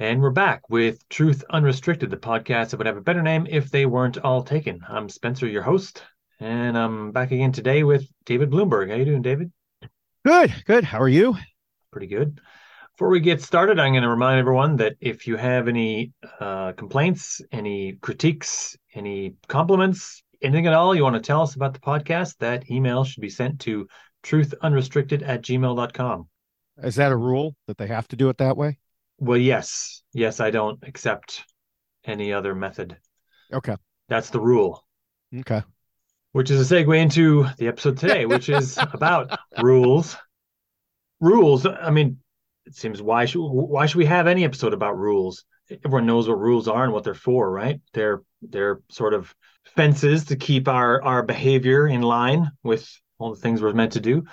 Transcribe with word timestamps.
And 0.00 0.22
we're 0.22 0.30
back 0.30 0.70
with 0.70 1.06
Truth 1.10 1.44
Unrestricted, 1.50 2.08
the 2.08 2.16
podcast 2.16 2.70
that 2.70 2.78
would 2.78 2.86
have 2.86 2.96
a 2.96 3.02
better 3.02 3.20
name 3.20 3.46
if 3.50 3.70
they 3.70 3.84
weren't 3.84 4.16
all 4.16 4.42
taken. 4.42 4.80
I'm 4.88 5.10
Spencer, 5.10 5.46
your 5.46 5.60
host, 5.60 6.02
and 6.38 6.78
I'm 6.78 7.12
back 7.12 7.32
again 7.32 7.52
today 7.52 7.84
with 7.84 8.10
David 8.24 8.50
Bloomberg. 8.50 8.88
How 8.88 8.96
you 8.96 9.04
doing, 9.04 9.20
David? 9.20 9.52
Good, 10.24 10.54
good. 10.64 10.84
How 10.84 11.02
are 11.02 11.08
you? 11.08 11.36
Pretty 11.92 12.06
good. 12.06 12.40
Before 12.96 13.10
we 13.10 13.20
get 13.20 13.42
started, 13.42 13.78
I'm 13.78 13.92
going 13.92 14.02
to 14.02 14.08
remind 14.08 14.40
everyone 14.40 14.76
that 14.76 14.96
if 15.00 15.26
you 15.26 15.36
have 15.36 15.68
any 15.68 16.14
uh, 16.40 16.72
complaints, 16.72 17.42
any 17.52 17.98
critiques, 18.00 18.78
any 18.94 19.34
compliments, 19.48 20.22
anything 20.40 20.66
at 20.66 20.72
all 20.72 20.94
you 20.94 21.02
want 21.02 21.16
to 21.16 21.20
tell 21.20 21.42
us 21.42 21.56
about 21.56 21.74
the 21.74 21.80
podcast, 21.80 22.38
that 22.38 22.70
email 22.70 23.04
should 23.04 23.20
be 23.20 23.28
sent 23.28 23.60
to 23.60 23.86
truthunrestricted 24.22 25.28
at 25.28 25.42
gmail.com. 25.42 26.26
Is 26.82 26.94
that 26.94 27.12
a 27.12 27.16
rule 27.16 27.54
that 27.66 27.76
they 27.76 27.88
have 27.88 28.08
to 28.08 28.16
do 28.16 28.30
it 28.30 28.38
that 28.38 28.56
way? 28.56 28.78
Well, 29.20 29.38
yes. 29.38 30.02
Yes, 30.12 30.40
I 30.40 30.50
don't 30.50 30.82
accept 30.82 31.44
any 32.04 32.32
other 32.32 32.54
method. 32.54 32.96
Okay. 33.52 33.76
That's 34.08 34.30
the 34.30 34.40
rule. 34.40 34.84
Okay. 35.34 35.62
Which 36.32 36.50
is 36.50 36.70
a 36.70 36.74
segue 36.74 36.98
into 36.98 37.46
the 37.58 37.68
episode 37.68 37.98
today, 37.98 38.26
which 38.26 38.48
is 38.48 38.78
about 38.92 39.38
rules. 39.62 40.16
Rules. 41.20 41.66
I 41.66 41.90
mean, 41.90 42.18
it 42.66 42.74
seems 42.74 43.02
why 43.02 43.26
should 43.26 43.42
why 43.42 43.86
should 43.86 43.98
we 43.98 44.06
have 44.06 44.26
any 44.26 44.44
episode 44.44 44.72
about 44.72 44.98
rules? 44.98 45.44
Everyone 45.84 46.06
knows 46.06 46.28
what 46.28 46.40
rules 46.40 46.66
are 46.66 46.84
and 46.84 46.92
what 46.92 47.04
they're 47.04 47.14
for, 47.14 47.50
right? 47.50 47.80
They're 47.92 48.22
they're 48.42 48.80
sort 48.90 49.12
of 49.12 49.34
fences 49.76 50.24
to 50.26 50.36
keep 50.36 50.66
our 50.66 51.02
our 51.02 51.22
behavior 51.22 51.86
in 51.86 52.02
line 52.02 52.50
with 52.62 52.88
all 53.18 53.34
the 53.34 53.40
things 53.40 53.60
we're 53.60 53.72
meant 53.72 53.92
to 53.92 54.00
do. 54.00 54.24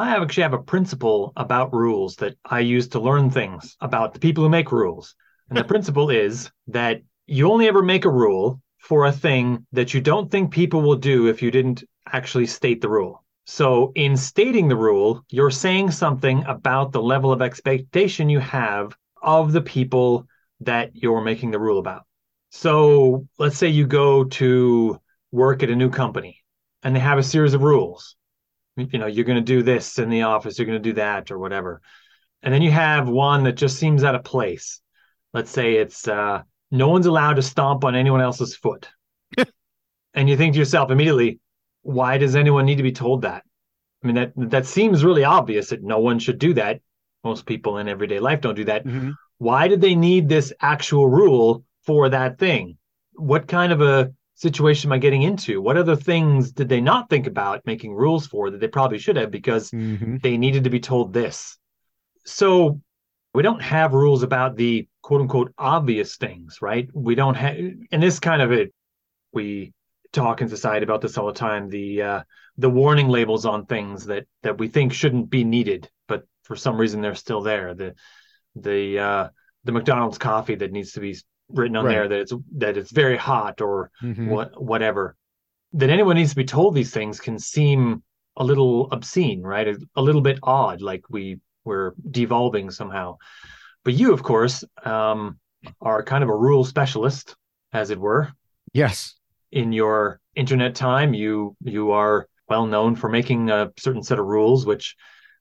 I 0.00 0.14
actually 0.14 0.44
have 0.44 0.52
a 0.52 0.62
principle 0.62 1.32
about 1.34 1.74
rules 1.74 2.14
that 2.16 2.36
I 2.44 2.60
use 2.60 2.86
to 2.90 3.00
learn 3.00 3.30
things 3.30 3.76
about 3.80 4.14
the 4.14 4.20
people 4.20 4.44
who 4.44 4.48
make 4.48 4.70
rules. 4.70 5.16
And 5.48 5.58
the 5.58 5.64
principle 5.72 6.08
is 6.08 6.52
that 6.68 7.02
you 7.26 7.50
only 7.50 7.66
ever 7.66 7.82
make 7.82 8.04
a 8.04 8.10
rule 8.10 8.62
for 8.78 9.06
a 9.06 9.12
thing 9.12 9.66
that 9.72 9.92
you 9.92 10.00
don't 10.00 10.30
think 10.30 10.52
people 10.52 10.82
will 10.82 10.96
do 10.96 11.26
if 11.26 11.42
you 11.42 11.50
didn't 11.50 11.82
actually 12.12 12.46
state 12.46 12.80
the 12.80 12.88
rule. 12.88 13.24
So, 13.44 13.90
in 13.96 14.16
stating 14.16 14.68
the 14.68 14.76
rule, 14.76 15.24
you're 15.30 15.50
saying 15.50 15.90
something 15.90 16.44
about 16.44 16.92
the 16.92 17.02
level 17.02 17.32
of 17.32 17.42
expectation 17.42 18.28
you 18.28 18.38
have 18.38 18.96
of 19.20 19.50
the 19.50 19.62
people 19.62 20.28
that 20.60 20.94
you're 20.94 21.22
making 21.22 21.50
the 21.50 21.58
rule 21.58 21.80
about. 21.80 22.02
So, 22.50 23.26
let's 23.36 23.58
say 23.58 23.66
you 23.66 23.84
go 23.84 24.24
to 24.24 25.00
work 25.32 25.64
at 25.64 25.70
a 25.70 25.76
new 25.76 25.90
company 25.90 26.44
and 26.84 26.94
they 26.94 27.00
have 27.00 27.18
a 27.18 27.22
series 27.22 27.54
of 27.54 27.62
rules 27.62 28.14
you 28.78 28.98
know 28.98 29.06
you're 29.06 29.24
going 29.24 29.36
to 29.38 29.42
do 29.42 29.62
this 29.62 29.98
in 29.98 30.08
the 30.08 30.22
office 30.22 30.58
you're 30.58 30.66
going 30.66 30.82
to 30.82 30.88
do 30.88 30.94
that 30.94 31.30
or 31.30 31.38
whatever. 31.38 31.80
And 32.42 32.54
then 32.54 32.62
you 32.62 32.70
have 32.70 33.08
one 33.08 33.44
that 33.44 33.54
just 33.54 33.78
seems 33.78 34.04
out 34.04 34.14
of 34.14 34.22
place. 34.22 34.80
Let's 35.34 35.50
say 35.50 35.74
it's 35.74 36.06
uh, 36.06 36.42
no 36.70 36.88
one's 36.88 37.06
allowed 37.06 37.34
to 37.34 37.42
stomp 37.42 37.84
on 37.84 37.96
anyone 37.96 38.20
else's 38.20 38.54
foot. 38.56 38.88
And 40.14 40.28
you 40.28 40.36
think 40.36 40.54
to 40.54 40.58
yourself 40.58 40.90
immediately 40.90 41.38
why 41.82 42.18
does 42.18 42.34
anyone 42.34 42.66
need 42.66 42.76
to 42.76 42.82
be 42.82 42.92
told 42.92 43.22
that? 43.22 43.44
I 44.02 44.06
mean 44.06 44.16
that 44.16 44.32
that 44.36 44.66
seems 44.66 45.04
really 45.04 45.24
obvious 45.24 45.70
that 45.70 45.82
no 45.82 45.98
one 46.00 46.18
should 46.18 46.38
do 46.38 46.54
that. 46.54 46.80
Most 47.24 47.46
people 47.46 47.78
in 47.78 47.88
everyday 47.88 48.20
life 48.20 48.40
don't 48.40 48.54
do 48.54 48.64
that. 48.64 48.84
Mm-hmm. 48.84 49.10
why 49.38 49.68
did 49.68 49.80
they 49.80 49.94
need 49.94 50.28
this 50.28 50.52
actual 50.60 51.08
rule 51.08 51.64
for 51.84 52.08
that 52.08 52.38
thing? 52.38 52.78
What 53.14 53.48
kind 53.48 53.72
of 53.72 53.80
a 53.80 54.12
situation 54.38 54.88
am 54.88 54.92
I 54.92 54.98
getting 54.98 55.22
into? 55.22 55.60
What 55.60 55.76
other 55.76 55.96
things 55.96 56.52
did 56.52 56.68
they 56.68 56.80
not 56.80 57.10
think 57.10 57.26
about 57.26 57.66
making 57.66 57.92
rules 57.92 58.26
for 58.26 58.50
that 58.50 58.60
they 58.60 58.68
probably 58.68 58.98
should 58.98 59.16
have 59.16 59.30
because 59.30 59.70
mm-hmm. 59.72 60.18
they 60.22 60.36
needed 60.36 60.64
to 60.64 60.70
be 60.70 60.80
told 60.80 61.12
this? 61.12 61.58
So 62.24 62.80
we 63.34 63.42
don't 63.42 63.60
have 63.60 63.94
rules 63.94 64.22
about 64.22 64.56
the 64.56 64.88
quote 65.02 65.22
unquote 65.22 65.52
obvious 65.58 66.16
things, 66.16 66.62
right? 66.62 66.88
We 66.94 67.16
don't 67.16 67.34
have, 67.34 67.56
and 67.90 68.02
this 68.02 68.20
kind 68.20 68.40
of 68.40 68.52
it, 68.52 68.72
we 69.32 69.72
talk 70.12 70.40
in 70.40 70.48
society 70.48 70.84
about 70.84 71.00
this 71.00 71.18
all 71.18 71.26
the 71.26 71.32
time. 71.32 71.68
The 71.68 72.02
uh, 72.02 72.22
the 72.56 72.70
warning 72.70 73.08
labels 73.08 73.44
on 73.44 73.66
things 73.66 74.06
that 74.06 74.26
that 74.42 74.58
we 74.58 74.68
think 74.68 74.92
shouldn't 74.92 75.30
be 75.30 75.42
needed, 75.42 75.90
but 76.06 76.24
for 76.44 76.54
some 76.54 76.78
reason 76.78 77.00
they're 77.00 77.14
still 77.16 77.42
there. 77.42 77.74
The 77.74 77.94
the 78.54 78.98
uh, 78.98 79.28
the 79.64 79.72
McDonald's 79.72 80.18
coffee 80.18 80.54
that 80.54 80.72
needs 80.72 80.92
to 80.92 81.00
be 81.00 81.16
written 81.50 81.76
on 81.76 81.84
right. 81.84 81.92
there 81.92 82.08
that 82.08 82.20
it's 82.20 82.32
that 82.56 82.76
it's 82.76 82.90
very 82.90 83.16
hot 83.16 83.60
or 83.60 83.90
mm-hmm. 84.02 84.28
what 84.28 84.60
whatever 84.62 85.16
that 85.72 85.90
anyone 85.90 86.16
needs 86.16 86.30
to 86.30 86.36
be 86.36 86.44
told 86.44 86.74
these 86.74 86.92
things 86.92 87.20
can 87.20 87.38
seem 87.38 88.02
a 88.36 88.44
little 88.44 88.88
obscene 88.90 89.42
right? 89.42 89.68
A, 89.68 89.78
a 89.96 90.02
little 90.02 90.20
bit 90.20 90.38
odd 90.42 90.80
like 90.80 91.04
we 91.08 91.38
we're 91.64 91.92
devolving 92.10 92.70
somehow. 92.70 93.16
But 93.84 93.94
you 93.94 94.12
of 94.12 94.22
course 94.22 94.64
um, 94.84 95.38
are 95.80 96.02
kind 96.02 96.22
of 96.22 96.30
a 96.30 96.36
rule 96.36 96.64
specialist 96.64 97.36
as 97.72 97.90
it 97.90 97.98
were. 97.98 98.32
Yes. 98.72 99.14
In 99.50 99.72
your 99.72 100.20
internet 100.38 100.76
time 100.76 101.14
you 101.14 101.56
you 101.64 101.90
are 101.90 102.28
well 102.48 102.66
known 102.66 102.94
for 102.94 103.08
making 103.08 103.50
a 103.50 103.72
certain 103.76 104.04
set 104.04 104.20
of 104.20 104.24
rules 104.24 104.64
which 104.64 104.94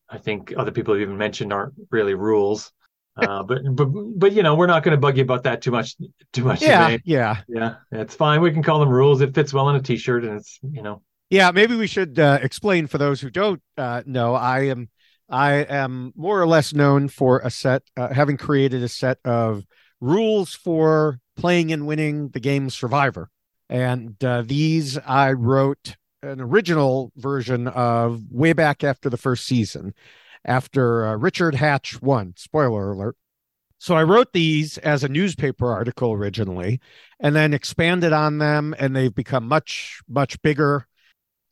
i 0.09 0.17
think 0.17 0.51
other 0.57 0.71
people 0.71 0.95
have 0.95 1.01
even 1.01 1.17
mentioned 1.17 1.53
aren't 1.53 1.75
really 1.91 2.15
rules 2.15 2.71
uh, 3.17 3.43
but 3.43 3.59
but 3.71 3.85
but 3.85 4.31
you 4.33 4.43
know 4.43 4.55
we're 4.55 4.67
not 4.67 4.83
going 4.83 4.95
to 4.95 4.99
bug 4.99 5.17
you 5.17 5.23
about 5.23 5.43
that 5.43 5.61
too 5.61 5.71
much 5.71 5.95
too 6.33 6.43
much 6.43 6.61
yeah 6.61 6.89
today. 6.89 7.01
yeah. 7.05 7.37
Yeah 7.47 7.75
it's 7.91 8.15
fine. 8.15 8.41
We 8.41 8.51
can 8.51 8.63
call 8.63 8.79
them 8.79 8.89
rules. 8.89 9.21
It 9.21 9.33
fits 9.33 9.53
well 9.53 9.65
on 9.67 9.75
a 9.75 9.81
t-shirt 9.81 10.23
and 10.23 10.37
it's 10.37 10.59
you 10.71 10.81
know. 10.81 11.01
Yeah 11.29 11.51
maybe 11.51 11.75
we 11.75 11.87
should 11.87 12.19
uh, 12.19 12.39
explain 12.41 12.87
for 12.87 12.97
those 12.97 13.21
who 13.21 13.29
don't 13.29 13.61
uh, 13.77 14.03
know 14.05 14.33
i 14.33 14.61
am 14.65 14.89
i 15.29 15.53
am 15.55 16.13
more 16.15 16.41
or 16.41 16.47
less 16.47 16.73
known 16.73 17.09
for 17.09 17.39
a 17.39 17.49
set 17.49 17.83
uh, 17.97 18.13
having 18.13 18.37
created 18.37 18.81
a 18.83 18.87
set 18.87 19.17
of 19.25 19.65
rules 19.99 20.53
for 20.53 21.19
playing 21.35 21.71
and 21.71 21.87
winning 21.87 22.29
the 22.29 22.39
game 22.39 22.69
survivor. 22.69 23.29
And 23.69 24.21
uh, 24.23 24.43
these 24.43 24.97
i 24.99 25.31
wrote 25.33 25.97
an 26.23 26.41
original 26.41 27.11
version 27.15 27.67
of 27.67 28.23
way 28.31 28.53
back 28.53 28.83
after 28.83 29.09
the 29.09 29.17
first 29.17 29.45
season 29.45 29.93
after 30.47 31.05
uh, 31.05 31.15
Richard 31.17 31.55
Hatch 31.55 32.01
won. 32.01 32.33
Spoiler 32.37 32.91
alert. 32.91 33.15
So 33.79 33.95
I 33.95 34.03
wrote 34.03 34.33
these 34.33 34.77
as 34.79 35.03
a 35.03 35.09
newspaper 35.09 35.71
article 35.71 36.11
originally 36.11 36.79
and 37.19 37.35
then 37.35 37.53
expanded 37.53 38.11
on 38.11 38.39
them, 38.39 38.73
and 38.79 38.95
they've 38.95 39.13
become 39.13 39.47
much, 39.47 40.01
much 40.07 40.41
bigger. 40.41 40.87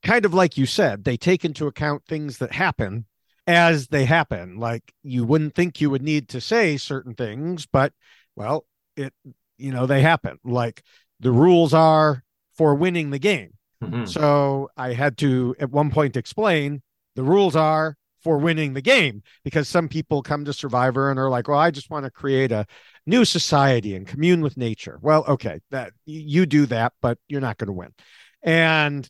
Kind 0.02 0.26
of 0.26 0.34
like 0.34 0.58
you 0.58 0.66
said, 0.66 1.04
they 1.04 1.18
take 1.18 1.46
into 1.46 1.68
account 1.68 2.04
things 2.06 2.40
that 2.40 2.52
happen 2.52 3.06
as 3.46 3.88
they 3.90 4.06
happen. 4.06 4.58
Like 4.58 4.94
you 5.04 5.24
wouldn't 5.24 5.54
think 5.54 5.80
you 5.80 5.90
would 5.90 6.02
need 6.02 6.30
to 6.30 6.42
say 6.42 6.78
certain 6.78 7.14
things, 7.14 7.68
but 7.68 7.94
well, 8.36 8.66
it, 8.96 9.14
you 9.58 9.72
know, 9.72 9.86
they 9.86 10.02
happen. 10.02 10.40
Like 10.44 10.82
the 11.20 11.32
rules 11.32 11.74
are 11.74 12.24
for 12.56 12.74
winning 12.76 13.12
the 13.12 13.20
game. 13.20 13.54
Mm-hmm. 13.84 14.06
So 14.06 14.70
I 14.78 14.94
had 14.94 15.18
to 15.20 15.56
at 15.60 15.70
one 15.70 15.92
point 15.92 16.18
explain 16.18 16.82
the 17.16 17.24
rules 17.24 17.56
are 17.56 17.98
for 18.26 18.40
winning 18.40 18.74
the 18.74 18.82
game 18.82 19.22
because 19.44 19.68
some 19.68 19.88
people 19.88 20.24
come 20.24 20.44
to 20.46 20.52
survivor 20.52 21.12
and 21.12 21.20
are 21.20 21.30
like 21.30 21.48
well 21.48 21.60
i 21.60 21.70
just 21.70 21.92
want 21.92 22.06
to 22.06 22.10
create 22.10 22.52
a 22.52 22.66
new 23.06 23.24
society 23.24 23.96
and 23.96 24.08
commune 24.08 24.42
with 24.42 24.58
nature. 24.58 24.98
Well 25.00 25.26
okay 25.28 25.60
that 25.70 25.94
you 26.08 26.48
do 26.48 26.66
that 26.66 26.94
but 27.04 27.20
you're 27.28 27.40
not 27.40 27.60
going 27.60 27.68
to 27.68 27.74
win. 27.74 27.94
And 28.42 29.08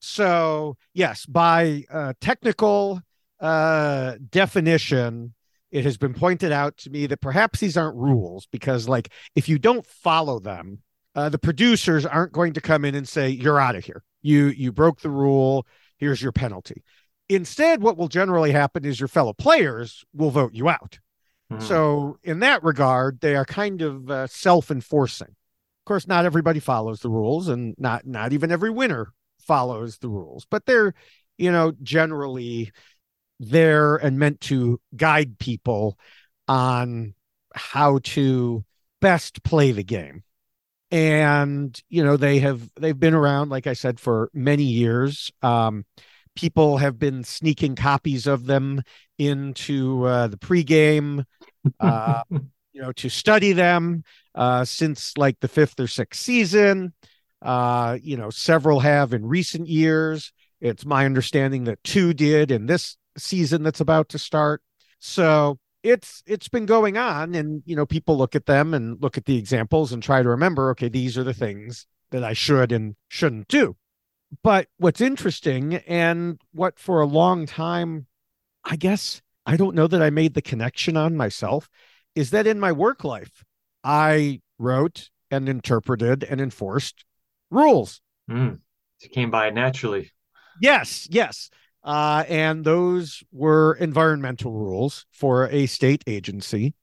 so 0.00 0.76
yes 0.92 1.24
by 1.24 1.84
uh, 1.90 2.12
technical 2.20 3.00
uh, 3.40 4.16
definition 4.28 5.32
it 5.70 5.84
has 5.84 5.96
been 5.96 6.12
pointed 6.12 6.52
out 6.52 6.76
to 6.78 6.90
me 6.90 7.06
that 7.06 7.22
perhaps 7.22 7.60
these 7.60 7.78
aren't 7.78 7.96
rules 7.96 8.46
because 8.52 8.86
like 8.86 9.10
if 9.34 9.48
you 9.48 9.58
don't 9.58 9.86
follow 9.86 10.40
them 10.40 10.82
uh, 11.14 11.30
the 11.30 11.38
producers 11.38 12.04
aren't 12.04 12.32
going 12.32 12.52
to 12.52 12.60
come 12.60 12.84
in 12.84 12.94
and 12.94 13.08
say 13.08 13.30
you're 13.30 13.58
out 13.58 13.76
of 13.76 13.84
here. 13.84 14.04
You 14.20 14.48
you 14.48 14.72
broke 14.72 15.00
the 15.00 15.10
rule. 15.10 15.66
Here's 15.96 16.20
your 16.20 16.32
penalty 16.32 16.84
Instead, 17.28 17.82
what 17.82 17.96
will 17.96 18.08
generally 18.08 18.52
happen 18.52 18.84
is 18.84 18.98
your 18.98 19.08
fellow 19.08 19.32
players 19.32 20.04
will 20.14 20.30
vote 20.30 20.54
you 20.54 20.68
out. 20.68 20.98
Mm-hmm. 21.52 21.62
So, 21.64 22.18
in 22.22 22.40
that 22.40 22.62
regard, 22.62 23.20
they 23.20 23.36
are 23.36 23.44
kind 23.44 23.82
of 23.82 24.10
uh, 24.10 24.26
self-enforcing. 24.26 25.28
Of 25.28 25.84
course, 25.86 26.06
not 26.06 26.24
everybody 26.24 26.60
follows 26.60 27.00
the 27.00 27.10
rules, 27.10 27.48
and 27.48 27.74
not 27.78 28.06
not 28.06 28.32
even 28.32 28.50
every 28.50 28.70
winner 28.70 29.12
follows 29.38 29.98
the 29.98 30.08
rules. 30.08 30.46
But 30.50 30.66
they're, 30.66 30.94
you 31.38 31.50
know, 31.50 31.72
generally 31.82 32.72
there 33.40 33.96
and 33.96 34.18
meant 34.18 34.40
to 34.42 34.80
guide 34.94 35.38
people 35.38 35.98
on 36.46 37.14
how 37.54 38.00
to 38.02 38.64
best 39.00 39.42
play 39.42 39.72
the 39.72 39.84
game 39.84 40.22
and 40.90 41.82
you 41.88 42.02
know 42.02 42.16
they 42.16 42.38
have 42.38 42.68
they've 42.76 42.98
been 42.98 43.14
around 43.14 43.50
like 43.50 43.66
i 43.66 43.74
said 43.74 44.00
for 44.00 44.30
many 44.32 44.64
years 44.64 45.30
um 45.42 45.84
people 46.38 46.76
have 46.76 47.00
been 47.00 47.24
sneaking 47.24 47.74
copies 47.74 48.28
of 48.28 48.46
them 48.46 48.80
into 49.18 50.04
uh, 50.04 50.28
the 50.28 50.36
pregame, 50.36 51.24
uh, 51.80 52.22
you 52.30 52.80
know, 52.80 52.92
to 52.92 53.08
study 53.08 53.52
them 53.52 54.04
uh, 54.36 54.64
since 54.64 55.18
like 55.18 55.40
the 55.40 55.48
fifth 55.48 55.80
or 55.80 55.88
sixth 55.88 56.20
season. 56.20 56.92
Uh, 57.42 57.98
you 58.00 58.16
know, 58.16 58.30
several 58.30 58.78
have 58.78 59.12
in 59.12 59.26
recent 59.26 59.66
years. 59.66 60.32
It's 60.60 60.86
my 60.86 61.04
understanding 61.06 61.64
that 61.64 61.82
two 61.82 62.14
did 62.14 62.52
in 62.52 62.66
this 62.66 62.96
season 63.16 63.64
that's 63.64 63.80
about 63.80 64.08
to 64.10 64.18
start. 64.18 64.62
So 65.00 65.58
it's 65.82 66.22
it's 66.26 66.48
been 66.48 66.66
going 66.66 66.96
on 66.96 67.34
and 67.34 67.62
you 67.64 67.76
know 67.76 67.86
people 67.86 68.16
look 68.18 68.34
at 68.34 68.46
them 68.46 68.74
and 68.74 69.00
look 69.00 69.16
at 69.16 69.24
the 69.26 69.36
examples 69.36 69.92
and 69.92 70.02
try 70.02 70.20
to 70.20 70.28
remember 70.28 70.70
okay 70.70 70.88
these 70.88 71.16
are 71.16 71.22
the 71.22 71.32
things 71.32 71.86
that 72.10 72.24
I 72.24 72.32
should 72.32 72.72
and 72.72 72.96
shouldn't 73.08 73.48
do. 73.48 73.76
But 74.42 74.68
what's 74.76 75.00
interesting 75.00 75.76
and 75.76 76.40
what 76.52 76.78
for 76.78 77.00
a 77.00 77.06
long 77.06 77.46
time 77.46 78.06
I 78.64 78.76
guess 78.76 79.22
I 79.46 79.56
don't 79.56 79.74
know 79.74 79.86
that 79.86 80.02
I 80.02 80.10
made 80.10 80.34
the 80.34 80.42
connection 80.42 80.96
on 80.96 81.16
myself 81.16 81.70
is 82.14 82.30
that 82.30 82.46
in 82.46 82.60
my 82.60 82.72
work 82.72 83.04
life 83.04 83.44
I 83.82 84.40
wrote 84.58 85.10
and 85.30 85.48
interpreted 85.48 86.24
and 86.24 86.40
enforced 86.40 87.04
rules. 87.50 88.00
Mm. 88.30 88.58
It 89.00 89.12
came 89.12 89.30
by 89.30 89.50
naturally. 89.50 90.12
Yes, 90.60 91.08
yes. 91.10 91.50
Uh, 91.82 92.24
and 92.28 92.64
those 92.64 93.22
were 93.32 93.74
environmental 93.74 94.52
rules 94.52 95.06
for 95.12 95.48
a 95.48 95.66
state 95.66 96.02
agency. 96.06 96.74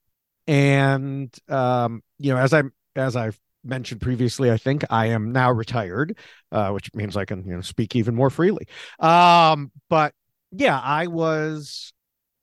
And 0.48 1.36
um, 1.50 2.02
you 2.18 2.34
know, 2.34 2.40
as 2.40 2.54
I 2.54 2.64
as 2.96 3.16
I've 3.16 3.40
mentioned 3.66 4.02
previously, 4.02 4.52
I 4.52 4.58
think 4.58 4.84
I 4.90 5.08
am 5.08 5.32
now 5.32 5.52
retired, 5.52 6.18
uh, 6.52 6.72
which 6.72 6.94
means 6.94 7.18
I 7.18 7.26
can 7.26 7.46
you 7.46 7.56
know 7.56 7.62
speak 7.62 7.96
even 7.96 8.16
more 8.16 8.30
freely. 8.30 8.68
Um, 9.00 9.72
but 9.90 10.14
yeah, 10.52 10.80
I 10.80 11.08
was 11.08 11.94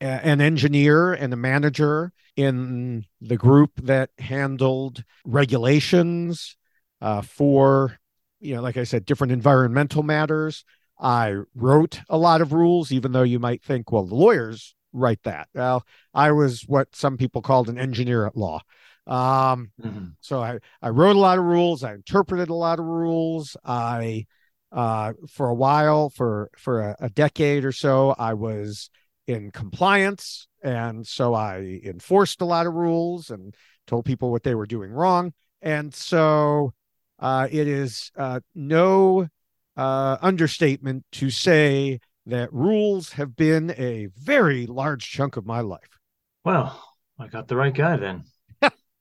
a- 0.01 0.05
an 0.05 0.41
engineer 0.41 1.13
and 1.13 1.33
a 1.33 1.37
manager 1.37 2.13
in 2.37 3.05
the 3.21 3.37
group 3.37 3.73
that 3.83 4.11
handled 4.19 5.05
regulations 5.25 6.57
uh, 7.01 7.23
for 7.23 7.99
you 8.41 8.57
know, 8.57 8.63
like 8.63 8.77
I 8.77 8.85
said, 8.85 9.05
different 9.05 9.33
environmental 9.33 10.03
matters. 10.03 10.65
I 11.01 11.37
wrote 11.55 12.01
a 12.09 12.19
lot 12.19 12.41
of 12.41 12.53
rules, 12.53 12.91
even 12.91 13.13
though 13.13 13.23
you 13.23 13.39
might 13.39 13.63
think, 13.63 13.93
well, 13.93 14.05
the 14.05 14.15
lawyers 14.17 14.75
write 14.93 15.23
that. 15.23 15.49
Well, 15.55 15.85
I 16.13 16.33
was 16.33 16.63
what 16.63 16.95
some 16.95 17.17
people 17.17 17.41
called 17.41 17.69
an 17.69 17.79
engineer 17.79 18.27
at 18.27 18.37
law. 18.37 18.61
Um, 19.07 19.71
Mm-hmm. 19.83 20.15
so 20.21 20.41
I, 20.41 20.59
I 20.81 20.91
wrote 20.91 21.17
a 21.17 21.19
lot 21.19 21.39
of 21.39 21.45
rules. 21.45 21.83
I 21.83 21.95
interpreted 21.95 22.49
a 22.49 22.55
lot 22.55 22.79
of 22.79 22.85
rules. 22.85 23.57
I, 23.65 24.27
uh, 24.71 25.13
for 25.29 25.49
a 25.49 25.55
while, 25.55 26.11
for 26.11 26.51
for 26.57 26.81
a, 26.81 26.97
a 27.01 27.11
decade 27.11 27.65
or 27.65 27.73
so, 27.73 28.15
I 28.19 28.35
was 28.35 28.89
in 29.27 29.51
compliance, 29.51 30.47
and 30.63 31.07
so 31.07 31.35
I 31.35 31.81
enforced 31.85 32.41
a 32.41 32.45
lot 32.47 32.67
of 32.67 32.75
rules 32.75 33.31
and 33.31 33.55
told 33.87 34.05
people 34.05 34.31
what 34.31 34.43
they 34.45 34.55
were 34.55 34.67
doing 34.67 34.91
wrong. 34.91 35.33
And 35.61 35.95
so, 35.95 36.73
uh, 37.19 37.49
it 37.51 37.69
is 37.69 38.11
uh, 38.17 38.41
no 38.55 39.29
uh, 39.77 40.17
understatement 40.23 41.05
to 41.13 41.31
say 41.31 42.01
that 42.27 42.53
rules 42.53 43.13
have 43.13 43.37
been 43.37 43.75
a 43.77 44.07
very 44.17 44.67
large 44.67 45.11
chunk 45.11 45.37
of 45.37 45.45
my 45.47 45.61
life. 45.61 45.99
Well, 46.45 46.81
I 47.19 47.27
got 47.27 47.49
the 47.49 47.57
right 47.57 47.75
guy 47.75 47.97
then. 47.97 48.25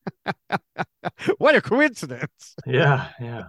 what 1.37 1.55
a 1.55 1.61
coincidence! 1.61 2.55
Yeah, 2.65 3.09
yeah. 3.19 3.45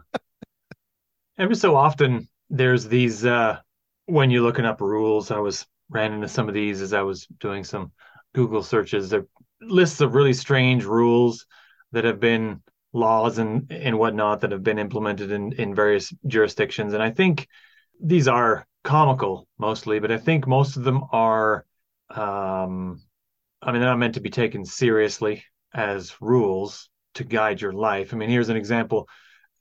Every 1.39 1.55
so 1.57 1.77
often 1.77 2.29
there's 2.51 2.87
these 2.89 3.25
uh 3.25 3.59
when 4.07 4.31
you're 4.31 4.43
looking 4.43 4.65
up 4.65 4.81
rules, 4.81 5.31
I 5.31 5.39
was 5.39 5.67
ran 5.91 6.13
into 6.13 6.29
some 6.29 6.49
of 6.49 6.55
these 6.55 6.81
as 6.81 6.93
I 6.93 7.03
was 7.03 7.27
doing 7.41 7.65
some 7.65 7.93
Google 8.35 8.63
searches. 8.63 9.11
There 9.11 9.27
lists 9.61 10.01
of 10.01 10.15
really 10.15 10.33
strange 10.33 10.85
rules 10.85 11.47
that 11.93 12.05
have 12.05 12.21
been 12.21 12.63
laws 12.93 13.39
and 13.39 13.71
and 13.71 13.99
whatnot 13.99 14.41
that 14.41 14.53
have 14.53 14.63
been 14.63 14.79
implemented 14.79 15.31
in 15.31 15.53
in 15.53 15.75
various 15.75 16.13
jurisdictions. 16.27 16.93
And 16.95 17.03
I 17.03 17.11
think 17.11 17.49
these 18.03 18.29
are 18.29 18.67
comical 18.85 19.47
mostly, 19.59 20.01
but 20.01 20.11
I 20.11 20.19
think 20.19 20.47
most 20.47 20.77
of 20.77 20.85
them 20.85 21.05
are 21.13 21.65
um 22.11 23.01
I 23.63 23.73
mean 23.73 23.81
they're 23.81 23.91
not 23.91 23.99
meant 23.99 24.15
to 24.15 24.21
be 24.21 24.31
taken 24.31 24.65
seriously 24.65 25.45
as 25.75 26.15
rules 26.21 26.89
to 27.15 27.25
guide 27.25 27.61
your 27.61 27.73
life. 27.73 28.13
I 28.13 28.17
mean, 28.17 28.31
here's 28.31 28.49
an 28.49 28.57
example. 28.57 29.09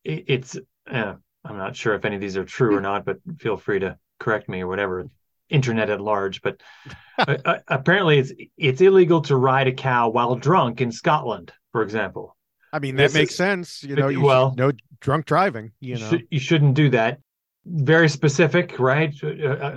It, 0.04 0.26
it's 0.28 0.58
uh, 0.90 1.14
I'm 1.44 1.58
not 1.58 1.76
sure 1.76 1.96
if 1.96 2.06
any 2.06 2.16
of 2.16 2.22
these 2.22 2.38
are 2.38 2.46
true 2.46 2.76
or 2.76 2.82
not, 2.82 3.06
but 3.06 3.18
feel 3.40 3.58
free 3.58 3.80
to 3.80 3.98
correct 4.20 4.48
me 4.50 4.62
or 4.62 4.68
whatever. 4.68 5.06
Internet 5.50 5.90
at 5.90 6.00
large, 6.00 6.42
but 6.42 6.62
uh, 7.18 7.58
apparently 7.68 8.20
it's 8.20 8.32
it's 8.58 8.80
illegal 8.80 9.22
to 9.24 9.36
ride 9.36 9.68
a 9.68 9.74
cow 9.74 10.08
while 10.10 10.36
drunk 10.36 10.80
in 10.80 10.92
Scotland, 10.94 11.52
for 11.74 11.82
example. 11.82 12.38
I 12.72 12.80
mean, 12.80 12.96
that 12.96 13.04
This 13.04 13.14
makes 13.16 13.32
is- 13.32 13.38
sense. 13.38 13.84
You 13.84 13.96
know, 13.98 14.08
you 14.08 14.22
well- 14.22 14.54
no 14.58 14.72
drunk 15.02 15.26
driving. 15.26 15.72
You 15.82 15.98
know, 16.00 16.10
should, 16.10 16.28
you 16.32 16.40
shouldn't 16.40 16.76
do 16.76 16.90
that. 16.92 17.20
Very 17.66 18.08
specific, 18.08 18.80
right? 18.80 19.14
Uh, 19.22 19.28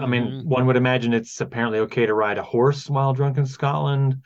I 0.00 0.06
mean, 0.06 0.24
Mhm. 0.26 0.44
one 0.44 0.66
would 0.66 0.76
imagine 0.76 1.12
it's 1.12 1.40
apparently 1.40 1.80
okay 1.80 2.06
to 2.06 2.14
ride 2.14 2.38
a 2.38 2.42
horse 2.42 2.88
while 2.88 3.12
drunk 3.12 3.36
in 3.36 3.44
Scotland. 3.44 4.22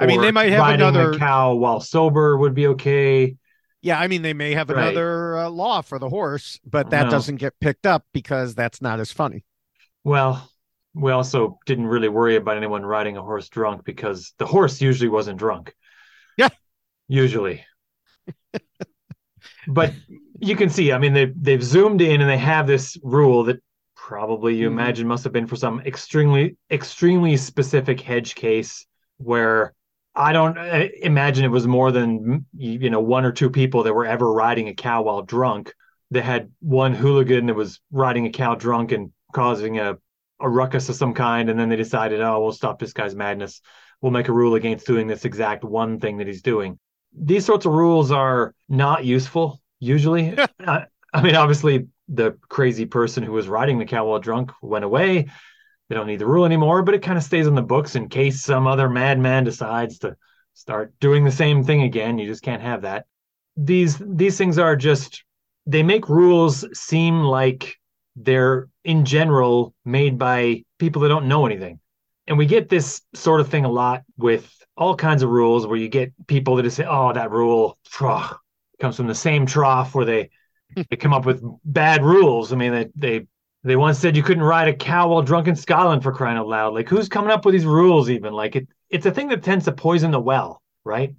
I 0.00 0.06
mean, 0.06 0.20
they 0.20 0.30
might 0.32 0.50
have 0.50 0.74
another- 0.74 1.14
cow 1.18 1.54
while 1.54 1.80
sober 1.80 2.36
would 2.36 2.54
be 2.54 2.66
okay. 2.68 3.36
yeah. 3.82 3.98
I 3.98 4.08
mean, 4.08 4.22
they 4.22 4.34
may 4.34 4.52
have 4.54 4.68
Right. 4.70 4.82
another 4.88 5.36
uh, 5.38 5.48
law 5.50 5.80
for 5.82 5.98
the 5.98 6.08
horse, 6.08 6.58
but 6.64 6.90
that 6.90 7.04
No. 7.04 7.10
doesn't 7.10 7.36
get 7.36 7.54
picked 7.60 7.86
up 7.86 8.04
because 8.12 8.54
that's 8.54 8.82
not 8.82 9.00
as 9.00 9.10
funny. 9.12 9.44
Well, 10.04 10.50
we 10.94 11.12
also 11.12 11.58
didn't 11.66 11.86
really 11.86 12.08
worry 12.08 12.36
about 12.36 12.56
anyone 12.56 12.84
riding 12.84 13.16
a 13.16 13.22
horse 13.22 13.48
drunk 13.48 13.84
because 13.84 14.34
the 14.38 14.46
horse 14.46 14.80
usually 14.80 15.08
wasn't 15.08 15.38
drunk. 15.38 15.74
Yeah. 16.36 16.48
Usually. 17.08 17.64
but 19.68 19.92
you 20.40 20.56
can 20.56 20.70
see, 20.70 20.92
I 20.92 20.98
mean, 20.98 21.12
they 21.12 21.26
they've 21.36 21.62
zoomed 21.62 22.00
in 22.00 22.20
and 22.20 22.28
they 22.30 22.38
have 22.38 22.66
this 22.66 22.96
rule 23.02 23.44
that 23.44 23.62
probably 23.94 24.56
you 24.56 24.68
Mhm. 24.68 24.72
imagine 24.72 25.06
must 25.08 25.24
have 25.24 25.32
been 25.32 25.46
for 25.46 25.56
some 25.56 25.80
extremely 25.82 26.56
extremely 26.70 27.36
specific 27.36 28.00
hedge 28.00 28.34
case 28.34 28.86
where 29.18 29.74
I 30.14 30.32
don't 30.32 30.58
uh, 30.58 30.86
imagine 31.00 31.44
it 31.44 31.48
was 31.48 31.66
more 31.66 31.92
than 31.92 32.46
you 32.56 32.90
know 32.90 33.00
one 33.00 33.24
or 33.24 33.32
two 33.32 33.50
people 33.50 33.84
that 33.84 33.94
were 33.94 34.06
ever 34.06 34.32
riding 34.32 34.68
a 34.68 34.74
cow 34.74 35.02
while 35.02 35.22
drunk. 35.22 35.72
They 36.10 36.20
had 36.20 36.50
one 36.60 36.94
hooligan 36.94 37.46
that 37.46 37.54
was 37.54 37.80
riding 37.92 38.26
a 38.26 38.30
cow 38.30 38.56
drunk 38.56 38.92
and 38.92 39.12
causing 39.32 39.78
a 39.78 39.98
a 40.40 40.48
ruckus 40.48 40.88
of 40.88 40.96
some 40.96 41.14
kind, 41.14 41.50
and 41.50 41.58
then 41.58 41.68
they 41.68 41.76
decided, 41.76 42.20
oh, 42.20 42.40
we'll 42.40 42.52
stop 42.52 42.78
this 42.78 42.92
guy's 42.92 43.14
madness. 43.14 43.60
We'll 44.00 44.12
make 44.12 44.28
a 44.28 44.32
rule 44.32 44.54
against 44.54 44.86
doing 44.86 45.06
this 45.06 45.24
exact 45.24 45.62
one 45.64 46.00
thing 46.00 46.18
that 46.18 46.26
he's 46.26 46.42
doing. 46.42 46.78
These 47.12 47.44
sorts 47.44 47.66
of 47.66 47.72
rules 47.72 48.10
are 48.10 48.54
not 48.68 49.04
useful 49.04 49.60
usually. 49.78 50.36
I, 50.60 50.86
I 51.12 51.22
mean, 51.22 51.34
obviously, 51.34 51.88
the 52.08 52.38
crazy 52.48 52.86
person 52.86 53.22
who 53.22 53.32
was 53.32 53.48
riding 53.48 53.78
the 53.78 53.84
cow 53.84 54.06
while 54.06 54.20
drunk 54.20 54.52
went 54.62 54.84
away. 54.84 55.28
They 55.90 55.96
don't 55.96 56.06
need 56.06 56.20
the 56.20 56.26
rule 56.26 56.44
anymore, 56.44 56.84
but 56.84 56.94
it 56.94 57.02
kind 57.02 57.18
of 57.18 57.24
stays 57.24 57.48
in 57.48 57.56
the 57.56 57.62
books 57.62 57.96
in 57.96 58.08
case 58.08 58.44
some 58.44 58.68
other 58.68 58.88
madman 58.88 59.42
decides 59.42 59.98
to 59.98 60.16
start 60.54 60.94
doing 61.00 61.24
the 61.24 61.32
same 61.32 61.64
thing 61.64 61.82
again. 61.82 62.16
You 62.16 62.28
just 62.28 62.44
can't 62.44 62.62
have 62.62 62.82
that. 62.82 63.06
These 63.56 63.98
these 63.98 64.38
things 64.38 64.56
are 64.56 64.76
just 64.76 65.24
they 65.66 65.82
make 65.82 66.08
rules 66.08 66.64
seem 66.78 67.22
like 67.22 67.74
they're 68.14 68.68
in 68.84 69.04
general 69.04 69.74
made 69.84 70.16
by 70.16 70.64
people 70.78 71.02
that 71.02 71.08
don't 71.08 71.26
know 71.26 71.44
anything. 71.44 71.80
And 72.28 72.38
we 72.38 72.46
get 72.46 72.68
this 72.68 73.02
sort 73.14 73.40
of 73.40 73.48
thing 73.48 73.64
a 73.64 73.70
lot 73.70 74.02
with 74.16 74.48
all 74.76 74.94
kinds 74.94 75.24
of 75.24 75.30
rules 75.30 75.66
where 75.66 75.76
you 75.76 75.88
get 75.88 76.12
people 76.28 76.54
that 76.54 76.62
just 76.62 76.76
say, 76.76 76.86
oh, 76.88 77.12
that 77.12 77.32
rule 77.32 77.78
comes 77.98 78.96
from 78.96 79.08
the 79.08 79.14
same 79.16 79.44
trough 79.44 79.92
where 79.96 80.04
they 80.04 80.30
they 80.88 80.96
come 80.96 81.12
up 81.12 81.26
with 81.26 81.42
bad 81.64 82.04
rules. 82.04 82.52
I 82.52 82.56
mean, 82.56 82.70
they 82.70 82.88
they 82.94 83.26
they 83.62 83.76
once 83.76 83.98
said 83.98 84.16
you 84.16 84.22
couldn't 84.22 84.42
ride 84.42 84.68
a 84.68 84.74
cow 84.74 85.08
while 85.08 85.22
drunk 85.22 85.46
in 85.48 85.56
Scotland 85.56 86.02
for 86.02 86.12
crying 86.12 86.38
out 86.38 86.48
loud. 86.48 86.74
Like 86.74 86.88
who's 86.88 87.08
coming 87.08 87.30
up 87.30 87.44
with 87.44 87.52
these 87.54 87.66
rules 87.66 88.08
even? 88.10 88.32
Like 88.32 88.56
it 88.56 88.68
it's 88.88 89.06
a 89.06 89.10
thing 89.10 89.28
that 89.28 89.42
tends 89.42 89.64
to 89.66 89.72
poison 89.72 90.10
the 90.10 90.20
well, 90.20 90.62
right? 90.84 91.14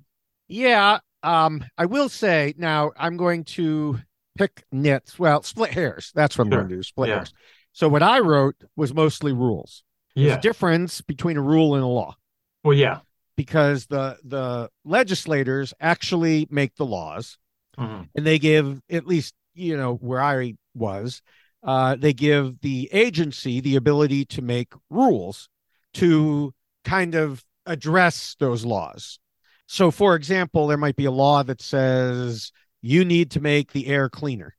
Yeah. 0.48 1.00
Um, 1.24 1.64
I 1.78 1.86
will 1.86 2.10
say 2.10 2.54
now 2.58 2.92
I'm 2.98 3.16
going 3.16 3.44
to 3.46 4.00
pick 4.38 4.64
nits. 4.72 5.20
Well, 5.20 5.44
split 5.44 5.72
hairs. 5.72 6.12
That's 6.16 6.38
what 6.38 6.46
I'm 6.46 6.52
Sure. 6.52 6.60
going 6.62 6.70
to 6.70 6.76
do. 6.78 6.84
Split 6.84 7.10
Yeah. 7.10 7.16
hairs. 7.18 7.34
So 7.74 7.88
what 7.88 8.04
I 8.04 8.20
wrote 8.20 8.56
was 8.76 8.94
mostly 8.94 9.32
rules. 9.34 9.84
There's 10.16 10.28
Yeah. 10.32 10.38
a 10.38 10.42
difference 10.42 11.02
between 11.02 11.38
a 11.38 11.42
rule 11.42 11.76
and 11.76 11.84
a 11.84 11.88
law 11.88 12.16
Well, 12.64 12.74
yeah. 12.76 13.00
because 13.38 13.86
the 13.86 14.18
the 14.26 14.70
legislators 14.84 15.74
actually 15.80 16.48
make 16.50 16.76
the 16.76 16.86
laws 16.86 17.38
Mhm. 17.78 18.10
and 18.16 18.26
they 18.26 18.40
give 18.40 18.82
at 18.90 19.06
least 19.08 19.34
you 19.54 19.78
know 19.78 19.96
where 19.96 20.22
I 20.22 20.56
was, 20.74 21.22
uh, 21.64 21.96
they 21.96 22.14
give 22.14 22.62
the 22.62 22.90
agency 22.92 23.60
the 23.60 23.76
ability 23.76 24.26
to 24.26 24.42
make 24.42 24.74
rules 24.90 25.50
to 25.94 26.54
kind 26.84 27.16
of 27.16 27.44
address 27.66 28.36
those 28.40 28.66
laws. 28.66 29.20
So, 29.68 29.92
for 29.92 30.16
example, 30.16 30.68
there 30.68 30.78
might 30.78 30.96
be 30.96 31.06
a 31.06 31.12
law 31.12 31.44
that 31.44 31.62
says 31.62 32.52
you 32.82 33.06
need 33.06 33.32
to 33.32 33.40
make 33.40 33.72
the 33.72 33.88
air 33.88 34.10
cleaner, 34.10 34.56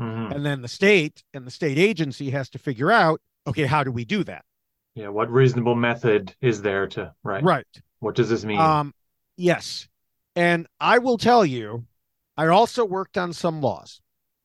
Mhm. 0.00 0.34
and 0.34 0.44
then 0.44 0.62
the 0.62 0.68
state 0.68 1.24
and 1.32 1.46
the 1.46 1.50
state 1.50 1.78
agency 1.78 2.30
has 2.30 2.50
to 2.50 2.58
figure 2.58 2.92
out, 2.92 3.20
okay, 3.46 3.66
how 3.66 3.82
do 3.82 3.90
we 3.90 4.04
do 4.04 4.22
that? 4.24 4.44
Yeah. 4.94 5.08
What 5.08 5.30
reasonable 5.30 5.74
method 5.74 6.34
is 6.40 6.60
there 6.62 6.86
to 6.88 7.14
right? 7.22 7.42
Right. 7.42 7.66
What 8.00 8.14
does 8.14 8.28
this 8.28 8.44
mean? 8.44 8.58
Um, 8.58 8.94
yes. 9.36 9.88
And 10.36 10.66
I 10.80 10.98
will 10.98 11.18
tell 11.18 11.46
you, 11.46 11.86
I 12.36 12.46
also 12.48 12.84
worked 12.84 13.16
on 13.16 13.32
some 13.32 13.60
laws. 13.60 14.00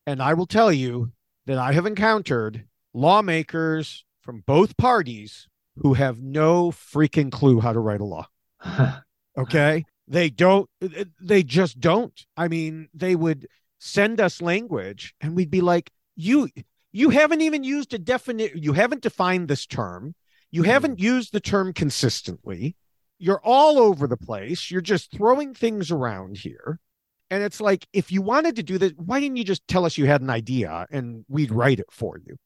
And 0.05 0.21
I 0.21 0.33
will 0.35 0.45
tell 0.45 0.71
you 0.71 1.11
that 1.47 1.57
I 1.57 1.71
have 1.73 1.85
encountered 1.85 2.65
lawmakers 2.93 4.05
from 4.21 4.43
both 4.45 4.77
parties 4.77 5.47
who 5.77 5.93
have 5.95 6.21
no 6.21 6.71
freaking 6.71 7.31
clue 7.31 7.59
how 7.59 7.73
to 7.73 7.79
write 7.79 8.01
a 8.01 8.05
law. 8.05 8.27
Okay. 9.37 9.85
They 10.07 10.31
don't, 10.31 10.67
they 11.21 11.43
just 11.43 11.79
don't. 11.79 12.11
I 12.35 12.47
mean, 12.47 12.89
they 12.93 13.15
would 13.15 13.45
send 13.79 14.19
us 14.19 14.41
language 14.41 15.13
and 15.21 15.35
we'd 15.35 15.51
be 15.51 15.61
like, 15.61 15.91
you, 16.15 16.49
you 16.91 17.11
haven't 17.11 17.41
even 17.41 17.63
used 17.63 17.93
a 17.93 17.99
definite, 17.99 18.55
you 18.55 18.73
haven't 18.73 19.03
defined 19.03 19.47
this 19.47 19.67
term. 19.67 20.15
You 20.49 20.63
Mhm. 20.63 20.65
haven't 20.65 20.99
used 20.99 21.33
the 21.33 21.39
term 21.39 21.71
consistently. 21.71 22.75
You're 23.19 23.41
all 23.43 23.77
over 23.77 24.07
the 24.07 24.17
place. 24.17 24.71
You're 24.71 24.81
just 24.81 25.11
throwing 25.11 25.53
things 25.53 25.91
around 25.91 26.37
here. 26.37 26.79
And 27.29 27.43
it's 27.43 27.59
like, 27.59 27.87
if 27.93 28.11
you 28.11 28.21
wanted 28.21 28.55
to 28.55 28.63
do 28.63 28.77
this, 28.77 28.93
why 28.95 29.19
didn't 29.19 29.37
you 29.37 29.43
just 29.43 29.67
tell 29.67 29.85
us 29.85 29.97
you 29.97 30.05
had 30.05 30.21
an 30.21 30.29
idea 30.29 30.87
and 30.91 31.25
we'd 31.27 31.51
write 31.51 31.79
it 31.79 31.91
for 31.91 32.17
you? 32.17 32.37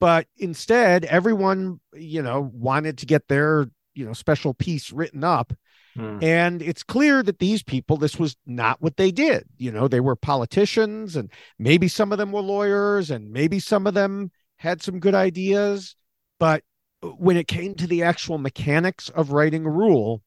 But 0.00 0.26
instead, 0.36 1.04
everyone, 1.04 1.80
you 1.94 2.22
know, 2.22 2.50
wanted 2.52 2.98
to 2.98 3.06
get 3.06 3.28
their, 3.28 3.66
you 3.94 4.06
know, 4.06 4.12
special 4.12 4.54
piece 4.54 4.92
written 4.92 5.24
up. 5.24 5.52
Mm. 5.96 6.22
And 6.22 6.62
it's 6.62 6.82
clear 6.82 7.22
that 7.22 7.38
these 7.38 7.62
people, 7.62 7.96
this 7.96 8.18
was 8.18 8.36
not 8.46 8.80
what 8.80 8.96
they 8.96 9.10
did. 9.10 9.44
You 9.56 9.72
know, 9.72 9.88
they 9.88 10.00
were 10.00 10.16
politicians 10.16 11.16
and 11.16 11.30
maybe 11.58 11.88
some 11.88 12.12
of 12.12 12.18
them 12.18 12.32
were 12.32 12.40
lawyers 12.40 13.10
and 13.10 13.30
maybe 13.30 13.58
some 13.58 13.86
of 13.86 13.94
them 13.94 14.30
had 14.56 14.82
some 14.82 15.00
good 15.00 15.14
ideas. 15.14 15.96
But 16.38 16.62
when 17.02 17.36
it 17.36 17.48
came 17.48 17.74
to 17.76 17.86
the 17.86 18.02
actual 18.02 18.38
mechanics 18.38 19.08
of 19.08 19.32
writing 19.32 19.64
a 19.64 19.70
rule 19.70 20.22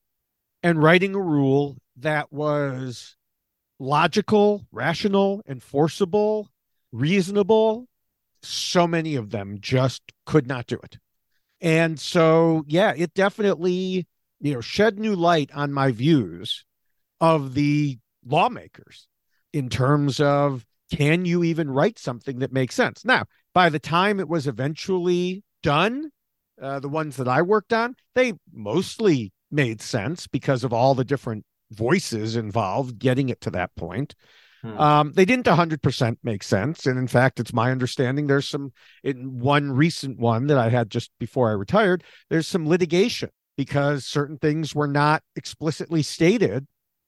and 0.64 0.82
writing 0.82 1.16
a 1.16 1.22
rule 1.22 1.78
that 1.98 2.32
was 2.32 3.16
logical, 3.82 4.64
rational, 4.72 5.42
enforceable, 5.48 6.48
reasonable, 6.92 7.88
so 8.44 8.86
many 8.86 9.16
of 9.16 9.32
them 9.32 9.58
just 9.60 10.04
could 10.26 10.48
not 10.48 10.68
do 10.68 10.78
it. 10.84 11.00
And 11.60 12.00
so, 12.00 12.64
yeah, 12.68 12.94
it 12.96 13.14
definitely, 13.16 14.08
you 14.40 14.54
know, 14.54 14.62
shed 14.62 15.00
new 15.00 15.16
light 15.16 15.50
on 15.54 15.74
my 15.74 15.92
views 15.92 16.64
of 17.20 17.56
the 17.56 17.98
lawmakers 18.26 19.08
in 19.52 19.68
terms 19.68 20.20
of 20.20 20.64
can 20.92 21.26
you 21.26 21.44
even 21.44 21.70
write 21.72 21.98
something 21.98 22.40
that 22.40 22.54
makes 22.54 22.76
sense? 22.76 23.04
Now, 23.04 23.26
by 23.54 23.70
the 23.70 23.80
time 23.80 24.20
it 24.20 24.30
was 24.30 24.46
eventually 24.46 25.44
done, 25.64 26.12
uh, 26.62 26.80
the 26.80 26.90
ones 26.90 27.18
that 27.18 27.28
I 27.28 27.42
worked 27.42 27.74
on, 27.74 27.96
they 28.14 28.34
mostly 28.54 29.32
made 29.50 29.82
sense 29.82 30.28
because 30.28 30.64
of 30.64 30.72
all 30.72 30.94
the 30.94 31.04
different 31.04 31.46
voices 31.72 32.36
involved 32.36 33.00
getting 33.00 33.30
it 33.30 33.42
to 33.42 33.52
that 33.52 33.76
point. 33.76 34.16
Hmm. 34.62 34.78
Um, 34.78 35.14
they 35.14 35.26
didn't 35.26 35.48
100% 35.48 36.18
make 36.24 36.44
sense. 36.44 36.86
And 36.86 36.98
in 36.98 37.08
fact, 37.08 37.40
it's 37.40 37.54
my 37.54 37.72
understanding 37.72 38.28
there's 38.28 38.48
some, 38.48 38.74
in 39.04 39.40
one 39.40 39.72
recent 39.72 40.20
one 40.20 40.48
that 40.48 40.58
I 40.58 40.70
had 40.70 40.90
just 40.90 41.12
before 41.20 41.50
I 41.50 41.54
retired, 41.54 42.04
there's 42.30 42.48
some 42.48 42.68
litigation 42.68 43.30
because 43.58 44.06
certain 44.06 44.38
things 44.38 44.76
were 44.76 44.88
not 44.88 45.24
explicitly 45.36 46.04
stated 46.04 46.68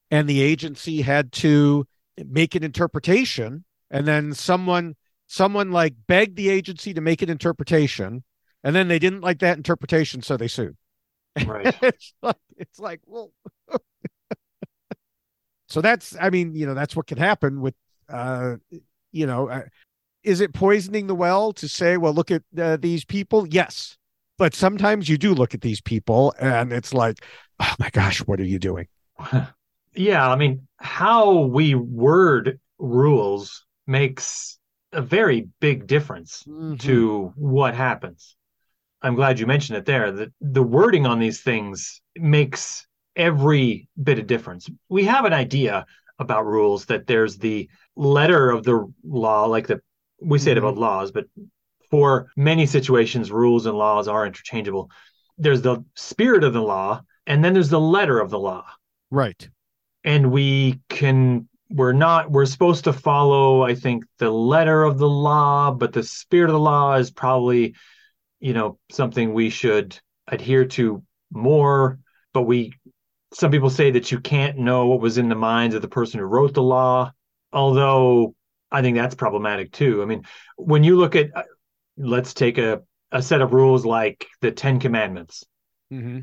and 0.09 0.27
the 0.27 0.41
agency 0.41 1.01
had 1.01 1.31
to 1.33 1.85
make 2.17 2.55
an 2.55 2.63
interpretation. 2.63 3.65
And 3.91 4.07
then 4.07 4.33
someone, 4.33 4.95
someone 5.27 5.71
like 5.71 5.93
begged 6.07 6.35
the 6.35 6.49
agency 6.49 6.93
to 6.93 7.01
make 7.01 7.21
an 7.21 7.29
interpretation 7.29 8.23
and 8.63 8.75
then 8.75 8.87
they 8.87 8.99
didn't 8.99 9.21
like 9.21 9.39
that 9.39 9.57
interpretation. 9.57 10.21
So 10.21 10.37
they 10.37 10.47
sued. 10.47 10.77
Right. 11.47 11.75
it's 11.81 12.13
like, 12.21 12.37
it's 12.57 12.79
like 12.79 13.01
well 13.07 13.31
so 15.73 15.81
that's 15.81 16.15
i 16.21 16.29
mean 16.29 16.53
you 16.55 16.65
know 16.65 16.73
that's 16.73 16.95
what 16.95 17.07
can 17.07 17.17
happen 17.17 17.59
with 17.59 17.73
uh 18.09 18.55
you 19.11 19.25
know 19.25 19.49
uh, 19.49 19.63
is 20.23 20.39
it 20.39 20.53
poisoning 20.53 21.07
the 21.07 21.15
well 21.15 21.51
to 21.51 21.67
say 21.67 21.97
well 21.97 22.13
look 22.13 22.31
at 22.31 22.43
uh, 22.57 22.77
these 22.77 23.03
people 23.03 23.47
yes 23.47 23.97
but 24.37 24.53
sometimes 24.53 25.09
you 25.09 25.17
do 25.17 25.33
look 25.33 25.53
at 25.53 25.61
these 25.61 25.81
people 25.81 26.33
and 26.39 26.71
it's 26.71 26.93
like 26.93 27.25
oh 27.59 27.73
my 27.79 27.89
gosh 27.89 28.19
what 28.19 28.39
are 28.39 28.45
you 28.45 28.59
doing 28.59 28.87
yeah, 29.95 30.27
I 30.29 30.35
mean, 30.35 30.67
how 30.77 31.39
we 31.41 31.75
word 31.75 32.59
rules 32.79 33.65
makes 33.85 34.57
a 34.91 35.01
very 35.01 35.47
big 35.59 35.87
difference 35.87 36.43
Mm-hmm. 36.47 36.75
to 36.87 37.33
what 37.35 37.75
happens. 37.75 38.35
I'm 39.01 39.15
glad 39.15 39.39
you 39.39 39.45
mentioned 39.45 39.77
it 39.77 39.85
there. 39.85 40.11
That 40.11 40.33
the 40.41 40.63
wording 40.63 41.05
on 41.05 41.19
these 41.19 41.41
things 41.41 42.01
makes 42.15 42.87
every 43.15 43.87
bit 44.01 44.19
of 44.19 44.27
difference. 44.27 44.69
We 44.89 45.05
have 45.05 45.25
an 45.25 45.33
idea 45.33 45.85
about 46.19 46.45
rules 46.45 46.85
that 46.85 47.07
there's 47.07 47.37
the 47.37 47.69
letter 47.95 48.49
of 48.49 48.63
the 48.63 48.91
law, 49.03 49.45
like 49.45 49.67
the 49.67 49.81
we 50.21 50.39
say 50.39 50.51
it 50.51 50.57
about 50.57 50.73
mm-hmm. 50.73 50.83
laws, 50.83 51.11
but 51.11 51.25
for 51.89 52.27
many 52.35 52.65
situations, 52.65 53.31
rules 53.31 53.65
and 53.65 53.77
laws 53.77 54.07
are 54.07 54.25
interchangeable. 54.25 54.89
There's 55.37 55.61
the 55.61 55.83
spirit 55.95 56.43
of 56.43 56.53
the 56.53 56.61
law, 56.61 57.01
and 57.27 57.43
then 57.43 57.53
there's 57.53 57.69
the 57.69 57.79
letter 57.79 58.19
of 58.19 58.29
the 58.29 58.39
law 58.39 58.65
right 59.13 59.47
and 60.03 60.31
we 60.31 60.79
can 60.89 61.47
we're 61.69 61.93
not 61.93 62.31
we're 62.31 62.45
supposed 62.45 62.83
to 62.83 62.93
follow 62.93 63.63
i 63.63 63.75
think 63.75 64.03
the 64.17 64.29
letter 64.29 64.83
of 64.83 64.97
the 64.97 65.07
law 65.09 65.71
but 65.71 65.93
the 65.93 66.03
spirit 66.03 66.49
of 66.49 66.53
the 66.53 66.59
law 66.59 66.95
is 66.95 67.11
probably 67.11 67.75
you 68.39 68.53
know 68.53 68.77
something 68.91 69.33
we 69.33 69.49
should 69.49 69.97
adhere 70.27 70.65
to 70.65 71.03
more 71.31 71.99
but 72.33 72.41
we 72.41 72.73
some 73.33 73.51
people 73.51 73.69
say 73.69 73.91
that 73.91 74.11
you 74.11 74.19
can't 74.19 74.57
know 74.57 74.87
what 74.87 74.99
was 74.99 75.17
in 75.17 75.29
the 75.29 75.35
minds 75.35 75.75
of 75.75 75.81
the 75.81 75.87
person 75.87 76.19
who 76.19 76.25
wrote 76.25 76.53
the 76.53 76.63
law 76.63 77.11
although 77.51 78.33
i 78.71 78.81
think 78.81 78.97
that's 78.97 79.15
problematic 79.15 79.71
too. 79.71 80.01
I 80.01 80.05
mean 80.05 80.23
when 80.57 80.83
you 80.83 80.97
look 80.97 81.15
at 81.15 81.35
uh, 81.35 81.43
let's 81.97 82.33
take 82.33 82.57
a, 82.57 82.81
a 83.11 83.21
set 83.21 83.41
of 83.41 83.53
rules 83.53 83.85
like 83.85 84.27
the 84.41 84.51
10 84.51 84.79
commandments. 84.79 85.45
Mm-hmm. 85.91 86.21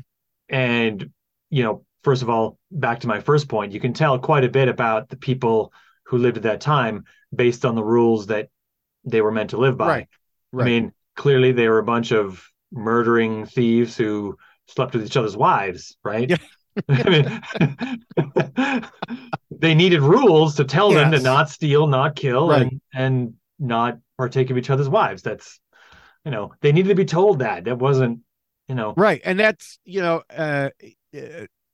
and 0.49 1.09
you 1.49 1.63
know 1.63 1.85
first 2.03 2.23
of 2.23 2.29
all 2.29 2.57
back 2.71 2.99
to 3.01 3.07
my 3.07 3.21
first 3.21 3.47
point 3.47 3.71
you 3.71 3.79
can 3.79 3.93
tell 3.93 4.19
quite 4.19 4.43
a 4.43 4.49
bit 4.49 4.67
about 4.67 5.07
the 5.07 5.15
people 5.15 5.71
who 6.07 6.17
lived 6.17 6.35
at 6.35 6.43
that 6.43 6.59
time 6.59 7.05
based 7.33 7.63
on 7.63 7.75
the 7.75 7.83
rules 7.83 8.27
that 8.27 8.49
they 9.05 9.21
were 9.21 9.31
meant 9.31 9.51
to 9.51 9.57
live 9.57 9.77
by. 9.77 9.87
Right 9.87 10.07
right. 10.51 10.63
i 10.63 10.65
mean 10.65 10.93
clearly 11.15 11.51
they 11.51 11.67
were 11.69 11.79
a 11.79 11.83
bunch 11.83 12.11
of 12.11 12.45
murdering 12.71 13.45
thieves 13.45 13.95
who 13.97 14.37
slept 14.67 14.93
with 14.93 15.05
each 15.05 15.17
other's 15.17 15.37
wives 15.37 15.95
right? 16.03 16.29
Yeah. 16.29 16.37
I 16.89 17.09
mean, 17.09 18.85
they 19.51 19.73
needed 19.75 20.01
rules 20.01 20.55
to 20.55 20.63
tell 20.63 20.91
them 20.91 21.11
to 21.11 21.19
not 21.19 21.49
steal, 21.49 21.87
not 21.87 22.15
kill, 22.15 22.49
Right. 22.49 22.61
and 22.63 22.81
and 22.93 23.33
not 23.59 23.99
partake 24.17 24.49
of 24.49 24.57
each 24.57 24.69
other's 24.69 24.89
wives. 24.89 25.21
That's, 25.21 25.59
you 26.25 26.31
know, 26.31 26.53
they 26.61 26.71
needed 26.71 26.89
to 26.89 26.95
be 26.95 27.05
told 27.05 27.39
that. 27.39 27.65
That 27.65 27.77
wasn't, 27.77 28.19
you 28.67 28.75
know, 28.75 28.93
Right. 28.97 29.21
And 29.23 29.39
that's, 29.39 29.77
you 29.83 30.01
know, 30.01 30.23
uh, 30.35 30.69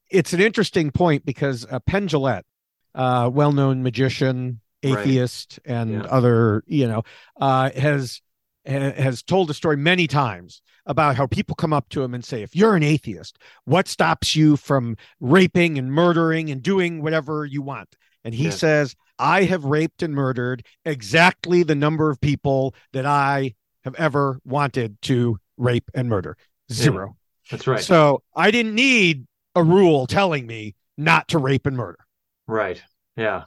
it's 0.09 0.33
an 0.33 0.41
interesting 0.41 0.91
point 0.91 1.25
because 1.25 1.65
uh, 1.69 1.79
Penn 1.79 2.07
Jillette, 2.07 2.43
uh, 2.95 3.29
well 3.33 3.51
known 3.51 3.83
magician, 3.83 4.61
Right. 4.83 4.99
atheist, 4.99 5.59
and 5.65 5.91
Yeah. 5.91 6.01
other, 6.01 6.63
you 6.67 6.87
know, 6.87 7.03
uh, 7.41 7.71
has 7.71 8.21
ha- 8.21 8.26
has 8.67 9.23
told 9.23 9.47
the 9.47 9.53
story 9.53 9.77
many 9.77 10.07
times 10.07 10.61
about 10.85 11.15
how 11.15 11.25
people 11.27 11.55
come 11.55 11.73
up 11.73 11.89
to 11.89 12.03
him 12.03 12.13
and 12.13 12.23
say, 12.23 12.41
if 12.43 12.55
you're 12.55 12.75
an 12.75 12.83
atheist, 12.83 13.37
what 13.65 13.87
stops 13.87 14.35
you 14.35 14.55
from 14.57 14.95
raping 15.19 15.77
and 15.77 15.91
murdering 15.91 16.49
and 16.49 16.61
doing 16.61 17.01
whatever 17.01 17.45
you 17.45 17.61
want? 17.61 17.95
And 18.23 18.33
he 18.33 18.45
Yeah. 18.45 18.49
says, 18.51 18.95
I 19.19 19.43
have 19.43 19.63
raped 19.65 20.03
and 20.03 20.13
murdered 20.13 20.65
exactly 20.85 21.63
the 21.63 21.75
number 21.75 22.09
of 22.09 22.19
people 22.21 22.75
that 22.93 23.05
I 23.05 23.55
have 23.83 23.95
ever 23.95 24.39
wanted 24.45 25.01
to 25.03 25.39
rape 25.57 25.89
and 25.93 26.09
murder. 26.09 26.37
Zero. 26.71 27.17
that's 27.49 27.65
right. 27.67 27.79
So 27.81 28.21
I 28.35 28.51
didn't 28.51 28.75
need 28.75 29.25
a 29.55 29.63
rule 29.63 30.05
telling 30.07 30.45
me 30.45 30.75
not 30.97 31.27
to 31.29 31.37
rape 31.37 31.65
and 31.65 31.77
murder. 31.77 31.99
Right. 32.47 32.81
Yeah. 33.15 33.45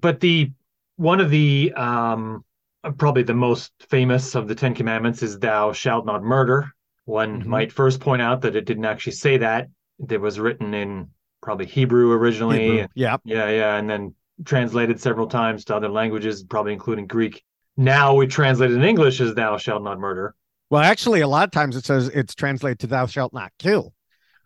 But 0.00 0.20
the 0.20 0.50
one 0.96 1.20
of 1.20 1.30
the 1.30 1.72
um 1.76 2.44
probably 2.98 3.22
the 3.22 3.34
most 3.34 3.72
famous 3.88 4.34
of 4.34 4.48
the 4.48 4.54
10 4.54 4.74
commandments 4.74 5.22
is 5.22 5.38
thou 5.38 5.72
shalt 5.72 6.04
not 6.06 6.22
murder. 6.22 6.70
One 7.04 7.42
Mhm. 7.42 7.46
might 7.46 7.72
first 7.72 8.00
point 8.00 8.22
out 8.22 8.40
that 8.42 8.56
it 8.56 8.64
didn't 8.64 8.84
actually 8.84 9.12
say 9.12 9.38
that. 9.38 9.68
It 10.08 10.20
was 10.20 10.38
written 10.40 10.74
in 10.74 11.10
probably 11.40 11.66
Hebrew 11.66 12.12
originally. 12.12 12.86
Yeah. 12.94 13.16
Yeah, 13.24 13.48
yeah, 13.50 13.76
and 13.76 13.88
then 13.88 14.14
translated 14.44 15.00
several 15.00 15.26
times 15.26 15.64
to 15.66 15.76
other 15.76 15.88
languages, 15.88 16.42
probably 16.44 16.72
including 16.72 17.06
Greek. 17.06 17.42
Now 17.76 18.14
we 18.14 18.26
translate 18.26 18.70
it 18.70 18.74
in 18.74 18.84
English 18.84 19.20
as 19.20 19.34
thou 19.34 19.56
shalt 19.56 19.82
not 19.82 19.98
murder. 19.98 20.34
Well, 20.70 20.82
actually, 20.82 21.20
a 21.20 21.28
lot 21.28 21.44
of 21.44 21.50
times 21.50 21.76
it 21.76 21.84
says 21.84 22.08
it's 22.08 22.34
translated 22.34 22.78
to 22.80 22.86
thou 22.86 23.06
shalt 23.06 23.32
not 23.32 23.52
kill, 23.58 23.92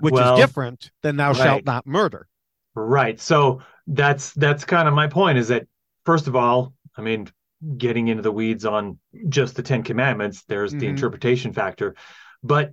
which 0.01 0.13
Well, 0.13 0.35
is 0.35 0.41
different 0.41 0.91
than 1.03 1.17
thou 1.17 1.29
right. 1.29 1.37
shalt 1.37 1.65
not 1.65 1.87
murder. 1.87 2.27
Right. 2.75 3.19
So 3.21 3.63
that's 3.87 4.33
that's 4.33 4.65
kind 4.65 4.89
of 4.89 4.95
my 4.95 5.07
point 5.07 5.39
is 5.39 5.49
that 5.49 5.67
first 6.05 6.27
of 6.27 6.37
all, 6.37 6.75
I 6.97 7.03
mean, 7.03 7.29
getting 7.77 8.09
into 8.09 8.23
the 8.23 8.33
weeds 8.33 8.65
on 8.65 8.99
just 9.29 9.57
the 9.57 9.63
10 9.63 9.83
commandments, 9.83 10.45
there's 10.45 10.75
the 10.75 10.87
Mhm. 10.87 10.91
interpretation 10.91 11.53
factor. 11.53 11.95
But 12.43 12.73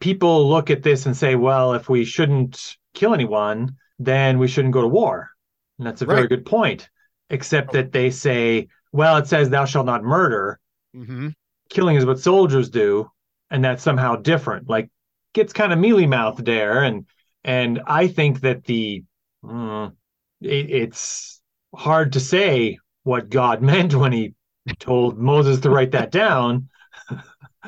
people 0.00 0.48
look 0.48 0.70
at 0.70 0.82
this 0.82 1.06
and 1.06 1.16
say, 1.16 1.34
well, 1.34 1.74
if 1.74 1.88
we 1.88 2.04
shouldn't 2.04 2.76
kill 2.94 3.14
anyone, 3.14 3.76
then 3.98 4.38
we 4.38 4.48
shouldn't 4.48 4.74
go 4.74 4.82
to 4.82 4.88
war. 4.88 5.30
And 5.78 5.86
that's 5.86 6.02
a 6.02 6.06
very 6.06 6.28
good 6.28 6.46
point. 6.46 6.88
Except 7.30 7.72
that 7.72 7.92
they 7.92 8.10
say, 8.10 8.68
well, 8.92 9.16
it 9.16 9.26
says 9.26 9.50
thou 9.50 9.64
shalt 9.64 9.86
not 9.86 10.04
murder. 10.04 10.60
hmm 10.94 11.28
Killing 11.68 11.96
is 11.96 12.06
what 12.06 12.20
soldiers 12.20 12.70
do, 12.70 13.10
and 13.50 13.64
that's 13.64 13.82
somehow 13.82 14.16
different. 14.16 14.68
Like 14.68 14.88
gets 15.32 15.52
kind 15.52 15.72
of 15.72 15.78
mealy 15.78 16.06
mouthed 16.06 16.44
there. 16.44 16.84
And 16.84 17.06
and 17.44 17.82
I 17.86 18.08
think 18.08 18.40
that 18.40 18.64
the 18.64 19.04
Mm, 19.44 19.94
it, 20.40 20.70
it's 20.70 21.40
hard 21.74 22.14
to 22.14 22.20
say 22.20 22.78
what 23.06 23.30
God 23.30 23.62
meant 23.72 23.94
when 23.94 24.12
he 24.12 24.34
told 24.80 25.16
Moses 25.16 25.60
to 25.60 25.70
write 25.70 25.92
that 25.92 26.10
down. 26.10 26.68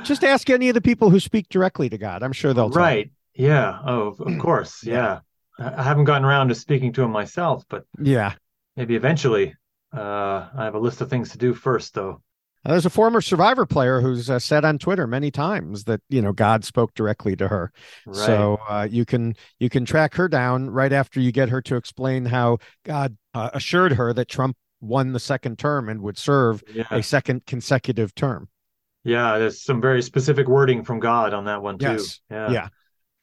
Just 0.03 0.25
ask 0.25 0.51
any 0.51 0.69
of 0.69 0.75
the 0.75 0.81
people 0.81 1.11
who 1.11 1.21
speak 1.21 1.49
directly 1.49 1.89
to 1.89 1.97
God. 1.99 2.23
I'm 2.23 2.33
sure 2.33 2.53
they'll 2.53 2.71
tell 2.71 2.83
right. 2.83 3.11
Yeah. 3.35 3.79
Oh, 3.87 4.17
of 4.19 4.39
course. 4.41 4.85
Yeah. 4.85 5.21
I 5.59 5.83
haven't 5.83 6.05
gotten 6.05 6.25
around 6.25 6.49
to 6.49 6.55
speaking 6.55 6.93
to 6.95 7.03
him 7.03 7.11
myself, 7.13 7.65
but 7.69 7.85
Yeah. 8.01 8.35
maybe 8.77 8.97
eventually. 8.97 9.55
Uh, 9.97 10.49
I 10.57 10.65
have 10.65 10.75
a 10.75 10.79
list 10.79 11.01
of 11.01 11.09
things 11.09 11.31
to 11.31 11.39
do 11.39 11.55
first, 11.55 11.95
though. 11.95 12.21
Uh, 12.65 12.73
There's 12.73 12.87
a 12.87 12.91
former 12.91 13.21
Survivor 13.21 13.65
player 13.65 14.01
who's 14.01 14.29
uh, 14.29 14.39
said 14.41 14.65
on 14.65 14.79
Twitter 14.79 15.07
many 15.07 15.31
times 15.31 15.85
that 15.85 16.01
you 16.09 16.21
know 16.21 16.33
God 16.33 16.65
spoke 16.65 16.95
directly 16.95 17.35
to 17.37 17.49
her. 17.49 17.73
Right. 18.07 18.17
So 18.17 18.59
uh, 18.69 18.87
you 18.91 19.05
can 19.05 19.35
you 19.61 19.71
can 19.71 19.85
track 19.85 20.15
her 20.17 20.29
down 20.29 20.69
right 20.71 20.93
after 20.93 21.21
you 21.21 21.33
get 21.33 21.49
her 21.49 21.63
to 21.63 21.77
explain 21.77 22.27
how 22.27 22.59
God 22.85 23.17
uh, 23.35 23.51
assured 23.55 23.93
her 23.93 24.13
that 24.13 24.29
Trump 24.29 24.57
won 24.81 25.13
the 25.13 25.21
second 25.21 25.59
term 25.59 25.89
and 25.89 26.01
would 26.03 26.19
serve 26.19 26.63
yeah. 26.73 26.85
a 26.91 27.03
second 27.03 27.47
consecutive 27.47 28.15
term. 28.15 28.49
Yeah. 29.05 29.39
There's 29.39 29.63
some 29.63 29.81
very 29.81 30.03
specific 30.03 30.49
wording 30.49 30.85
from 30.85 31.01
God 31.01 31.35
on 31.35 31.47
that 31.47 31.63
one, 31.63 31.79
too. 31.79 31.93
Yes. 31.93 32.21
Yeah. 32.31 32.51
Yeah. 32.51 32.69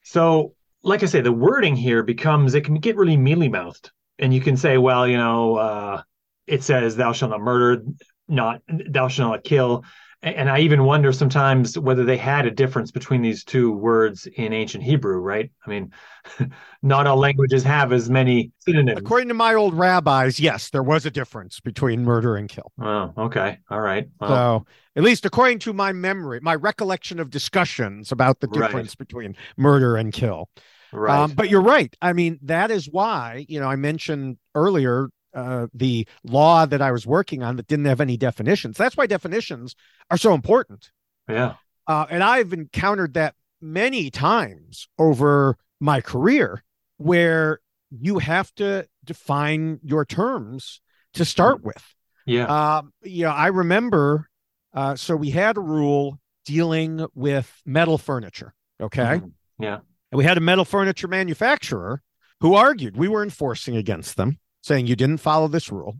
So, 0.04 0.54
like 0.84 1.02
I 1.02 1.08
say, 1.08 1.22
the 1.22 1.32
wording 1.32 1.76
here 1.76 2.04
becomes 2.04 2.54
it 2.54 2.64
can 2.64 2.76
get 2.76 2.96
really 2.96 3.18
mealy 3.18 3.50
mouthed, 3.50 3.92
and 4.20 4.32
you 4.32 4.40
can 4.40 4.56
say, 4.56 4.78
well, 4.78 5.08
you 5.08 5.18
know, 5.18 5.56
uh, 5.56 6.02
it 6.46 6.62
says, 6.62 6.96
"Thou 6.96 7.12
shalt 7.12 7.32
not 7.32 7.42
murder," 7.42 7.84
not 8.28 8.62
"Thou 8.68 9.08
shalt 9.08 9.32
not 9.32 9.44
kill," 9.44 9.84
and 10.22 10.50
I 10.50 10.60
even 10.60 10.84
wonder 10.84 11.14
sometimes 11.14 11.78
whether 11.78 12.04
they 12.04 12.18
had 12.18 12.46
a 12.46 12.52
difference 12.52 12.92
between 12.92 13.22
these 13.22 13.44
two 13.44 13.72
words 13.72 14.28
in 14.28 14.54
ancient 14.54 14.84
Hebrew. 14.84 15.18
Right? 15.18 15.52
I 15.66 15.70
mean, 15.70 15.92
not 16.82 17.08
all 17.08 17.18
languages 17.18 17.64
have 17.64 17.92
as 17.94 18.10
many 18.10 18.52
synonyms. 18.60 19.00
According 19.00 19.28
to 19.30 19.34
my 19.34 19.54
old 19.54 19.74
rabbis, 19.74 20.40
yes, 20.40 20.70
there 20.70 20.84
was 20.84 21.06
a 21.06 21.12
difference 21.12 21.60
between 21.60 22.04
murder 22.04 22.36
and 22.36 22.50
kill. 22.50 22.72
Oh, 22.82 23.14
okay, 23.18 23.60
all 23.70 23.80
right. 23.80 24.08
Well, 24.20 24.30
So, 24.30 24.66
at 24.96 25.04
least 25.04 25.26
according 25.26 25.60
to 25.60 25.74
my 25.74 25.92
memory, 25.94 26.40
my 26.42 26.56
recollection 26.56 27.20
of 27.20 27.30
discussions 27.30 28.12
about 28.12 28.40
the 28.40 28.48
Right. 28.48 28.68
difference 28.68 28.96
between 28.96 29.36
murder 29.58 29.98
and 29.98 30.12
kill. 30.12 30.50
right. 30.92 31.22
Um, 31.24 31.32
but 31.32 31.50
you're 31.50 31.62
right. 31.62 31.96
I 32.02 32.14
mean, 32.14 32.40
that 32.44 32.72
is 32.72 32.88
why, 32.90 33.46
you 33.48 33.60
know, 33.60 33.68
I 33.68 33.76
mentioned 33.76 34.38
earlier 34.56 35.10
uh, 35.36 35.68
the 35.74 36.08
law 36.24 36.66
that 36.66 36.82
I 36.82 36.92
was 36.92 37.06
working 37.06 37.44
on 37.44 37.58
that 37.58 37.68
didn't 37.68 37.86
have 37.86 38.02
any 38.02 38.18
definitions. 38.18 38.78
That's 38.78 38.98
why 38.98 39.06
definitions 39.08 39.76
are 40.10 40.18
so 40.18 40.34
important. 40.34 40.92
yeah. 41.30 41.56
Uh, 41.88 42.06
and 42.10 42.24
I've 42.24 42.52
encountered 42.52 43.14
that 43.14 43.36
many 43.62 44.10
times 44.10 44.88
over 44.98 45.56
my 45.80 46.02
career 46.02 46.64
where 46.98 47.60
you 47.92 48.18
have 48.18 48.54
to 48.56 48.88
define 49.04 49.80
your 49.84 50.04
terms 50.06 50.82
to 51.14 51.26
start 51.26 51.64
with. 51.64 51.84
Yeah. 52.26 52.46
Um, 52.78 52.92
you 53.04 53.26
know, 53.26 53.30
I 53.32 53.48
remember, 53.48 54.28
uh, 54.74 54.96
so 54.96 55.16
we 55.16 55.30
had 55.30 55.58
a 55.58 55.62
rule 55.62 56.20
dealing 56.46 57.06
with 57.14 57.62
metal 57.66 58.00
furniture. 58.00 58.56
Okay. 58.82 59.20
Mhm. 59.20 59.34
Yeah. 59.60 59.76
And 60.12 60.18
we 60.18 60.24
had 60.24 60.38
a 60.38 60.42
metal 60.42 60.66
furniture 60.66 61.08
manufacturer 61.08 62.02
who 62.42 62.56
argued 62.56 62.98
we 62.98 63.08
were 63.08 63.22
enforcing 63.24 63.76
against 63.78 64.18
them, 64.18 64.40
saying 64.66 64.88
you 64.88 64.96
didn't 64.96 65.18
follow 65.18 65.48
this 65.48 65.72
rule. 65.72 65.98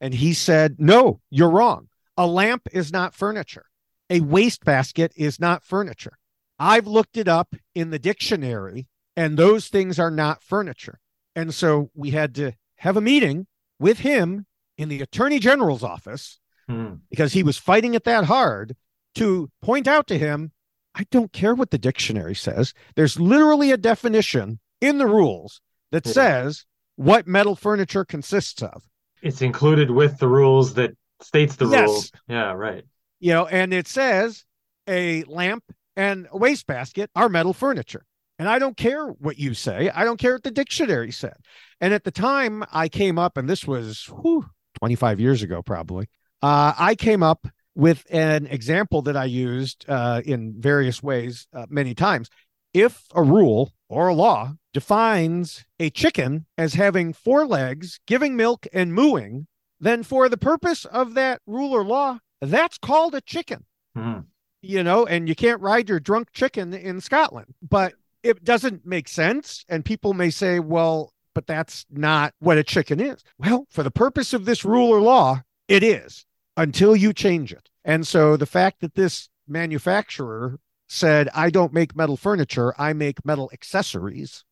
And 0.00 0.14
he 0.14 0.32
said, 0.32 0.76
no, 0.78 1.20
you're 1.30 1.50
wrong. 1.50 1.88
A 2.16 2.26
lamp 2.26 2.68
is 2.72 2.92
not 2.92 3.14
furniture. 3.14 3.66
A 4.08 4.20
wastebasket 4.20 5.12
is 5.16 5.40
not 5.40 5.64
furniture. 5.64 6.16
I've 6.58 6.86
looked 6.86 7.16
it 7.16 7.26
up 7.28 7.54
in 7.74 7.90
the 7.90 7.98
dictionary, 7.98 8.86
and 9.16 9.36
those 9.36 9.68
things 9.68 9.98
are 9.98 10.10
not 10.10 10.42
furniture. 10.42 11.00
And 11.34 11.52
so 11.52 11.90
we 11.94 12.10
had 12.10 12.34
to 12.36 12.52
have 12.76 12.96
a 12.96 13.00
meeting 13.00 13.46
with 13.80 13.98
him 13.98 14.46
in 14.78 14.88
the 14.88 15.00
attorney 15.02 15.38
general's 15.38 15.82
office 15.82 16.38
Mm. 16.68 16.98
because 17.10 17.32
he 17.32 17.44
was 17.44 17.56
fighting 17.58 17.94
it 17.94 18.02
that 18.04 18.24
hard 18.24 18.74
to 19.14 19.48
point 19.62 19.86
out 19.86 20.08
to 20.08 20.18
him, 20.18 20.50
I 20.96 21.06
don't 21.12 21.32
care 21.32 21.54
what 21.54 21.70
the 21.70 21.78
dictionary 21.78 22.34
says. 22.34 22.74
There's 22.96 23.20
literally 23.20 23.70
a 23.70 23.76
definition 23.76 24.58
in 24.80 24.98
the 24.98 25.06
rules 25.06 25.60
that 25.92 26.04
Yeah. 26.06 26.12
says 26.12 26.64
what 26.96 27.26
metal 27.26 27.54
furniture 27.54 28.04
consists 28.04 28.62
of. 28.62 28.82
It's 29.22 29.42
included 29.42 29.90
with 29.90 30.18
the 30.18 30.28
rules 30.28 30.74
that 30.74 30.92
states 31.22 31.56
the 31.56 31.66
Yes. 31.66 31.88
rules. 31.88 32.12
Yeah. 32.28 32.52
Right. 32.52 32.84
You 33.20 33.32
know, 33.32 33.46
and 33.46 33.72
it 33.72 33.88
says 33.88 34.44
a 34.88 35.24
lamp 35.24 35.64
and 35.96 36.28
a 36.30 36.36
wastebasket 36.36 37.10
are 37.14 37.28
metal 37.28 37.52
furniture. 37.52 38.04
And 38.38 38.48
I 38.48 38.58
don't 38.58 38.76
care 38.76 39.06
what 39.06 39.38
you 39.38 39.54
say. 39.54 39.88
I 39.94 40.04
don't 40.04 40.18
care 40.18 40.34
what 40.34 40.42
the 40.42 40.50
dictionary 40.50 41.10
said. 41.10 41.36
And 41.80 41.94
at 41.94 42.04
the 42.04 42.10
time 42.10 42.64
I 42.70 42.88
came 42.88 43.18
up, 43.18 43.38
and 43.38 43.48
this 43.48 43.66
was 43.66 44.04
whew, 44.22 44.44
25 44.78 45.20
years 45.20 45.42
ago, 45.42 45.62
probably, 45.62 46.08
uh, 46.42 46.74
I 46.76 46.94
came 46.94 47.22
up 47.22 47.46
with 47.74 48.04
an 48.10 48.46
example 48.46 49.02
that 49.02 49.16
I 49.16 49.24
used 49.24 49.86
uh, 49.88 50.20
in 50.24 50.54
various 50.58 51.02
ways 51.02 51.46
uh, 51.54 51.66
many 51.70 51.94
times. 51.94 52.28
If 52.76 53.06
a 53.14 53.22
rule 53.22 53.72
or 53.88 54.08
a 54.08 54.14
law 54.14 54.56
defines 54.74 55.64
a 55.80 55.88
chicken 55.88 56.44
as 56.58 56.74
having 56.74 57.14
four 57.14 57.46
legs, 57.46 58.00
giving 58.06 58.36
milk, 58.36 58.66
and 58.70 58.92
mooing, 58.92 59.46
then 59.80 60.02
for 60.02 60.28
the 60.28 60.36
purpose 60.36 60.84
of 60.84 61.14
that 61.14 61.40
rule 61.46 61.72
or 61.72 61.82
law, 61.82 62.18
that's 62.42 62.76
called 62.76 63.14
a 63.14 63.22
chicken 63.22 63.64
Mhm. 63.96 64.26
you 64.60 64.82
know, 64.82 65.06
and 65.06 65.26
you 65.26 65.34
can't 65.34 65.62
ride 65.62 65.88
your 65.88 66.00
drunk 66.00 66.32
chicken 66.32 66.74
in 66.74 67.00
Scotland. 67.00 67.54
But 67.62 67.94
it 68.22 68.44
doesn't 68.44 68.84
make 68.84 69.08
sense. 69.08 69.64
And 69.70 69.82
people 69.82 70.12
may 70.12 70.28
say, 70.28 70.60
well, 70.60 71.14
but 71.32 71.46
that's 71.46 71.86
not 71.90 72.34
what 72.40 72.58
a 72.58 72.62
chicken 72.64 73.00
is. 73.00 73.24
Well, 73.38 73.66
for 73.70 73.84
the 73.84 73.90
purpose 73.90 74.34
of 74.34 74.44
this 74.44 74.66
rule 74.66 74.90
or 74.90 75.00
law, 75.00 75.44
it 75.66 75.82
is 75.82 76.26
until 76.58 76.94
you 76.94 77.14
change 77.14 77.54
it. 77.54 77.70
And 77.86 78.06
so 78.06 78.36
the 78.36 78.44
fact 78.44 78.80
that 78.80 78.96
this 78.96 79.30
manufacturer 79.48 80.58
said, 80.88 81.28
I 81.34 81.50
don't 81.50 81.72
make 81.72 81.96
metal 81.96 82.16
furniture, 82.16 82.74
I 82.78 82.92
make 82.92 83.24
metal 83.24 83.50
accessories. 83.52 84.44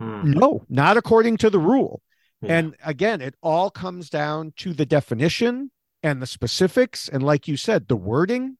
Mm. 0.00 0.34
No, 0.34 0.64
not 0.68 0.96
according 0.96 1.38
to 1.38 1.50
the 1.50 1.58
rule. 1.58 2.02
Yeah. 2.42 2.58
And 2.58 2.76
again, 2.84 3.20
it 3.20 3.34
all 3.42 3.70
comes 3.70 4.10
down 4.10 4.52
to 4.58 4.72
the 4.72 4.86
definition 4.86 5.70
and 6.02 6.20
the 6.20 6.26
specifics. 6.26 7.08
And 7.08 7.22
like 7.22 7.48
you 7.48 7.56
said, 7.56 7.88
the 7.88 7.96
wording. 7.96 8.58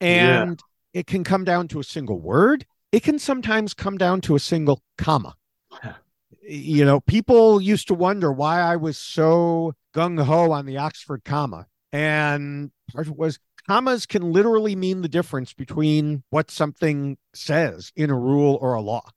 Yeah. 0.00 0.42
And 0.42 0.60
it 0.94 1.06
can 1.06 1.24
come 1.24 1.44
down 1.44 1.68
to 1.68 1.80
a 1.80 1.84
single 1.84 2.18
word. 2.18 2.64
It 2.92 3.02
can 3.02 3.18
sometimes 3.18 3.74
come 3.74 3.98
down 3.98 4.20
to 4.22 4.34
a 4.34 4.40
single 4.40 4.82
comma. 4.96 5.36
Yeah. 5.84 5.94
You 6.42 6.84
know, 6.84 7.00
people 7.00 7.60
used 7.60 7.88
to 7.88 7.94
wonder 7.94 8.32
why 8.32 8.60
I 8.60 8.76
was 8.76 8.98
so 8.98 9.74
gung 9.94 10.20
ho 10.20 10.50
on 10.50 10.66
the 10.66 10.78
Oxford 10.78 11.22
comma. 11.24 11.66
And 11.92 12.70
part 12.92 13.06
of 13.06 13.12
it 13.12 13.18
was 13.18 13.38
commas 13.66 14.06
can 14.06 14.32
literally 14.32 14.76
mean 14.76 15.02
the 15.02 15.08
difference 15.08 15.52
between 15.52 16.22
what 16.30 16.50
something 16.50 17.18
says 17.34 17.92
in 17.96 18.10
a 18.10 18.18
rule 18.18 18.58
or 18.60 18.74
a 18.74 18.80
law. 18.80 19.08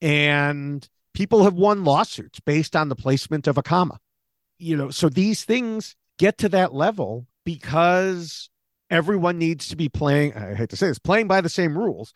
And 0.00 0.88
people 1.14 1.44
have 1.44 1.54
won 1.54 1.84
lawsuits 1.84 2.40
based 2.40 2.74
on 2.74 2.88
the 2.88 2.96
placement 2.96 3.46
of 3.46 3.58
a 3.58 3.62
comma. 3.62 3.98
You 4.58 4.76
know, 4.76 4.90
so 4.90 5.08
these 5.08 5.44
things 5.44 5.96
get 6.18 6.38
to 6.38 6.48
that 6.50 6.74
level 6.74 7.26
because 7.44 8.50
everyone 8.90 9.38
needs 9.38 9.68
to 9.68 9.76
be 9.76 9.88
playing, 9.88 10.34
I 10.34 10.54
hate 10.54 10.70
to 10.70 10.76
say 10.76 10.88
this, 10.88 10.98
playing 10.98 11.28
by 11.28 11.40
the 11.40 11.48
same 11.48 11.76
rules, 11.78 12.12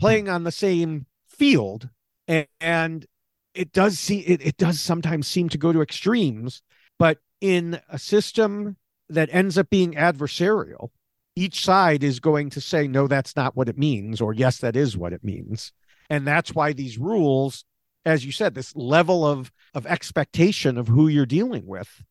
playing 0.00 0.28
on 0.28 0.44
the 0.44 0.52
same 0.52 1.06
field. 1.28 1.88
And, 2.26 2.46
and 2.60 3.06
it 3.54 3.72
does 3.72 3.98
see 3.98 4.20
it, 4.20 4.44
it 4.44 4.56
does 4.56 4.80
sometimes 4.80 5.28
seem 5.28 5.48
to 5.50 5.58
go 5.58 5.72
to 5.72 5.82
extremes, 5.82 6.62
but 6.98 7.18
in 7.40 7.80
a 7.88 7.98
system 7.98 8.76
that 9.08 9.28
ends 9.32 9.58
up 9.58 9.70
being 9.70 9.92
adversarial, 9.92 10.90
each 11.36 11.64
side 11.64 12.04
is 12.04 12.20
going 12.20 12.50
to 12.50 12.60
say, 12.60 12.86
no, 12.86 13.06
that's 13.06 13.36
not 13.36 13.56
what 13.56 13.68
it 13.68 13.78
means, 13.78 14.20
or 14.20 14.32
yes, 14.32 14.58
that 14.58 14.76
is 14.76 14.96
what 14.96 15.12
it 15.12 15.24
means. 15.24 15.72
And 16.10 16.26
that's 16.26 16.54
why 16.54 16.72
these 16.72 16.98
rules, 16.98 17.64
as 18.04 18.24
you 18.24 18.32
said, 18.32 18.54
this 18.54 18.74
level 18.76 19.26
of, 19.26 19.50
of 19.74 19.86
expectation 19.86 20.78
of 20.78 20.88
who 20.88 21.08
you're 21.08 21.26
dealing 21.26 21.66
with, 21.66 22.02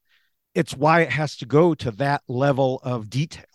it's 0.54 0.76
why 0.76 1.02
it 1.02 1.12
has 1.12 1.38
to 1.38 1.46
go 1.46 1.74
to 1.76 1.92
that 1.92 2.22
level 2.28 2.80
of 2.84 3.10
detail. 3.10 3.46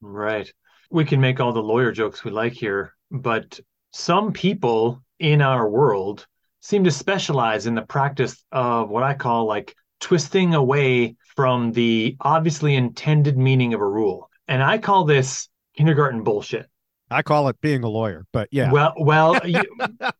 Right. 0.00 0.50
We 0.90 1.04
can 1.04 1.20
make 1.20 1.40
all 1.40 1.52
the 1.52 1.62
lawyer 1.62 1.92
jokes 1.92 2.24
we 2.24 2.30
like 2.30 2.52
here, 2.52 2.94
but 3.10 3.58
some 3.92 4.32
people 4.32 5.02
in 5.18 5.42
our 5.42 5.68
world 5.68 6.26
seem 6.60 6.84
to 6.84 6.90
specialize 6.90 7.66
in 7.66 7.74
the 7.74 7.82
practice 7.82 8.44
of 8.52 8.90
what 8.90 9.02
I 9.02 9.14
call 9.14 9.46
like 9.46 9.74
twisting 10.00 10.54
away 10.54 11.16
from 11.34 11.72
the 11.72 12.16
obviously 12.20 12.74
intended 12.74 13.36
meaning 13.36 13.74
of 13.74 13.80
a 13.80 13.86
rule. 13.86 14.30
And 14.48 14.62
I 14.62 14.78
call 14.78 15.04
this 15.04 15.48
kindergarten 15.76 16.22
bullshit. 16.22 16.66
I 17.10 17.22
call 17.22 17.48
it 17.48 17.60
being 17.60 17.84
a 17.84 17.88
lawyer, 17.88 18.26
but 18.32 18.48
yeah. 18.50 18.70
Well, 18.70 18.94
well, 18.98 19.38
you, 19.46 19.62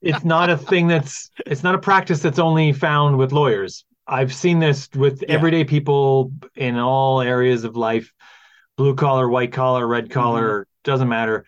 it's 0.01 0.25
not 0.25 0.51
a 0.51 0.57
thing 0.57 0.87
that's 0.87 1.31
it's 1.45 1.63
not 1.63 1.75
a 1.75 1.79
practice 1.79 2.21
that's 2.21 2.39
only 2.39 2.73
found 2.73 3.19
with 3.19 3.33
lawyers. 3.33 3.85
I've 4.07 4.33
seen 4.33 4.61
this 4.61 4.89
with 4.95 5.23
Yeah. 5.23 5.35
everyday 5.35 5.65
people 5.65 6.33
in 6.55 6.77
all 6.77 7.21
areas 7.21 7.65
of 7.65 7.77
life, 7.77 8.13
blue 8.77 8.95
collar, 8.95 9.29
white 9.29 9.53
collar, 9.53 9.87
red 9.87 10.05
mm-hmm. 10.05 10.13
collar, 10.13 10.67
doesn't 10.85 11.09
matter. 11.09 11.45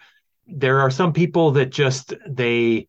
There 0.47 0.81
are 0.81 0.91
some 0.91 1.13
people 1.13 1.53
that 1.53 1.71
just 1.71 2.15
they 2.27 2.89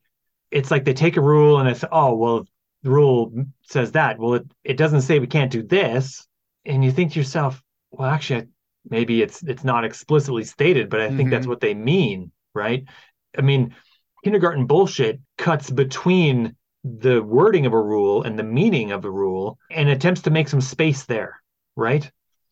it's 0.49 0.71
like 0.71 0.85
they 0.85 0.93
take 0.93 1.17
a 1.17 1.21
rule 1.21 1.59
and 1.59 1.69
it's 1.69 1.85
oh 1.91 2.15
well 2.15 2.45
the 2.83 2.89
rule 2.89 3.31
says 3.63 3.91
that. 3.91 4.17
Well, 4.17 4.35
it, 4.35 4.51
it 4.63 4.77
doesn't 4.77 5.01
say 5.01 5.19
we 5.19 5.27
can't 5.27 5.51
do 5.51 5.63
this. 5.63 6.25
And 6.65 6.83
you 6.83 6.91
think 6.91 7.13
to 7.13 7.19
yourself, 7.19 7.61
well, 7.91 8.09
actually, 8.09 8.47
maybe 8.89 9.21
it's 9.21 9.43
it's 9.43 9.63
not 9.63 9.85
explicitly 9.85 10.43
stated, 10.43 10.89
but 10.89 11.01
I 11.01 11.07
think 11.07 11.19
mm-hmm. 11.21 11.29
that's 11.29 11.47
what 11.47 11.61
they 11.61 11.73
mean, 11.73 12.31
right? 12.53 12.83
I 13.37 13.41
mean, 13.41 13.75
kindergarten 14.23 14.65
bullshit 14.65 15.19
cuts 15.37 15.69
between 15.69 16.55
the 16.83 17.21
wording 17.21 17.65
of 17.65 17.73
a 17.73 17.81
rule 17.81 18.23
and 18.23 18.39
the 18.39 18.43
meaning 18.43 18.91
of 18.91 19.05
a 19.05 19.11
rule 19.11 19.57
and 19.69 19.89
attempts 19.89 20.21
to 20.21 20.31
make 20.31 20.47
some 20.47 20.61
space 20.61 21.05
there, 21.05 21.41
right? 21.75 22.09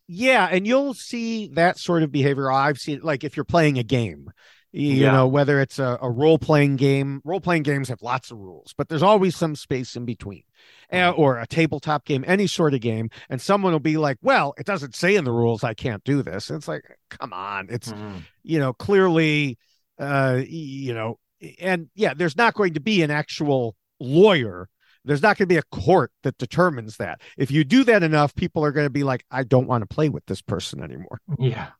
Yeah, 0.07 0.47
and 0.49 0.65
you'll 0.65 0.93
see 0.93 1.49
that 1.49 1.77
sort 1.77 2.03
of 2.03 2.11
behavior. 2.11 2.51
I've 2.51 2.77
seen 2.77 3.01
like 3.03 3.23
if 3.23 3.35
you're 3.35 3.43
playing 3.43 3.77
a 3.77 3.83
game, 3.83 4.31
you 4.77 5.05
yeah. 5.05 5.11
know, 5.11 5.27
whether 5.27 5.59
it's 5.59 5.79
a, 5.79 5.97
a 6.01 6.09
role 6.09 6.37
playing 6.37 6.75
game, 6.75 7.21
role 7.23 7.41
playing 7.41 7.63
games 7.63 7.89
have 7.89 8.01
lots 8.01 8.31
of 8.31 8.37
rules, 8.37 8.73
but 8.77 8.89
there's 8.89 9.03
always 9.03 9.35
some 9.35 9.55
space 9.55 9.95
in 9.95 10.05
between. 10.05 10.43
Mm-hmm. 10.91 11.19
or 11.19 11.37
a 11.37 11.45
tabletop 11.45 12.05
game, 12.05 12.23
any 12.25 12.47
sort 12.47 12.73
of 12.73 12.79
game, 12.79 13.09
and 13.29 13.41
someone 13.41 13.73
will 13.73 13.79
be 13.81 13.97
like, 13.97 14.17
"Well, 14.21 14.53
it 14.57 14.65
doesn't 14.65 14.95
say 14.95 15.15
in 15.15 15.25
the 15.25 15.33
rules 15.33 15.61
I 15.61 15.73
can't 15.73 16.01
do 16.05 16.23
this." 16.23 16.49
And 16.49 16.57
it's 16.57 16.67
like, 16.67 16.83
come 17.09 17.33
on, 17.33 17.67
it's 17.69 17.91
mm-hmm. 17.91 18.19
you 18.43 18.57
know 18.59 18.71
clearly, 18.71 19.57
uh, 19.99 20.41
you 20.47 20.93
know, 20.93 21.19
and 21.59 21.89
yeah, 21.93 22.13
there's 22.13 22.37
not 22.37 22.53
going 22.53 22.75
to 22.75 22.79
be 22.79 23.01
an 23.01 23.11
actual 23.11 23.75
lawyer. 23.99 24.69
There's 25.03 25.21
not 25.21 25.37
going 25.37 25.47
to 25.49 25.53
be 25.53 25.57
a 25.57 25.63
court 25.63 26.11
that 26.23 26.37
determines 26.37 26.97
that. 26.97 27.19
If 27.37 27.51
you 27.51 27.65
do 27.65 27.83
that 27.83 28.01
enough, 28.01 28.33
people 28.33 28.63
are 28.63 28.71
going 28.71 28.85
to 28.85 28.91
be 28.91 29.03
like, 29.03 29.25
I 29.29 29.43
don't 29.43 29.67
want 29.67 29.81
to 29.81 29.93
play 29.93 30.07
with 30.07 30.25
this 30.25 30.41
person 30.41 30.81
anymore. 30.81 31.19
Yeah. 31.37 31.71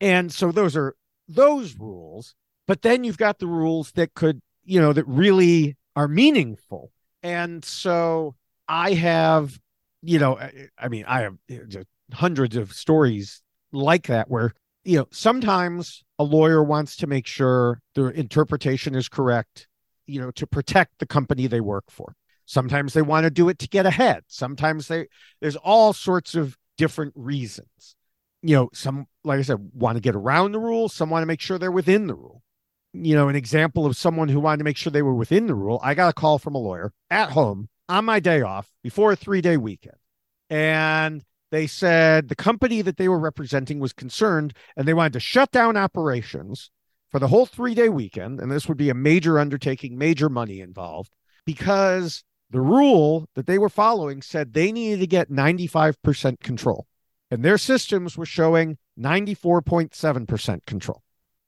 And 0.00 0.32
so 0.32 0.52
those 0.52 0.74
are 0.74 0.94
those 1.28 1.76
rules. 1.76 2.34
But 2.66 2.82
then 2.82 3.04
you've 3.04 3.18
got 3.18 3.38
the 3.38 3.46
rules 3.46 3.92
that 3.92 4.14
could, 4.14 4.40
you 4.64 4.80
know, 4.80 4.92
that 4.92 5.06
really 5.06 5.76
are 5.96 6.08
meaningful. 6.08 6.90
And 7.22 7.64
so 7.64 8.34
I 8.68 8.94
have, 8.94 9.58
you 10.02 10.18
know, 10.18 10.38
I 10.78 10.88
mean, 10.88 11.04
I 11.06 11.22
have 11.22 11.36
hundreds 12.12 12.56
of 12.56 12.72
stories 12.72 13.42
like 13.72 14.06
that 14.06 14.30
where, 14.30 14.52
you 14.84 14.98
know, 14.98 15.08
sometimes 15.10 16.02
a 16.18 16.24
lawyer 16.24 16.62
wants 16.62 16.96
to 16.96 17.06
make 17.06 17.26
sure 17.26 17.80
the 17.94 18.06
interpretation 18.08 18.94
is 18.94 19.08
correct 19.08 19.66
you 20.06 20.20
know 20.20 20.30
to 20.32 20.46
protect 20.46 20.98
the 20.98 21.06
company 21.06 21.46
they 21.46 21.60
work 21.60 21.90
for. 21.90 22.14
Sometimes 22.46 22.92
they 22.92 23.02
want 23.02 23.24
to 23.24 23.30
do 23.30 23.48
it 23.48 23.58
to 23.60 23.68
get 23.68 23.86
ahead. 23.86 24.24
Sometimes 24.28 24.88
they 24.88 25.06
there's 25.40 25.56
all 25.56 25.92
sorts 25.92 26.34
of 26.34 26.56
different 26.76 27.12
reasons. 27.16 27.96
You 28.42 28.56
know 28.56 28.70
some 28.74 29.06
like 29.24 29.38
i 29.38 29.42
said 29.42 29.70
want 29.72 29.96
to 29.96 30.02
get 30.02 30.14
around 30.14 30.52
the 30.52 30.60
rule 30.60 30.90
some 30.90 31.08
want 31.08 31.22
to 31.22 31.26
make 31.26 31.40
sure 31.40 31.58
they're 31.58 31.72
within 31.72 32.08
the 32.08 32.14
rule 32.14 32.42
you 32.94 33.14
know 33.14 33.28
an 33.28 33.36
example 33.36 33.84
of 33.86 33.96
someone 33.96 34.28
who 34.28 34.40
wanted 34.40 34.58
to 34.58 34.64
make 34.64 34.76
sure 34.76 34.90
they 34.90 35.02
were 35.02 35.14
within 35.14 35.46
the 35.46 35.54
rule 35.54 35.80
i 35.82 35.94
got 35.94 36.08
a 36.08 36.12
call 36.12 36.38
from 36.38 36.54
a 36.54 36.58
lawyer 36.58 36.92
at 37.10 37.30
home 37.30 37.68
on 37.88 38.04
my 38.04 38.20
day 38.20 38.40
off 38.40 38.70
before 38.82 39.12
a 39.12 39.16
three 39.16 39.40
day 39.40 39.56
weekend 39.56 39.96
and 40.48 41.24
they 41.50 41.66
said 41.66 42.28
the 42.28 42.34
company 42.34 42.82
that 42.82 42.96
they 42.96 43.08
were 43.08 43.18
representing 43.18 43.78
was 43.78 43.92
concerned 43.92 44.54
and 44.76 44.88
they 44.88 44.94
wanted 44.94 45.12
to 45.12 45.20
shut 45.20 45.50
down 45.50 45.76
operations 45.76 46.70
for 47.14 47.20
the 47.20 47.28
whole 47.28 47.46
three 47.46 47.76
day 47.76 47.88
weekend, 47.88 48.40
and 48.40 48.50
this 48.50 48.66
would 48.66 48.76
be 48.76 48.90
a 48.90 48.94
major 48.94 49.38
undertaking, 49.38 49.96
major 49.96 50.28
money 50.28 50.60
involved, 50.60 51.12
because 51.46 52.24
the 52.50 52.60
rule 52.60 53.28
that 53.36 53.46
they 53.46 53.56
were 53.56 53.68
following 53.68 54.20
said 54.20 54.52
they 54.52 54.72
needed 54.72 54.98
to 54.98 55.06
get 55.06 55.30
95% 55.30 56.40
control, 56.40 56.88
and 57.30 57.44
their 57.44 57.56
systems 57.56 58.18
were 58.18 58.26
showing 58.26 58.78
94.7% 58.98 60.66
control. 60.66 61.04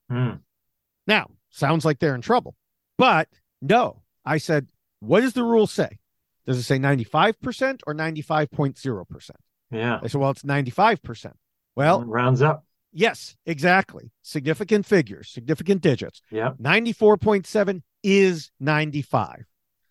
Mm. 0.09 0.39
Now, 1.07 1.31
sounds 1.51 1.85
like 1.85 1.99
they're 1.99 2.15
in 2.15 2.21
trouble, 2.21 2.57
but 2.99 3.29
no, 3.63 4.03
I 4.25 4.39
said, 4.39 4.69
what 5.01 5.21
does 5.21 5.33
the 5.35 5.45
rule 5.45 5.67
say? 5.67 5.99
Does 6.47 6.59
it 6.59 6.63
say 6.63 6.79
95% 6.79 7.81
or 7.87 7.95
95.0%? 7.95 9.31
Yeah. 9.71 9.99
They 10.03 10.09
said, 10.09 10.21
well, 10.21 10.31
it's 10.31 10.43
95%. 10.43 11.33
Well, 11.75 12.03
it 12.03 12.07
rounds 12.07 12.43
up. 12.43 12.65
Yes, 12.93 13.37
exactly. 13.45 14.11
Significant 14.23 14.87
figures, 14.87 15.29
significant 15.29 15.83
digits. 15.83 16.23
Yeah. 16.31 16.53
94.7 16.61 17.83
is 18.03 18.51
95. 18.59 19.45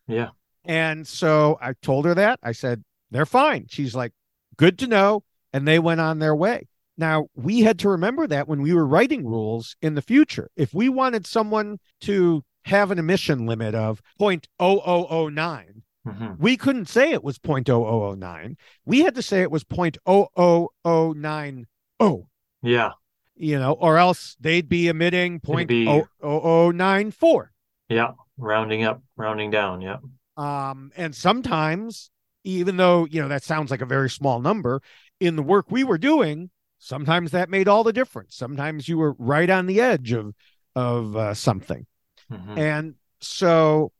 Yeah. 0.08 0.30
And 0.63 1.08
so 1.08 1.60
I 1.62 1.73
told 1.73 2.06
her 2.06 2.15
that. 2.15 2.39
I 2.41 2.54
said, 2.54 2.84
they're 3.12 3.28
fine. 3.28 3.67
She's 3.69 3.93
like, 3.93 4.13
good 4.58 4.80
to 4.80 4.88
know. 4.88 5.23
And 5.54 5.67
they 5.67 5.78
went 5.78 6.01
on 6.01 6.19
their 6.19 6.36
way. 6.36 6.67
Now, 6.97 7.27
we 7.36 7.62
had 7.62 7.79
to 7.79 7.89
remember 7.89 8.27
that 8.27 8.47
when 8.47 8.62
we 8.62 8.73
were 8.73 8.86
writing 8.86 9.25
rules 9.25 9.75
in 9.81 9.95
the 9.95 10.01
future. 10.01 10.49
If 10.55 10.73
we 10.73 10.88
wanted 10.88 11.27
someone 11.27 11.79
to 12.01 12.43
have 12.65 12.91
an 12.91 12.99
emission 12.99 13.45
limit 13.45 13.75
of 13.75 14.01
0.0009, 14.19 15.65
mm-hmm. 16.08 16.34
we 16.39 16.58
couldn't 16.58 16.88
say 16.88 17.12
it 17.12 17.23
was 17.23 17.38
0.0009. 17.38 18.55
We 18.86 19.01
had 19.01 19.13
to 19.15 19.21
say 19.21 19.41
it 19.41 19.51
was 19.51 19.65
0.00090. 19.65 22.25
Yeah. 22.62 22.91
You 23.38 23.60
know, 23.60 23.73
or 23.73 23.97
else 23.97 24.38
they'd 24.39 24.69
be 24.69 24.88
emitting 24.88 25.41
point 25.41 25.69
oh, 25.71 26.08
oh, 26.23 26.41
oh 26.41 26.71
nine 26.71 27.12
four. 27.12 27.51
Yeah. 27.89 28.13
Rounding 28.38 28.84
up, 28.84 29.03
rounding 29.17 29.51
down. 29.51 29.81
Yeah. 29.81 29.97
Um, 30.38 30.93
and 30.95 31.13
sometimes, 31.13 32.12
even 32.45 32.77
though, 32.77 33.05
you 33.05 33.21
know, 33.21 33.27
that 33.27 33.43
sounds 33.43 33.71
like 33.71 33.81
a 33.81 33.86
very 33.86 34.10
small 34.10 34.39
number, 34.39 34.81
in 35.19 35.36
the 35.36 35.43
work 35.43 35.69
we 35.69 35.84
were 35.84 35.97
doing, 35.97 36.49
sometimes 36.86 37.32
that 37.32 37.50
made 37.50 37.67
all 37.67 37.84
the 37.84 37.93
difference. 37.93 38.36
Sometimes 38.36 38.88
you 38.88 38.98
were 38.98 39.15
right 39.17 39.50
on 39.50 39.65
the 39.65 39.82
edge 39.82 40.12
of 40.12 40.36
of 40.76 41.15
uh, 41.15 41.34
something. 41.34 41.86
Mm-hmm. 42.32 42.58
And 42.58 42.95
so 43.21 43.91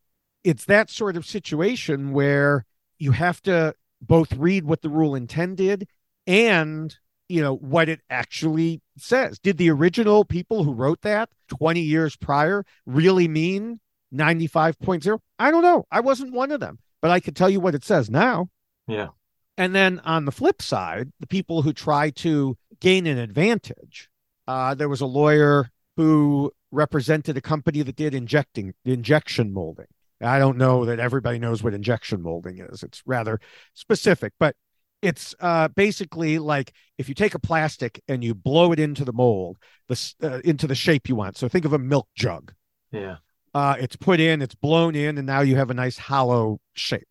it's 0.44 0.66
that 0.66 0.90
sort 0.90 1.16
of 1.16 1.26
situation 1.26 2.12
where 2.12 2.64
you 2.98 3.12
have 3.12 3.42
to 3.42 3.74
both 4.00 4.32
read 4.34 4.64
what 4.64 4.82
the 4.82 4.88
rule 4.88 5.14
intended 5.14 5.88
and 6.26 6.96
you 7.28 7.42
know 7.42 7.56
what 7.56 7.88
it 7.88 8.00
actually 8.10 8.80
says 8.98 9.38
did 9.38 9.56
the 9.58 9.70
original 9.70 10.24
people 10.24 10.62
who 10.62 10.72
wrote 10.72 11.00
that 11.00 11.28
20 11.48 11.80
years 11.80 12.14
prior 12.14 12.64
really 12.84 13.26
mean 13.26 13.80
95.0 14.14 15.18
i 15.38 15.50
don't 15.50 15.62
know 15.62 15.86
i 15.90 15.98
wasn't 15.98 16.32
one 16.32 16.52
of 16.52 16.60
them 16.60 16.78
but 17.00 17.10
i 17.10 17.18
could 17.18 17.34
tell 17.34 17.48
you 17.50 17.58
what 17.58 17.74
it 17.74 17.84
says 17.84 18.10
now 18.10 18.48
yeah 18.86 19.08
and 19.56 19.74
then 19.74 20.00
on 20.04 20.24
the 20.26 20.32
flip 20.32 20.60
side 20.60 21.10
the 21.20 21.26
people 21.26 21.62
who 21.62 21.72
try 21.72 22.10
to 22.10 22.56
gain 22.80 23.06
an 23.06 23.18
advantage 23.18 24.08
uh, 24.48 24.74
there 24.74 24.88
was 24.88 25.00
a 25.00 25.06
lawyer 25.06 25.70
who 25.96 26.52
represented 26.70 27.36
a 27.36 27.40
company 27.40 27.82
that 27.82 27.96
did 27.96 28.14
injecting 28.14 28.74
injection 28.84 29.52
molding 29.52 29.86
i 30.20 30.38
don't 30.38 30.56
know 30.56 30.84
that 30.84 30.98
everybody 30.98 31.38
knows 31.38 31.62
what 31.62 31.74
injection 31.74 32.22
molding 32.22 32.58
is 32.58 32.82
it's 32.82 33.02
rather 33.06 33.40
specific 33.74 34.32
but 34.38 34.54
it's 35.02 35.34
uh, 35.40 35.68
basically 35.68 36.38
like 36.38 36.72
if 36.98 37.08
you 37.08 37.14
take 37.14 37.34
a 37.34 37.38
plastic 37.38 38.02
and 38.08 38.24
you 38.24 38.34
blow 38.34 38.72
it 38.72 38.80
into 38.80 39.04
the 39.04 39.12
mold, 39.12 39.58
the 39.88 40.14
uh, 40.22 40.40
into 40.44 40.66
the 40.66 40.74
shape 40.74 41.08
you 41.08 41.14
want. 41.14 41.36
So 41.36 41.48
think 41.48 41.64
of 41.64 41.72
a 41.72 41.78
milk 41.78 42.08
jug. 42.14 42.52
Yeah. 42.90 43.16
Uh, 43.54 43.76
it's 43.78 43.96
put 43.96 44.20
in, 44.20 44.42
it's 44.42 44.54
blown 44.54 44.94
in, 44.94 45.16
and 45.16 45.26
now 45.26 45.40
you 45.40 45.56
have 45.56 45.70
a 45.70 45.74
nice 45.74 45.96
hollow 45.96 46.60
shape. 46.74 47.08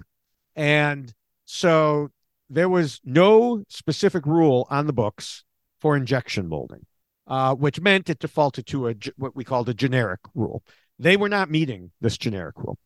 And 0.55 1.13
so 1.45 2.09
there 2.49 2.69
was 2.69 3.01
no 3.03 3.63
specific 3.67 4.25
rule 4.25 4.67
on 4.69 4.87
the 4.87 4.93
books 4.93 5.43
for 5.85 5.95
injection 5.95 6.47
molding, 6.47 6.83
uh, 7.27 7.53
which 7.53 7.79
meant 7.79 8.09
it 8.09 8.17
defaulted 8.17 8.65
to 8.65 8.87
a 8.87 8.95
what 9.17 9.35
we 9.35 9.43
called 9.43 9.69
a 9.69 9.73
generic 9.75 10.19
rule. 10.33 10.63
They 10.97 11.15
were 11.15 11.29
not 11.29 11.51
meeting 11.51 11.91
this 12.01 12.17
generic 12.17 12.55
rule. 12.57 12.79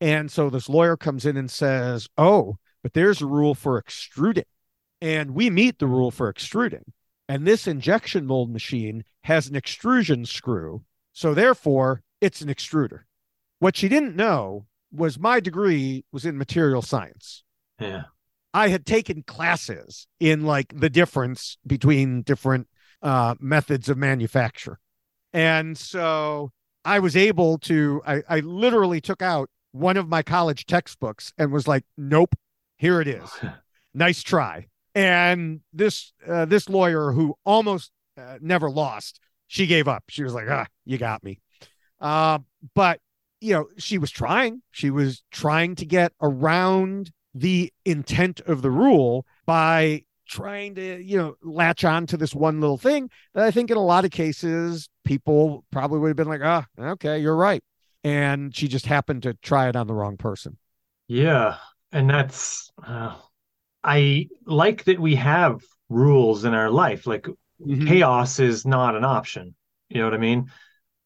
And 0.00 0.32
so 0.32 0.48
this 0.48 0.66
lawyer 0.66 0.96
comes 0.96 1.26
in 1.26 1.36
and 1.36 1.50
says, 1.50 2.08
Oh, 2.16 2.56
but 2.82 2.94
there's 2.94 3.20
a 3.20 3.26
rule 3.26 3.54
for 3.54 3.76
extruding. 3.76 4.46
And 5.02 5.32
we 5.32 5.50
meet 5.50 5.78
the 5.78 5.86
rule 5.86 6.10
for 6.10 6.30
extruding. 6.30 6.94
And 7.28 7.46
this 7.46 7.66
injection 7.66 8.24
mold 8.24 8.50
machine 8.50 9.04
has 9.24 9.48
an 9.48 9.54
extrusion 9.54 10.24
screw. 10.24 10.82
So 11.12 11.34
therefore, 11.34 12.04
it's 12.22 12.40
an 12.40 12.48
extruder. 12.48 13.00
What 13.58 13.76
she 13.76 13.86
didn't 13.86 14.16
know 14.16 14.64
was 14.90 15.18
my 15.18 15.40
degree 15.40 16.06
was 16.10 16.24
in 16.24 16.38
material 16.38 16.80
science. 16.80 17.44
Yeah. 17.78 18.04
I 18.56 18.68
had 18.68 18.86
taken 18.86 19.22
classes 19.22 20.06
in 20.18 20.46
like 20.46 20.72
the 20.74 20.88
difference 20.88 21.58
between 21.66 22.22
different 22.22 22.68
uh, 23.02 23.34
methods 23.38 23.90
of 23.90 23.98
manufacture. 23.98 24.78
And 25.34 25.76
so 25.76 26.52
I 26.82 27.00
was 27.00 27.16
able 27.16 27.58
to, 27.58 28.00
I, 28.06 28.22
I 28.26 28.40
literally 28.40 29.02
took 29.02 29.20
out 29.20 29.50
one 29.72 29.98
of 29.98 30.08
my 30.08 30.22
college 30.22 30.64
textbooks 30.64 31.34
and 31.36 31.52
was 31.52 31.68
like, 31.68 31.84
nope, 31.98 32.34
here 32.78 33.02
it 33.02 33.08
is. 33.08 33.28
nice 33.94 34.22
try. 34.22 34.68
And 34.94 35.60
this 35.74 36.14
uh, 36.26 36.46
this 36.46 36.70
lawyer 36.70 37.12
who 37.12 37.34
almost 37.44 37.90
uh, 38.16 38.38
never 38.40 38.70
lost, 38.70 39.20
she 39.48 39.66
gave 39.66 39.86
up. 39.86 40.04
She 40.08 40.22
was 40.22 40.32
like, 40.32 40.46
"Ah, 40.48 40.64
you 40.86 40.96
got 40.96 41.22
me." 41.22 41.40
Uh, 42.00 42.38
but 42.74 43.00
you 43.42 43.52
know, 43.52 43.66
she 43.76 43.98
was 43.98 44.10
trying. 44.10 44.62
She 44.70 44.88
was 44.88 45.22
trying 45.30 45.74
to 45.74 45.84
get 45.84 46.14
around 46.22 47.12
the 47.38 47.72
intent 47.84 48.40
of 48.40 48.62
the 48.62 48.70
rule 48.70 49.26
by 49.46 50.02
trying 50.28 50.74
to, 50.74 51.02
you 51.02 51.16
know, 51.16 51.36
latch 51.42 51.84
on 51.84 52.06
to 52.06 52.16
this 52.16 52.34
one 52.34 52.60
little 52.60 52.78
thing 52.78 53.10
that 53.34 53.44
I 53.44 53.50
think 53.50 53.70
in 53.70 53.76
a 53.76 53.84
lot 53.84 54.04
of 54.04 54.10
cases 54.10 54.88
people 55.04 55.64
probably 55.70 56.00
would 56.00 56.08
have 56.08 56.16
been 56.16 56.28
like, 56.28 56.40
"Ah, 56.42 56.66
oh, 56.78 56.84
okay, 56.90 57.18
you're 57.18 57.36
right," 57.36 57.62
and 58.04 58.54
she 58.54 58.68
just 58.68 58.86
happened 58.86 59.22
to 59.24 59.34
try 59.34 59.68
it 59.68 59.76
on 59.76 59.86
the 59.86 59.94
wrong 59.94 60.16
person. 60.16 60.58
Yeah, 61.08 61.56
And 61.92 62.10
that's, 62.10 62.70
uh, 62.84 63.16
I 63.84 64.28
like 64.46 64.84
that 64.84 65.00
we 65.00 65.16
have 65.16 65.60
rules 65.88 66.44
in 66.44 66.54
our 66.54 66.70
life. 66.70 67.06
Like 67.06 67.26
Mhm. 67.60 67.86
chaos 67.86 68.40
is 68.40 68.66
not 68.66 68.96
an 68.96 69.04
option. 69.04 69.54
You 69.88 70.00
know 70.00 70.06
what 70.06 70.14
I 70.14 70.18
mean? 70.18 70.50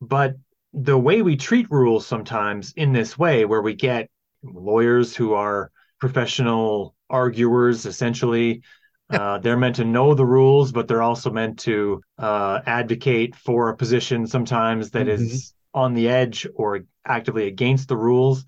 But 0.01 0.37
the 0.73 0.99
way 0.99 1.23
we 1.23 1.37
treat 1.37 1.71
rules 1.71 2.07
sometimes 2.07 2.73
in 2.77 2.93
this 2.93 3.19
way, 3.19 3.45
where 3.45 3.63
we 3.63 3.75
get 3.75 4.11
lawyers 4.43 5.17
who 5.17 5.35
are 5.35 5.71
professional 6.01 6.95
arguers, 7.09 7.87
essentially, 7.87 8.63
uh, 9.11 9.39
they're 9.39 9.57
meant 9.57 9.77
to 9.77 9.85
know 9.85 10.15
the 10.15 10.27
rules, 10.27 10.73
but 10.73 10.87
they're 10.87 11.03
also 11.03 11.31
meant 11.31 11.59
to 11.61 12.01
uh, 12.19 12.61
advocate 12.67 13.35
for 13.35 13.69
a 13.69 13.77
position 13.77 14.27
sometimes 14.27 14.91
that 14.91 15.09
is 15.09 15.55
on 15.75 15.95
the 15.95 16.09
edge 16.09 16.47
or 16.55 16.81
actively 17.05 17.47
against 17.47 17.89
the 17.89 17.97
rules. 17.97 18.45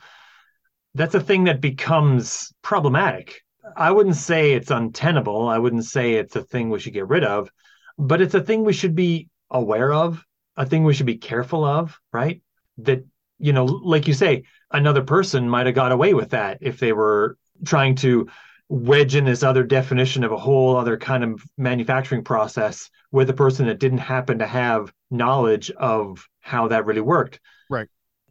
That's 0.95 1.15
a 1.15 1.21
thing 1.21 1.45
that 1.45 1.61
becomes 1.61 2.53
problematic. 2.63 3.43
I 3.77 3.91
wouldn't 3.91 4.17
say 4.17 4.53
it's 4.53 4.71
untenable. 4.71 5.49
I 5.49 5.59
wouldn't 5.59 5.85
say 5.85 6.15
it's 6.15 6.37
a 6.37 6.43
thing 6.43 6.71
we 6.71 6.79
should 6.79 6.93
get 6.93 7.09
rid 7.09 7.25
of, 7.25 7.51
but 7.99 8.21
it's 8.21 8.35
a 8.35 8.41
thing 8.41 8.65
we 8.65 8.73
should 8.73 8.95
be 8.95 9.29
aware 9.51 9.93
of, 9.93 10.25
a 10.57 10.67
thing 10.67 10.85
we 10.85 10.95
should 10.95 11.07
be 11.07 11.17
careful 11.17 11.65
of, 11.65 11.99
right? 12.13 12.43
That, 12.79 13.05
you 13.39 13.53
know, 13.53 13.65
like 13.65 14.07
you 14.07 14.15
say, 14.15 14.45
another 14.71 15.03
person 15.03 15.49
might 15.49 15.67
have 15.67 15.75
got 15.75 15.93
away 15.93 16.15
with 16.15 16.31
that 16.31 16.59
if 16.61 16.79
they 16.79 16.93
were 16.93 17.37
trying 17.65 17.95
to 17.97 18.29
wedge 18.69 19.15
in 19.15 19.27
this 19.27 19.43
other 19.43 19.63
definition 19.63 20.25
of 20.25 20.33
a 20.33 20.37
whole 20.37 20.77
other 20.77 20.97
kind 20.97 21.23
of 21.23 21.43
manufacturing 21.59 22.25
process 22.25 22.89
with 23.11 23.29
a 23.29 23.35
person 23.35 23.67
that 23.67 23.79
didn't 23.79 23.99
happen 23.99 24.39
to 24.39 24.47
have 24.47 24.93
knowledge 25.11 25.71
of 25.73 26.27
how 26.41 26.69
that 26.69 26.87
really 26.87 27.01
worked. 27.01 27.39
Right. 27.69 27.89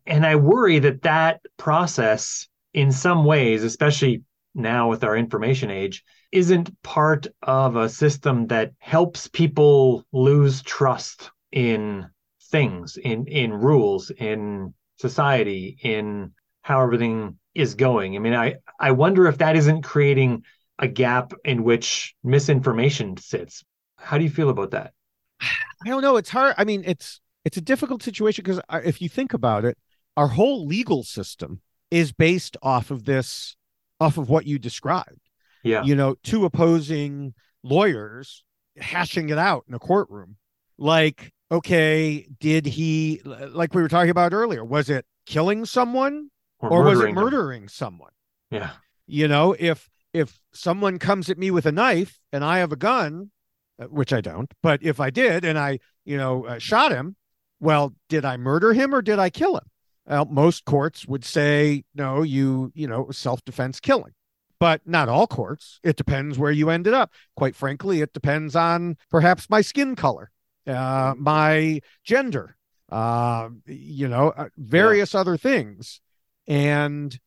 And 0.07 0.25
I 0.25 0.35
worry 0.35 0.79
that 0.79 1.03
that 1.03 1.41
process, 1.57 2.47
in 2.73 2.91
some 2.91 3.23
ways, 3.23 3.63
especially 3.63 4.23
now 4.55 4.89
with 4.89 5.03
our 5.03 5.15
information 5.15 5.69
age, 5.69 6.03
isn't 6.31 6.81
part 6.81 7.27
of 7.43 7.75
a 7.75 7.89
system 7.89 8.47
that 8.47 8.71
helps 8.79 9.27
people 9.27 10.05
lose 10.11 10.63
trust 10.63 11.29
in 11.51 12.07
things, 12.51 12.97
in 12.97 13.27
in 13.27 13.53
rules, 13.53 14.09
in 14.09 14.73
society, 14.97 15.77
in 15.83 16.31
how 16.61 16.81
everything 16.81 17.37
is 17.53 17.75
going. 17.75 18.15
I 18.15 18.19
mean, 18.19 18.33
I 18.33 18.55
I 18.79 18.91
wonder 18.91 19.27
if 19.27 19.39
that 19.39 19.55
isn't 19.55 19.83
creating 19.83 20.43
a 20.79 20.87
gap 20.87 21.33
in 21.45 21.63
which 21.63 22.15
misinformation 22.23 23.17
sits. 23.17 23.63
How 23.97 24.17
do 24.17 24.23
you 24.23 24.29
feel 24.29 24.49
about 24.49 24.71
that? 24.71 24.93
I 25.41 25.89
don't 25.89 26.01
know. 26.01 26.17
It's 26.17 26.29
hard. 26.29 26.55
I 26.57 26.63
mean, 26.63 26.83
it's 26.85 27.19
it's 27.45 27.57
a 27.57 27.61
difficult 27.61 28.03
situation 28.03 28.43
because 28.43 28.61
if 28.85 29.01
you 29.01 29.09
think 29.09 29.33
about 29.33 29.65
it, 29.65 29.77
our 30.17 30.27
whole 30.27 30.65
legal 30.65 31.03
system 31.03 31.61
is 31.89 32.11
based 32.11 32.57
off 32.61 32.91
of 32.91 33.05
this, 33.05 33.55
off 33.99 34.17
of 34.17 34.29
what 34.29 34.45
you 34.45 34.59
described. 34.59 35.29
Yeah. 35.63 35.83
You 35.83 35.95
know, 35.95 36.15
two 36.23 36.45
opposing 36.45 37.33
lawyers 37.63 38.43
hashing 38.77 39.29
it 39.29 39.37
out 39.37 39.65
in 39.67 39.73
a 39.73 39.79
courtroom. 39.79 40.37
Like, 40.77 41.31
okay, 41.51 42.27
did 42.39 42.65
he, 42.65 43.21
like 43.25 43.75
we 43.75 43.81
were 43.81 43.89
talking 43.89 44.09
about 44.09 44.33
earlier, 44.33 44.63
was 44.63 44.89
it 44.89 45.05
killing 45.25 45.65
someone 45.65 46.29
or, 46.69 46.83
was 46.83 47.01
it 47.01 47.13
murdering 47.13 47.61
them. 47.61 47.69
someone? 47.69 48.11
Yeah. 48.49 48.71
You 49.07 49.27
know, 49.27 49.55
if 49.57 49.89
if 50.13 50.39
someone 50.53 50.99
comes 50.99 51.29
at 51.29 51.37
me 51.37 51.51
with 51.51 51.65
a 51.65 51.71
knife 51.71 52.19
and 52.31 52.43
I 52.43 52.59
have 52.59 52.71
a 52.71 52.77
gun, 52.77 53.31
uh, 53.79 53.85
which 53.85 54.13
I 54.13 54.21
don't, 54.21 54.51
but 54.61 54.83
if 54.83 54.99
I 54.99 55.09
did 55.09 55.45
and 55.45 55.57
I, 55.57 55.79
you 56.05 56.17
know, 56.17 56.45
uh, 56.45 56.59
shot 56.59 56.91
him, 56.91 57.15
well, 57.59 57.93
did 58.09 58.25
I 58.25 58.37
murder 58.37 58.73
him 58.73 58.93
or 58.93 59.01
did 59.01 59.19
I 59.19 59.29
kill 59.29 59.55
him? 59.55 59.63
Well, 60.05 60.25
most 60.25 60.65
courts 60.65 61.07
would 61.07 61.23
say 61.23 61.83
no, 61.95 62.23
you, 62.23 62.71
you 62.75 62.87
know, 62.87 63.09
self 63.11 63.43
defense 63.45 63.79
killing. 63.79 64.13
But 64.59 64.81
not 64.85 65.09
all 65.09 65.25
courts. 65.25 65.79
It 65.83 65.95
depends 65.95 66.37
where 66.37 66.51
you 66.51 66.69
ended 66.69 66.93
up. 66.93 67.11
Quite 67.35 67.55
frankly, 67.55 68.01
it 68.01 68.13
depends 68.13 68.55
on 68.55 68.95
perhaps 69.09 69.49
my 69.49 69.61
skin 69.61 69.95
color, 69.95 70.29
uh, 70.67 71.15
my 71.17 71.81
gender, 72.03 72.55
uh, 72.91 73.49
you 73.65 74.07
know, 74.07 74.29
uh, 74.29 74.49
various 74.57 75.15
other 75.15 75.35
things. 75.35 75.99
And 76.47 77.17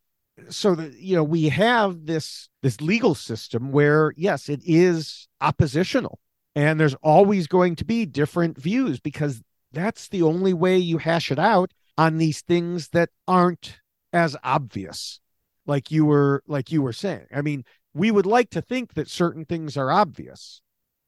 so 0.49 0.75
that 0.75 0.95
you 0.95 1.15
know 1.17 1.25
we 1.25 1.49
have 1.49 2.07
this 2.07 2.49
this 2.63 2.81
legal 2.81 3.15
system 3.15 3.71
where 3.71 4.13
yes 4.17 4.49
it 4.49 4.61
is 4.65 5.29
oppositional 5.41 6.19
and 6.57 6.79
there's 6.79 6.95
always 7.03 7.47
going 7.47 7.77
to 7.77 7.85
be 7.85 8.05
different 8.05 8.59
views 8.59 9.01
because 9.01 9.43
that's 9.73 10.09
the 10.09 10.23
only 10.23 10.53
way 10.53 10.77
you 10.77 10.99
hash 10.99 11.31
it 11.31 11.39
out 11.39 11.73
on 11.97 12.19
these 12.19 12.41
things 12.41 12.89
that 12.89 13.11
aren't 13.29 13.79
as 14.13 14.37
obvious 14.43 15.21
like 15.67 15.91
you 15.91 16.05
were 16.05 16.43
like 16.47 16.71
you 16.71 16.83
were 16.83 16.93
saying. 16.93 17.27
I 17.33 17.43
mean 17.43 17.65
we 17.95 18.11
would 18.11 18.27
like 18.27 18.51
to 18.51 18.61
think 18.61 18.95
that 18.95 19.09
certain 19.09 19.45
things 19.45 19.77
are 19.77 19.91
obvious 19.91 20.61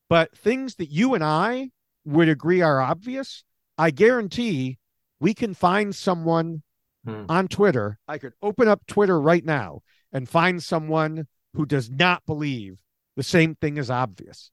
but 0.08 0.36
things 0.36 0.76
that 0.76 0.90
you 0.90 1.14
and 1.14 1.24
i 1.24 1.70
would 2.04 2.28
agree 2.28 2.62
are 2.62 2.80
obvious 2.80 3.42
i 3.76 3.90
guarantee 3.90 4.78
we 5.18 5.34
can 5.34 5.52
find 5.52 5.94
someone 5.94 6.62
Hmm. 7.06 7.24
on 7.28 7.48
Twitter, 7.48 7.98
I 8.08 8.18
could 8.18 8.32
open 8.42 8.66
up 8.68 8.84
Twitter 8.86 9.20
right 9.20 9.44
now 9.44 9.82
and 10.12 10.28
find 10.28 10.62
someone 10.62 11.26
who 11.54 11.64
does 11.64 11.88
not 11.88 12.26
believe 12.26 12.78
the 13.16 13.22
same 13.22 13.54
thing 13.54 13.76
is 13.76 13.90
obvious. 13.90 14.50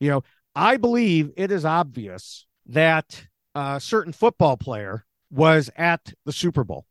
You 0.00 0.10
know, 0.10 0.22
I 0.54 0.76
believe 0.78 1.30
it 1.36 1.50
is 1.52 1.64
obvious 1.64 2.46
that 2.66 3.26
a 3.54 3.78
certain 3.80 4.12
football 4.12 4.56
player 4.56 5.04
was 5.30 5.70
at 5.76 6.12
the 6.26 6.32
Super 6.32 6.64
Bowl. 6.64 6.86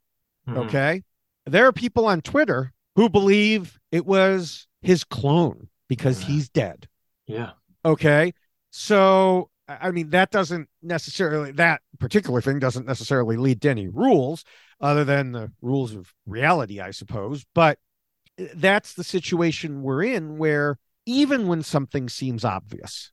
Mhm. 0.48 0.66
Okay. 0.66 1.02
There 1.46 1.66
are 1.66 1.72
people 1.72 2.06
on 2.06 2.22
Twitter 2.22 2.72
who 2.96 3.08
believe 3.08 3.78
it 3.90 4.06
was 4.06 4.66
his 4.80 5.04
clone 5.04 5.68
because 5.88 6.20
Yeah. 6.22 6.26
he's 6.28 6.48
dead. 6.48 6.88
Yeah. 7.26 7.52
Okay. 7.84 8.32
So, 8.70 9.50
I 9.68 9.90
mean, 9.90 10.10
that 10.10 10.30
doesn't 10.30 10.68
necessarily, 10.82 11.52
that 11.52 11.82
particular 11.98 12.40
thing 12.40 12.58
doesn't 12.58 12.86
necessarily 12.86 13.36
lead 13.36 13.60
to 13.62 13.70
any 13.70 13.88
rules 13.88 14.44
other 14.82 15.04
than 15.04 15.32
the 15.32 15.52
rules 15.62 15.94
of 15.94 16.12
reality, 16.26 16.80
I 16.80 16.90
suppose. 16.90 17.46
But 17.54 17.78
that's 18.54 18.94
the 18.94 19.04
situation 19.04 19.82
we're 19.82 20.02
in 20.02 20.36
where 20.36 20.78
even 21.06 21.46
when 21.46 21.62
something 21.62 22.08
seems 22.08 22.44
obvious, 22.44 23.12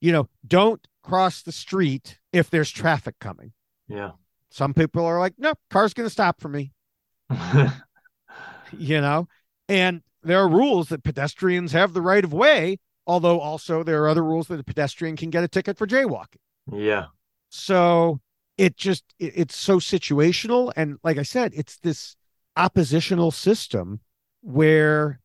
you 0.00 0.12
know, 0.12 0.28
don't 0.46 0.86
cross 1.02 1.42
the 1.42 1.52
street 1.52 2.18
if 2.32 2.48
there's 2.48 2.70
traffic 2.70 3.16
coming. 3.18 3.52
Yeah. 3.88 4.12
Some 4.50 4.74
people 4.74 5.04
are 5.04 5.18
like, 5.18 5.34
no, 5.38 5.54
car's 5.70 5.94
going 5.94 6.06
to 6.06 6.10
stop 6.10 6.40
for 6.40 6.48
me, 6.48 6.72
you 8.78 9.00
know, 9.00 9.26
and 9.68 10.02
there 10.22 10.38
are 10.38 10.48
rules 10.48 10.88
that 10.90 11.02
pedestrians 11.02 11.72
have 11.72 11.94
the 11.94 12.02
right 12.02 12.22
of 12.22 12.32
way, 12.32 12.78
although 13.06 13.40
also 13.40 13.82
there 13.82 14.02
are 14.04 14.08
other 14.08 14.22
rules 14.22 14.48
that 14.48 14.60
a 14.60 14.64
pedestrian 14.64 15.16
can 15.16 15.30
get 15.30 15.42
a 15.42 15.48
ticket 15.48 15.78
for 15.78 15.86
jaywalking. 15.86 16.36
yeah. 16.70 17.06
So 17.48 18.20
it 18.64 18.76
just 18.76 19.04
it- 19.18 19.32
it's 19.36 19.56
so 19.56 19.78
situational. 19.78 20.72
And 20.76 20.98
like 21.02 21.18
I 21.18 21.22
said, 21.24 21.52
it's 21.54 21.78
this 21.78 22.16
oppositional 22.56 23.30
system 23.30 24.00
where 24.42 25.20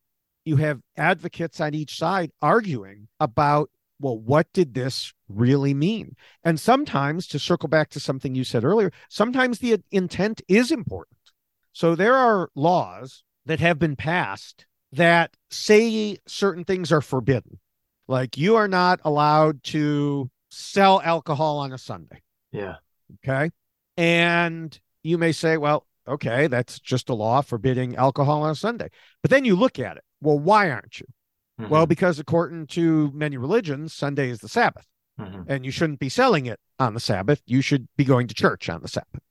you 0.46 0.56
have 0.58 0.82
advocates 0.96 1.60
on 1.60 1.74
each 1.74 1.98
side 1.98 2.32
arguing 2.42 3.08
about 3.20 3.70
well 4.00 4.18
what 4.18 4.48
did 4.54 4.74
this 4.74 5.14
really 5.28 5.74
mean? 5.74 6.16
And 6.44 6.60
sometimes 6.60 7.28
to 7.28 7.40
circle 7.40 7.70
back 7.70 7.90
to 7.92 8.00
something 8.00 8.34
you 8.36 8.44
said 8.44 8.64
earlier 8.64 8.92
sometimes 9.10 9.60
the 9.60 9.78
intent 9.92 10.42
is 10.48 10.72
important. 10.72 11.18
So 11.74 11.96
there 11.96 12.16
are 12.16 12.50
laws 12.56 13.24
that 13.46 13.60
have 13.60 13.78
been 13.80 13.96
passed 13.96 14.66
that 14.92 15.36
say 15.52 16.18
certain 16.28 16.64
things 16.64 16.92
are 16.92 17.02
forbidden. 17.02 17.60
Like 18.08 18.38
you 18.38 18.56
are 18.56 18.68
not 18.68 19.00
allowed 19.04 19.64
to 19.66 20.30
sell 20.50 21.02
alcohol 21.02 21.60
on 21.60 21.74
a 21.74 21.78
sunday. 21.78 22.22
Yeah. 22.52 22.78
Okay. 23.16 23.52
And 23.98 24.80
you 25.04 25.18
may 25.18 25.32
say, 25.32 25.58
well, 25.58 25.86
okay, 26.08 26.48
that's 26.48 26.80
just 26.80 27.10
a 27.10 27.14
law 27.14 27.42
forbidding 27.42 27.96
alcohol 27.96 28.44
on 28.44 28.52
a 28.52 28.56
Sunday. 28.56 28.90
But 29.22 29.32
then 29.32 29.46
you 29.46 29.56
look 29.56 29.80
at 29.80 29.98
it. 29.98 30.04
Well, 30.22 30.40
why 30.40 30.70
aren't 30.70 31.00
you? 31.00 31.08
Mhm. 31.60 31.70
Well, 31.70 31.86
because 31.86 32.20
according 32.20 32.68
to 32.68 33.12
many 33.14 33.38
religions, 33.38 33.94
Sunday 33.94 34.30
is 34.30 34.40
the 34.40 34.48
Sabbath, 34.48 34.86
Mhm. 35.20 35.46
and 35.48 35.66
you 35.66 35.72
shouldn't 35.72 36.00
be 36.00 36.10
selling 36.10 36.46
it 36.46 36.60
on 36.80 36.94
the 36.94 37.00
Sabbath. 37.00 37.42
You 37.46 37.62
should 37.62 37.88
be 37.98 38.04
going 38.04 38.28
to 38.28 38.36
church 38.36 38.70
on 38.70 38.82
the 38.82 38.88
Sabbath. 38.88 39.24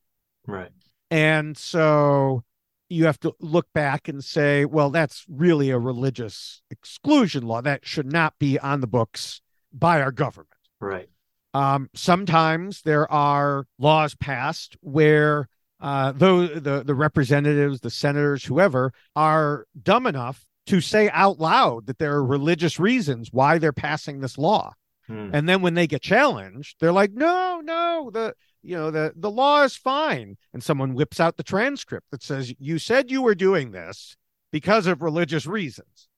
right. 0.47 0.71
And 1.11 1.57
so 1.57 2.45
you 2.89 3.05
have 3.07 3.19
to 3.21 3.35
look 3.41 3.73
back 3.73 4.09
and 4.09 4.23
say, 4.25 4.65
well, 4.65 4.91
that's 4.91 5.25
really 5.29 5.71
a 5.71 5.79
religious 5.79 6.63
exclusion 6.71 7.45
law 7.45 7.61
that 7.63 7.87
should 7.87 8.11
not 8.11 8.39
be 8.39 8.59
on 8.59 8.81
the 8.81 8.87
books 8.87 9.41
by 9.73 10.01
our 10.01 10.13
government. 10.13 10.51
Right. 10.81 11.09
Um, 11.57 11.89
sometimes 11.95 12.83
there 12.83 13.11
are 13.11 13.67
laws 13.79 14.15
passed 14.15 14.77
where 14.83 15.49
uh, 15.81 16.13
though 16.13 16.47
the 16.47 16.83
the 16.85 16.95
representatives, 16.95 17.81
the 17.81 17.91
senators, 17.91 18.45
whoever, 18.45 18.93
are 19.15 19.67
dumb 19.83 20.07
enough 20.07 20.45
to 20.67 20.81
say 20.81 21.09
out 21.11 21.39
loud 21.39 21.87
that 21.87 21.99
there 21.99 22.15
are 22.15 22.25
religious 22.25 22.79
reasons 22.81 23.29
why 23.33 23.59
they're 23.59 23.73
passing 23.73 24.21
this 24.21 24.37
law, 24.39 24.73
Hmm. 25.07 25.31
and 25.33 25.49
then 25.49 25.63
when 25.63 25.75
they 25.75 25.87
get 25.87 26.03
challenged, 26.03 26.77
they're 26.81 26.93
like, 27.01 27.13
"No, 27.13 27.61
no, 27.63 28.11
the 28.13 28.35
you 28.63 28.75
know 28.77 28.91
the 28.91 29.13
the 29.17 29.31
law 29.31 29.63
is 29.63 29.77
fine," 29.77 30.37
and 30.53 30.63
someone 30.63 30.95
whips 30.95 31.21
out 31.21 31.37
the 31.37 31.43
transcript 31.55 32.11
that 32.11 32.23
says, 32.23 32.53
"You 32.59 32.79
said 32.79 33.11
you 33.11 33.23
were 33.23 33.35
doing 33.35 33.71
this." 33.71 34.17
because 34.53 34.87
of 34.87 35.03
religious 35.03 35.45
reasons. 35.45 36.09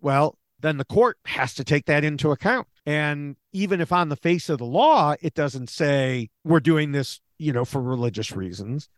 Well, 0.00 0.38
then 0.60 0.78
the 0.78 0.84
court 0.84 1.18
has 1.26 1.52
to 1.54 1.64
take 1.64 1.84
that 1.86 2.04
into 2.04 2.30
account. 2.30 2.66
And 2.84 3.36
even 3.52 3.80
if 3.80 3.92
on 3.92 4.08
the 4.08 4.16
face 4.16 4.48
of 4.48 4.58
the 4.58 4.64
law, 4.64 5.14
it 5.20 5.34
doesn't 5.34 5.70
say 5.70 6.30
we're 6.44 6.60
doing 6.60 6.92
this, 6.92 7.20
you 7.38 7.52
know, 7.52 7.64
for 7.64 7.80
religious 7.80 8.32
reasons, 8.32 8.88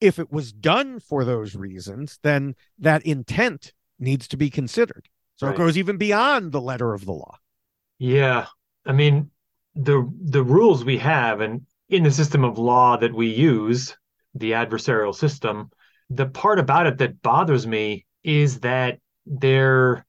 if 0.00 0.18
it 0.18 0.32
was 0.32 0.52
done 0.52 1.00
for 1.00 1.24
those 1.24 1.54
reasons, 1.54 2.18
then 2.22 2.54
that 2.78 3.04
intent 3.04 3.72
needs 3.98 4.26
to 4.28 4.36
be 4.36 4.50
considered. 4.50 5.08
So 5.36 5.46
right. 5.46 5.54
it 5.54 5.58
goes 5.58 5.76
even 5.76 5.96
beyond 5.96 6.52
the 6.52 6.60
letter 6.60 6.94
of 6.94 7.04
the 7.04 7.12
law. 7.12 7.38
Yeah. 7.98 8.46
I 8.86 8.92
mean, 8.92 9.30
the 9.74 10.10
the 10.22 10.42
rules 10.42 10.84
we 10.84 10.98
have 10.98 11.40
and 11.40 11.66
in 11.88 12.02
the 12.02 12.10
system 12.10 12.44
of 12.44 12.58
law 12.58 12.96
that 12.96 13.14
we 13.14 13.28
use, 13.28 13.96
the 14.34 14.52
adversarial 14.52 15.14
system, 15.14 15.70
the 16.10 16.26
part 16.26 16.58
about 16.58 16.86
it 16.86 16.98
that 16.98 17.22
bothers 17.22 17.66
me 17.66 18.06
is 18.22 18.60
that 18.60 18.98
there 19.26 20.04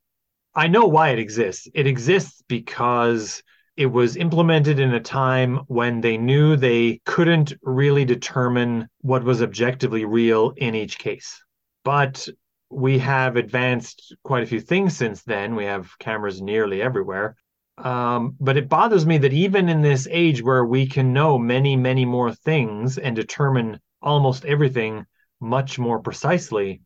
I 0.56 0.68
know 0.68 0.86
why 0.86 1.10
it 1.10 1.20
exists. 1.20 1.68
It 1.74 1.86
exists 1.86 2.42
because 2.48 3.44
it 3.76 3.88
was 3.88 4.16
implemented 4.16 4.80
in 4.80 4.94
a 4.94 5.02
time 5.02 5.58
when 5.68 6.00
they 6.00 6.18
knew 6.18 6.56
they 6.56 7.02
couldn't 7.06 7.54
really 7.62 8.06
determine 8.06 8.88
what 9.02 9.24
was 9.24 9.42
objectively 9.42 10.06
real 10.06 10.54
in 10.56 10.76
each 10.76 10.98
case. 10.98 11.44
But 11.84 12.28
we 12.70 13.00
have 13.00 13.36
advanced 13.36 14.16
quite 14.24 14.44
a 14.44 14.48
few 14.48 14.62
things 14.62 14.96
since 14.96 15.24
then. 15.24 15.56
We 15.56 15.66
have 15.66 15.98
cameras 16.00 16.42
nearly 16.42 16.82
everywhere. 16.82 17.36
Um, 17.78 18.38
but 18.40 18.56
it 18.56 18.70
bothers 18.70 19.06
me 19.06 19.18
that 19.18 19.34
even 19.34 19.68
in 19.68 19.82
this 19.82 20.08
age 20.10 20.42
where 20.42 20.64
we 20.64 20.88
can 20.88 21.12
know 21.12 21.38
many, 21.38 21.76
many 21.76 22.06
more 22.06 22.32
things 22.34 22.98
and 22.98 23.14
determine 23.14 23.82
almost 24.02 24.46
everything 24.46 25.06
much 25.42 25.78
more 25.78 26.00
precisely, 26.00 26.82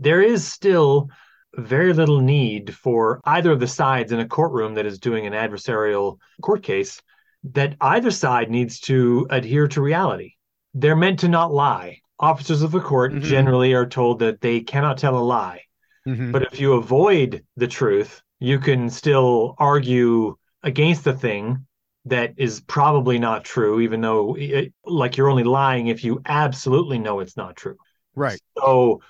there 0.00 0.20
is 0.20 0.44
still 0.44 1.08
very 1.56 1.92
little 1.92 2.20
need 2.20 2.74
for 2.74 3.20
either 3.24 3.52
of 3.52 3.60
the 3.60 3.66
sides 3.66 4.12
in 4.12 4.20
a 4.20 4.28
courtroom 4.28 4.74
that 4.74 4.86
is 4.86 4.98
doing 4.98 5.26
an 5.26 5.32
adversarial 5.32 6.18
court 6.40 6.62
case 6.62 7.00
that 7.44 7.76
either 7.80 8.10
side 8.10 8.50
needs 8.50 8.80
to 8.80 9.26
adhere 9.30 9.68
to 9.68 9.82
reality. 9.82 10.34
They're 10.74 10.96
meant 10.96 11.20
to 11.20 11.28
not 11.28 11.52
lie. 11.52 12.00
Officers 12.18 12.62
of 12.62 12.70
the 12.70 12.80
court 12.80 13.12
mm-hmm. 13.12 13.22
generally 13.22 13.74
are 13.74 13.86
told 13.86 14.20
that 14.20 14.40
they 14.40 14.60
cannot 14.60 14.96
tell 14.96 15.18
a 15.18 15.20
lie. 15.20 15.62
Mm-hmm. 16.06 16.32
But 16.32 16.42
if 16.44 16.60
you 16.60 16.74
avoid 16.74 17.44
the 17.56 17.68
truth, 17.68 18.22
you 18.38 18.58
can 18.58 18.88
still 18.88 19.54
argue 19.58 20.36
against 20.62 21.04
the 21.04 21.12
thing 21.12 21.66
that 22.06 22.34
is 22.36 22.60
probably 22.60 23.18
not 23.18 23.44
true, 23.44 23.80
even 23.80 24.00
though, 24.00 24.36
it, 24.36 24.72
like, 24.84 25.16
you're 25.16 25.30
only 25.30 25.44
lying 25.44 25.88
if 25.88 26.02
you 26.02 26.20
absolutely 26.26 26.98
know 26.98 27.20
it's 27.20 27.36
not 27.36 27.56
true. 27.56 27.76
Right. 28.14 28.40
So 28.58 29.02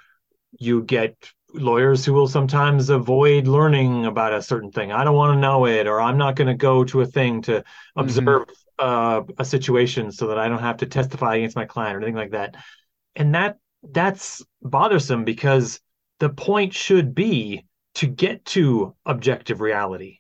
you 0.59 0.83
get 0.83 1.17
lawyers 1.55 2.05
who 2.05 2.13
will 2.13 2.29
sometimes 2.29 2.91
avoid 2.91 3.47
learning 3.47 4.07
about 4.07 4.35
a 4.35 4.43
certain 4.43 4.71
thing. 4.71 4.93
I 4.93 5.05
don't 5.05 5.17
want 5.17 5.37
to 5.37 5.41
know 5.41 5.67
it, 5.67 5.87
or 5.87 6.01
I'm 6.01 6.19
not 6.19 6.37
going 6.37 6.49
to 6.49 6.55
go 6.55 6.85
to 6.85 7.01
a 7.01 7.07
thing 7.07 7.43
to 7.43 7.65
observe 7.97 8.47
mm-hmm. 8.47 8.51
uh, 8.79 9.23
a 9.39 9.45
situation 9.45 10.13
so 10.13 10.29
that 10.29 10.39
I 10.39 10.49
don't 10.49 10.61
have 10.61 10.79
to 10.79 10.87
testify 10.87 11.37
against 11.37 11.57
my 11.57 11.65
client 11.65 11.97
or 11.97 11.99
anything 11.99 12.17
like 12.17 12.33
that. 12.33 12.57
And 13.17 13.35
that 13.35 13.59
that's 13.83 14.43
bothersome 14.63 15.25
because 15.25 15.81
the 16.21 16.31
point 16.31 16.73
should 16.73 17.15
be 17.15 17.67
to 17.97 18.07
get 18.07 18.45
to 18.47 18.95
objective 19.05 19.61
reality. 19.61 20.19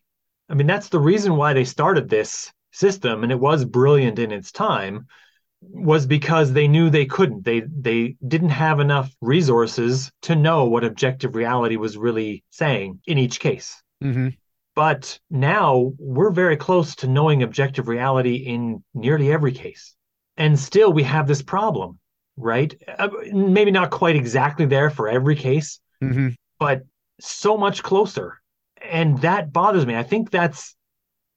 I 0.49 0.55
mean, 0.55 0.67
that's 0.67 0.89
the 0.89 1.01
reason 1.01 1.37
why 1.37 1.53
they 1.53 1.65
started 1.65 2.09
this 2.09 2.53
system, 2.73 3.23
and 3.23 3.33
it 3.33 3.39
was 3.39 3.65
brilliant 3.65 4.19
in 4.19 4.33
its 4.33 4.53
time 4.53 5.07
was 5.71 6.07
because 6.07 6.53
they 6.53 6.69
knew 6.69 6.91
they 6.91 7.07
couldn't. 7.07 7.45
They 7.45 7.61
they 7.61 8.17
didn't 8.27 8.51
have 8.51 8.81
enough 8.81 9.15
resources 9.21 10.11
to 10.23 10.37
know 10.37 10.65
what 10.65 10.85
objective 10.85 11.35
reality 11.35 11.77
was 11.77 11.97
really 11.97 12.45
saying 12.51 13.01
in 13.07 13.19
each 13.19 13.41
case. 13.41 13.83
Mm-hmm. 14.03 14.29
But 14.75 15.19
now 15.31 15.93
we're 15.99 16.31
very 16.31 16.57
close 16.57 16.95
to 16.97 17.07
knowing 17.07 17.43
objective 17.43 17.89
reality 17.89 18.37
in 18.37 18.83
nearly 18.95 19.31
every 19.33 19.53
case, 19.53 19.95
and 20.37 20.59
still 20.59 20.93
we 20.93 21.03
have 21.05 21.27
this 21.27 21.43
problem, 21.43 21.99
right? 22.37 22.75
Uh, 22.99 23.09
maybe 23.33 23.71
not 23.71 23.91
quite 23.91 24.17
exactly 24.17 24.67
there 24.67 24.91
for 24.91 25.09
every 25.09 25.37
case, 25.37 25.81
mm-hmm. 26.03 26.29
but 26.59 26.83
so 27.21 27.57
much 27.57 27.83
closer, 27.83 28.41
and 28.81 29.19
that 29.19 29.53
bothers 29.53 29.87
me. 29.87 29.95
I 29.95 30.03
think 30.03 30.31
that's 30.31 30.75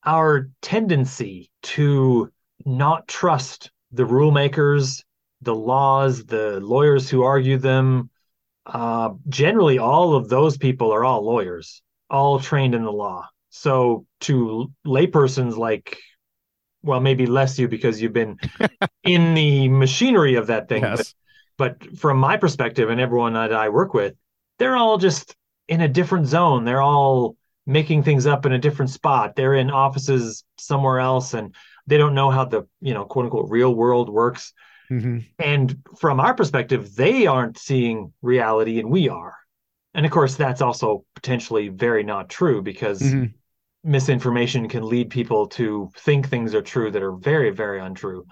our 0.04 0.48
tendency 0.62 1.50
to 1.62 2.32
not 2.64 3.06
trust 3.06 3.70
the 3.96 4.04
rule 4.04 4.30
makers, 4.30 5.04
the 5.42 5.54
laws, 5.54 6.24
the 6.24 6.60
lawyers 6.60 7.08
who 7.10 7.22
argue 7.22 7.58
them. 7.58 8.10
Uh, 8.64 9.10
generally, 9.28 9.78
all 9.78 10.14
of 10.14 10.28
those 10.28 10.56
people 10.56 10.92
are 10.92 11.04
all 11.04 11.24
lawyers, 11.24 11.82
all 12.10 12.38
trained 12.38 12.74
in 12.74 12.84
the 12.84 12.92
law. 12.92 13.28
So 13.50 14.06
to 14.22 14.70
laypersons 14.86 15.56
like, 15.56 15.98
well, 16.82 17.00
maybe 17.00 17.26
less 17.26 17.58
you 17.58 17.68
because 17.68 18.00
you've 18.00 18.12
been 18.12 18.38
in 19.04 19.34
the 19.34 19.68
machinery 19.68 20.34
of 20.34 20.48
that 20.48 20.68
thing. 20.68 20.82
Yes. 20.82 21.14
But, 21.56 21.78
but 21.78 21.98
from 21.98 22.18
my 22.18 22.36
perspective 22.36 22.90
and 22.90 23.00
everyone 23.00 23.32
that 23.32 23.52
I 23.52 23.68
work 23.70 23.94
with, 23.94 24.14
they're 24.58 24.76
all 24.76 24.98
just 24.98 25.34
in 25.68 25.80
a 25.80 25.88
different 25.88 26.26
zone. 26.26 26.64
They're 26.64 26.82
all 26.82 27.36
making 27.66 28.02
things 28.02 28.26
up 28.26 28.46
in 28.46 28.52
a 28.52 28.58
different 28.58 28.90
spot. 28.90 29.36
They're 29.36 29.54
in 29.54 29.70
offices 29.70 30.44
somewhere 30.58 31.00
else 31.00 31.34
and 31.34 31.54
they 31.86 31.98
don't 31.98 32.14
know 32.14 32.30
how 32.30 32.44
the 32.44 32.66
you 32.80 32.94
know 32.94 33.04
quote 33.04 33.24
unquote 33.24 33.50
real 33.50 33.74
world 33.74 34.08
works 34.08 34.52
mm-hmm. 34.90 35.18
and 35.38 35.76
from 35.98 36.20
our 36.20 36.34
perspective 36.34 36.94
they 36.94 37.26
aren't 37.26 37.58
seeing 37.58 38.12
reality 38.22 38.78
and 38.78 38.90
we 38.90 39.08
are 39.08 39.36
and 39.94 40.04
of 40.04 40.12
course 40.12 40.36
that's 40.36 40.60
also 40.60 41.04
potentially 41.14 41.68
very 41.68 42.02
not 42.02 42.28
true 42.28 42.62
because 42.62 43.00
mm-hmm. 43.00 43.26
misinformation 43.84 44.68
can 44.68 44.82
lead 44.82 45.10
people 45.10 45.46
to 45.46 45.90
think 45.98 46.28
things 46.28 46.54
are 46.54 46.62
true 46.62 46.90
that 46.90 47.02
are 47.02 47.12
very 47.12 47.50
very 47.50 47.80
untrue 47.80 48.26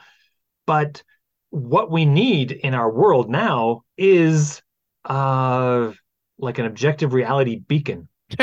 but 0.66 1.02
what 1.50 1.90
we 1.90 2.04
need 2.04 2.50
in 2.50 2.74
our 2.74 2.90
world 2.90 3.30
now 3.30 3.82
is 3.96 4.60
uh 5.04 5.92
like 6.38 6.58
an 6.58 6.66
objective 6.66 7.12
reality 7.12 7.60
beacon 7.60 8.08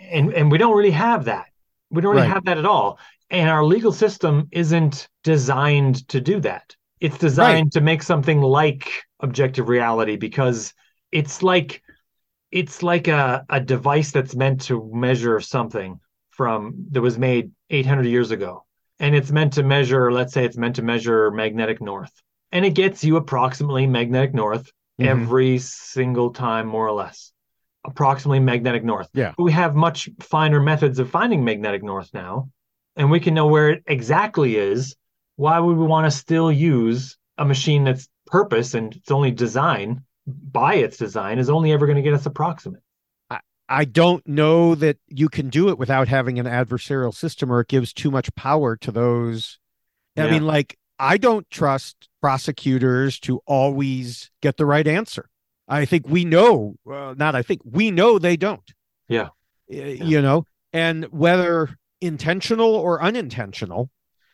and 0.00 0.32
and 0.32 0.50
we 0.50 0.58
don't 0.58 0.76
really 0.76 0.90
have 0.90 1.26
that 1.26 1.46
we 1.90 2.02
don't 2.02 2.10
really 2.14 2.26
right. 2.26 2.34
have 2.34 2.44
that 2.44 2.58
at 2.58 2.66
all 2.66 2.98
and 3.30 3.48
our 3.48 3.64
legal 3.64 3.92
system 3.92 4.48
isn't 4.52 5.08
designed 5.22 6.08
to 6.08 6.20
do 6.20 6.40
that. 6.40 6.74
It's 7.00 7.18
designed 7.18 7.66
right. 7.66 7.72
to 7.72 7.80
make 7.80 8.02
something 8.02 8.40
like 8.40 8.90
objective 9.20 9.68
reality 9.68 10.16
because 10.16 10.72
it's 11.12 11.42
like 11.42 11.82
it's 12.50 12.82
like 12.82 13.08
a, 13.08 13.44
a 13.50 13.60
device 13.60 14.10
that's 14.10 14.34
meant 14.34 14.62
to 14.62 14.90
measure 14.92 15.38
something 15.40 16.00
from 16.30 16.86
that 16.90 17.02
was 17.02 17.18
made 17.18 17.50
800 17.70 18.06
years 18.06 18.30
ago 18.30 18.64
and 19.00 19.14
it's 19.14 19.30
meant 19.30 19.54
to 19.54 19.62
measure 19.62 20.12
let's 20.12 20.32
say 20.32 20.44
it's 20.44 20.56
meant 20.56 20.76
to 20.76 20.82
measure 20.82 21.30
magnetic 21.30 21.80
north 21.80 22.12
and 22.52 22.64
it 22.64 22.74
gets 22.74 23.04
you 23.04 23.16
approximately 23.16 23.86
magnetic 23.86 24.34
north 24.34 24.70
mm-hmm. 25.00 25.08
every 25.08 25.58
single 25.58 26.30
time 26.30 26.66
more 26.66 26.86
or 26.86 26.92
less 26.92 27.32
approximately 27.84 28.40
magnetic 28.40 28.84
north 28.84 29.08
yeah 29.14 29.34
we 29.38 29.52
have 29.52 29.74
much 29.74 30.08
finer 30.20 30.60
methods 30.60 30.98
of 30.98 31.10
finding 31.10 31.44
magnetic 31.44 31.82
north 31.82 32.10
now 32.14 32.48
and 32.98 33.10
we 33.10 33.20
can 33.20 33.32
know 33.32 33.46
where 33.46 33.70
it 33.70 33.84
exactly 33.86 34.56
is, 34.56 34.96
why 35.36 35.58
would 35.60 35.76
we 35.76 35.86
want 35.86 36.04
to 36.04 36.10
still 36.10 36.50
use 36.50 37.16
a 37.38 37.44
machine 37.44 37.84
that's 37.84 38.08
purpose 38.26 38.74
and 38.74 38.94
its 38.96 39.10
only 39.10 39.30
design 39.30 40.02
by 40.26 40.74
its 40.74 40.98
design 40.98 41.38
is 41.38 41.48
only 41.48 41.72
ever 41.72 41.86
going 41.86 41.96
to 41.96 42.02
get 42.02 42.12
us 42.12 42.26
approximate? 42.26 42.82
I, 43.30 43.38
I 43.68 43.84
don't 43.84 44.26
know 44.26 44.74
that 44.74 44.98
you 45.06 45.28
can 45.28 45.48
do 45.48 45.68
it 45.68 45.78
without 45.78 46.08
having 46.08 46.40
an 46.40 46.46
adversarial 46.46 47.14
system 47.14 47.52
or 47.52 47.60
it 47.60 47.68
gives 47.68 47.92
too 47.92 48.10
much 48.10 48.34
power 48.34 48.76
to 48.76 48.90
those. 48.90 49.60
Yeah. 50.16 50.26
I 50.26 50.30
mean, 50.32 50.44
like, 50.44 50.76
I 50.98 51.16
don't 51.18 51.48
trust 51.50 52.08
prosecutors 52.20 53.20
to 53.20 53.40
always 53.46 54.32
get 54.42 54.56
the 54.56 54.66
right 54.66 54.86
answer. 54.86 55.30
I 55.68 55.84
think 55.84 56.08
we 56.08 56.24
know, 56.24 56.74
well, 56.84 57.14
not 57.14 57.36
I 57.36 57.42
think 57.42 57.60
we 57.64 57.92
know 57.92 58.18
they 58.18 58.36
don't. 58.36 58.72
Yeah. 59.06 59.28
yeah. 59.68 59.84
You 59.84 60.20
know, 60.20 60.46
and 60.72 61.04
whether 61.12 61.78
intentional 62.00 62.74
or 62.74 63.02
unintentional, 63.02 63.90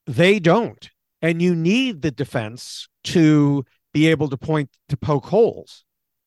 they 0.07 0.39
don't. 0.39 0.91
And 1.23 1.41
you 1.41 1.55
need 1.55 2.03
the 2.03 2.11
defense 2.11 2.89
to 3.05 3.65
be 3.93 4.09
able 4.09 4.29
to 4.29 4.37
point 4.37 4.71
to 4.89 4.97
poke 4.97 5.27
holes. 5.27 5.85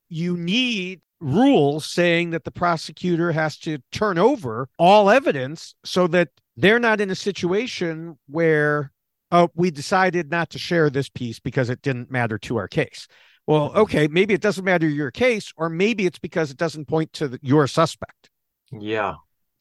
You 0.10 0.38
need 0.38 1.02
rules 1.20 1.86
saying 1.86 2.32
that 2.32 2.44
the 2.44 2.52
prosecutor 2.52 3.32
has 3.32 3.58
to 3.58 3.80
turn 3.92 4.18
over 4.18 4.70
all 4.78 5.10
evidence 5.10 5.76
so 5.84 6.08
that 6.08 6.30
they're 6.56 6.80
not 6.80 7.02
in 7.02 7.10
a 7.10 7.16
situation 7.16 8.18
where 8.28 8.92
oh 9.32 9.50
we 9.56 9.72
decided 9.72 10.30
not 10.30 10.50
to 10.52 10.60
share 10.60 10.90
this 10.90 11.10
piece 11.10 11.40
because 11.40 11.70
it 11.70 11.82
didn't 11.82 12.12
matter 12.12 12.38
to 12.38 12.58
our 12.58 12.68
case 12.68 13.08
well 13.48 13.72
okay 13.76 14.08
maybe 14.08 14.34
it 14.34 14.42
doesn't 14.42 14.64
matter 14.64 14.88
your 14.88 15.10
case 15.10 15.52
or 15.58 15.70
maybe 15.70 16.06
it's 16.06 16.20
because 16.20 16.52
it 16.52 16.58
doesn't 16.58 16.88
point 16.88 17.12
to 17.14 17.28
the, 17.28 17.40
your 17.42 17.66
suspect 17.66 18.30
yeah 18.72 19.16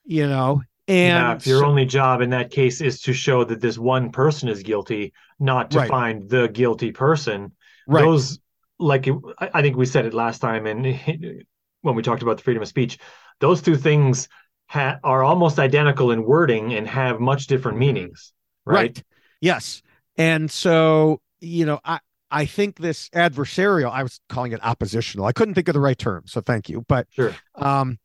you 0.04 0.28
know 0.28 0.60
and 0.88 1.40
if 1.40 1.46
your 1.46 1.60
so, 1.60 1.66
only 1.66 1.84
job 1.84 2.20
in 2.20 2.30
that 2.30 2.50
case 2.50 2.80
is 2.80 3.00
to 3.02 3.12
show 3.12 3.44
that 3.44 3.60
this 3.60 3.78
one 3.78 4.10
person 4.10 4.48
is 4.48 4.62
guilty, 4.62 5.12
not 5.38 5.70
to 5.72 5.78
right. 5.78 5.88
find 5.88 6.28
the 6.28 6.48
guilty 6.48 6.92
person, 6.92 7.52
right. 7.86 8.02
those 8.02 8.38
like 8.78 9.08
I 9.38 9.62
think 9.62 9.76
we 9.76 9.86
said 9.86 10.06
it 10.06 10.14
last 10.14 10.40
time, 10.40 10.66
and 10.66 10.84
when 11.82 11.94
we 11.94 12.02
talked 12.02 12.22
about 12.22 12.36
the 12.36 12.42
freedom 12.42 12.62
of 12.62 12.68
speech, 12.68 12.98
those 13.40 13.62
two 13.62 13.76
things 13.76 14.28
ha- 14.66 14.98
are 15.02 15.22
almost 15.22 15.58
identical 15.58 16.10
in 16.10 16.24
wording 16.24 16.74
and 16.74 16.86
have 16.86 17.20
much 17.20 17.46
different 17.46 17.78
meanings, 17.78 18.32
right? 18.64 18.74
right. 18.74 19.04
Yes. 19.40 19.82
And 20.16 20.50
so, 20.50 21.20
you 21.40 21.66
know, 21.66 21.80
I, 21.84 22.00
I 22.30 22.46
think 22.46 22.78
this 22.78 23.08
adversarial, 23.10 23.90
I 23.90 24.02
was 24.02 24.20
calling 24.28 24.52
it 24.52 24.60
oppositional. 24.62 25.26
I 25.26 25.32
couldn't 25.32 25.54
think 25.54 25.68
of 25.68 25.74
the 25.74 25.80
right 25.80 25.98
term. 25.98 26.24
So 26.26 26.40
thank 26.40 26.68
you. 26.68 26.84
But 26.88 27.06
Sure. 27.10 27.34
um, 27.54 27.98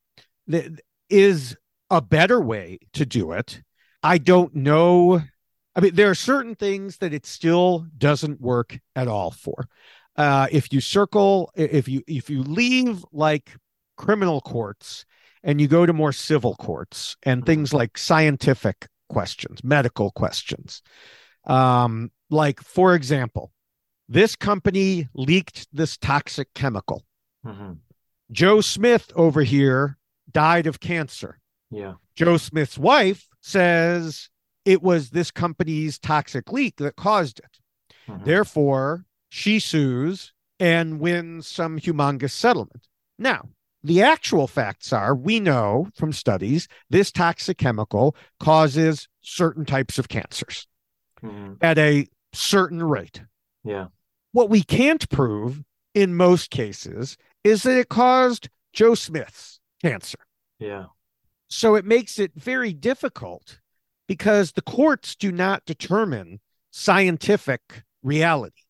th- 0.50 0.72
is 1.10 1.58
a 1.92 2.02
better 2.02 2.42
way 2.42 2.80
to 2.94 3.06
do 3.06 3.34
it. 3.34 3.62
I 4.02 4.18
don't 4.18 4.56
know. 4.56 5.22
I 5.76 5.80
mean, 5.82 5.94
there 5.96 6.10
are 6.10 6.16
certain 6.16 6.56
things 6.56 6.98
that 6.98 7.14
it 7.14 7.26
still 7.26 7.86
doesn't 7.98 8.42
work 8.42 8.80
at 8.96 9.08
all 9.08 9.32
for. 9.32 9.68
Uh, 10.16 10.48
if 10.52 10.74
you 10.74 10.82
circle, 10.82 11.52
if 11.56 11.88
you 11.88 12.02
if 12.08 12.30
you 12.30 12.44
leave 12.44 13.06
like 13.12 13.52
criminal 13.98 14.42
courts 14.42 15.06
and 15.44 15.62
you 15.62 15.68
go 15.68 15.86
to 15.86 15.94
more 15.94 16.12
civil 16.14 16.56
courts 16.56 17.16
and 17.24 17.44
Mhm. 17.44 17.46
things 17.46 17.74
like 17.74 17.98
scientific 17.98 18.88
questions, 19.10 19.64
medical 19.64 20.12
questions, 20.12 20.82
um, 21.46 22.12
like 22.30 22.62
for 22.62 22.96
example, 22.96 23.52
this 24.10 24.36
company 24.36 25.10
leaked 25.14 25.68
this 25.74 25.98
toxic 25.98 26.54
chemical. 26.54 27.06
hmm 27.44 27.74
Joe 28.32 28.62
Smith 28.62 29.12
over 29.16 29.44
here 29.44 29.98
died 30.32 30.68
of 30.68 30.80
cancer. 30.80 31.41
Yeah. 31.72 31.94
Joe 32.16 32.38
Smith's 32.38 32.78
wife 32.78 33.28
says 33.42 34.30
it 34.66 34.84
was 34.84 35.10
this 35.10 35.32
company's 35.32 35.98
toxic 35.98 36.52
leak 36.52 36.76
that 36.78 36.96
caused 36.96 37.40
it. 37.40 37.60
Mhm. 38.08 38.26
Therefore, 38.26 39.06
she 39.30 39.60
sues 39.60 40.34
and 40.60 41.00
wins 41.00 41.48
some 41.48 41.80
humongous 41.80 42.32
settlement. 42.32 42.88
Now, 43.18 43.50
the 43.84 44.04
actual 44.04 44.48
facts 44.48 44.94
are 44.94 45.16
we 45.16 45.40
know 45.40 45.88
from 45.96 46.14
studies 46.14 46.68
this 46.90 47.12
toxic 47.12 47.58
chemical 47.58 48.16
causes 48.40 49.08
certain 49.22 49.66
types 49.66 49.98
of 49.98 50.10
cancers 50.10 50.68
Mhm. 51.24 51.58
at 51.62 51.80
a 51.80 52.08
certain 52.34 52.84
rate. 52.84 53.22
Yeah. 53.64 53.88
What 54.34 54.50
we 54.50 54.62
can't 54.62 55.10
prove 55.10 55.64
in 55.94 56.16
most 56.16 56.52
cases 56.52 57.18
is 57.44 57.64
that 57.64 57.78
it 57.80 57.90
caused 57.90 58.50
Joe 58.74 58.94
Smith's 58.96 59.60
cancer. 59.82 60.20
Yeah. 60.60 60.88
So 61.52 61.76
it 61.76 61.84
makes 61.84 62.18
it 62.18 62.32
very 62.34 62.72
difficult 62.72 63.60
because 64.08 64.54
the 64.54 64.62
courts 64.62 65.16
do 65.16 65.34
not 65.34 65.66
determine 65.66 66.40
scientific 66.72 67.84
reality. 68.02 68.62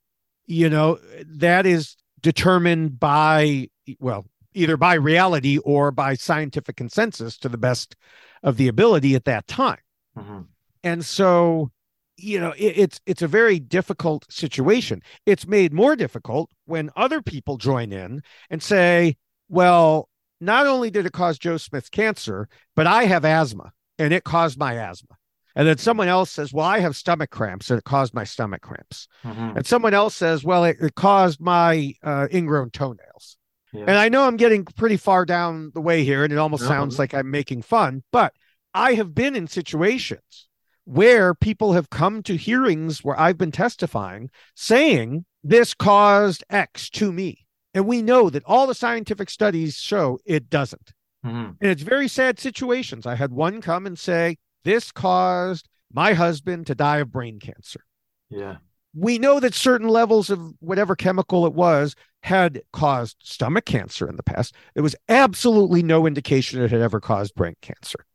You 0.47 0.67
know, 0.69 0.97
that 1.25 1.67
is 1.67 1.95
determined 2.21 2.99
by, 2.99 3.69
well, 3.99 4.25
either 4.53 4.77
by 4.77 4.95
reality 4.95 5.59
or 5.59 5.91
by 5.91 6.15
scientific 6.15 6.75
consensus 6.75 7.38
to 7.38 7.49
the 7.49 7.57
best 7.57 7.95
of 8.41 8.57
the 8.57 8.67
ability 8.67 9.13
at 9.13 9.25
that 9.25 9.47
time. 9.47 9.79
Mhm. 10.17 10.47
And 10.84 11.05
so, 11.05 11.71
you 12.17 12.39
know, 12.39 12.51
it, 12.57 12.77
it's 12.77 12.99
it's 13.05 13.21
a 13.21 13.27
very 13.27 13.59
difficult 13.59 14.25
situation. 14.29 15.01
It's 15.27 15.45
made 15.47 15.71
more 15.71 15.95
difficult 15.95 16.49
when 16.65 16.89
other 16.95 17.21
people 17.21 17.57
join 17.57 17.93
in 17.93 18.23
and 18.49 18.61
say, 18.61 19.17
well, 19.49 20.09
not 20.42 20.68
only 20.68 20.89
did 20.89 21.06
it 21.06 21.14
cause 21.14 21.38
Joe 21.38 21.58
Smith's 21.58 21.89
cancer, 21.89 22.50
but 22.76 22.88
I 22.88 23.06
have 23.06 23.24
asthma 23.24 23.72
and 23.98 24.14
it 24.14 24.24
caused 24.24 24.58
my 24.58 24.76
asthma. 24.76 25.16
And 25.56 25.68
then 25.68 25.78
someone 25.78 26.08
else 26.08 26.32
says, 26.32 26.54
well, 26.54 26.66
I 26.66 26.80
have 26.80 26.96
stomach 26.96 27.30
cramps 27.30 27.70
and 27.70 27.78
it 27.78 27.84
caused 27.84 28.14
my 28.14 28.24
stomach 28.24 28.62
cramps. 28.62 29.08
Mhm. 29.24 29.58
And 29.58 29.66
someone 29.66 29.94
else 29.94 30.16
says, 30.16 30.44
well, 30.44 30.64
it, 30.64 30.78
it 30.82 30.96
caused 30.96 31.42
my 31.42 31.94
uh, 32.04 32.28
ingrown 32.34 32.72
toenails. 32.72 33.38
Yeah. 33.74 33.82
And 33.88 33.98
I 33.98 34.10
know 34.10 34.24
I'm 34.24 34.38
getting 34.38 34.66
pretty 34.66 34.98
far 34.98 35.26
down 35.26 35.72
the 35.74 35.82
way 35.82 36.04
here, 36.04 36.24
and 36.24 36.34
it 36.34 36.38
almost 36.38 36.64
No. 36.64 36.70
sounds 36.70 37.00
like 37.00 37.14
I'm 37.14 37.32
making 37.32 37.62
fun, 37.62 38.04
but 38.12 38.34
I 38.74 38.94
have 38.94 39.14
been 39.14 39.36
in 39.36 39.48
situations 39.48 40.48
where 40.86 41.34
people 41.34 41.74
have 41.74 41.89
come 41.89 42.24
to 42.24 42.36
hearings 42.36 43.04
where 43.04 43.20
I've 43.20 43.38
been 43.38 43.52
testifying 43.52 44.30
saying 44.56 45.26
this 45.44 45.74
caused 45.74 46.44
X 46.50 46.89
to 46.92 47.12
me. 47.14 47.46
And 47.74 47.86
we 47.88 48.01
know 48.01 48.30
that 48.30 48.43
all 48.45 48.67
the 48.67 48.76
scientific 48.76 49.30
studies 49.30 49.76
show 49.78 50.19
it 50.26 50.49
doesn't. 50.49 50.91
Mhm. 51.26 51.55
And 51.61 51.72
it's 51.72 51.84
very 51.84 52.07
sad 52.07 52.39
situations. 52.39 53.05
I 53.05 53.15
had 53.15 53.32
one 53.32 53.61
come 53.61 53.86
and 53.86 53.97
say, 53.97 54.38
This 54.63 54.91
caused 54.91 55.67
my 55.91 56.13
husband 56.13 56.67
to 56.67 56.76
die 56.76 56.97
of 56.97 57.11
brain 57.11 57.39
cancer 57.39 57.82
Yeah. 58.30 58.57
we 58.93 59.17
know 59.19 59.39
that 59.39 59.53
certain 59.53 59.88
levels 59.88 60.30
of 60.30 60.53
whatever 60.59 60.95
chemical 60.95 61.45
it 61.45 61.53
was 61.53 61.95
had 62.24 62.61
caused 62.74 63.17
stomach 63.24 63.65
cancer 63.65 64.07
in 64.07 64.15
the 64.17 64.24
past. 64.24 64.53
There 64.74 64.84
was 64.84 64.95
absolutely 65.09 65.82
no 65.84 66.05
indication 66.05 66.61
it 66.61 66.72
had 66.72 66.82
ever 66.82 66.99
caused 66.99 67.36
brain 67.36 67.55
cancer. 67.61 68.05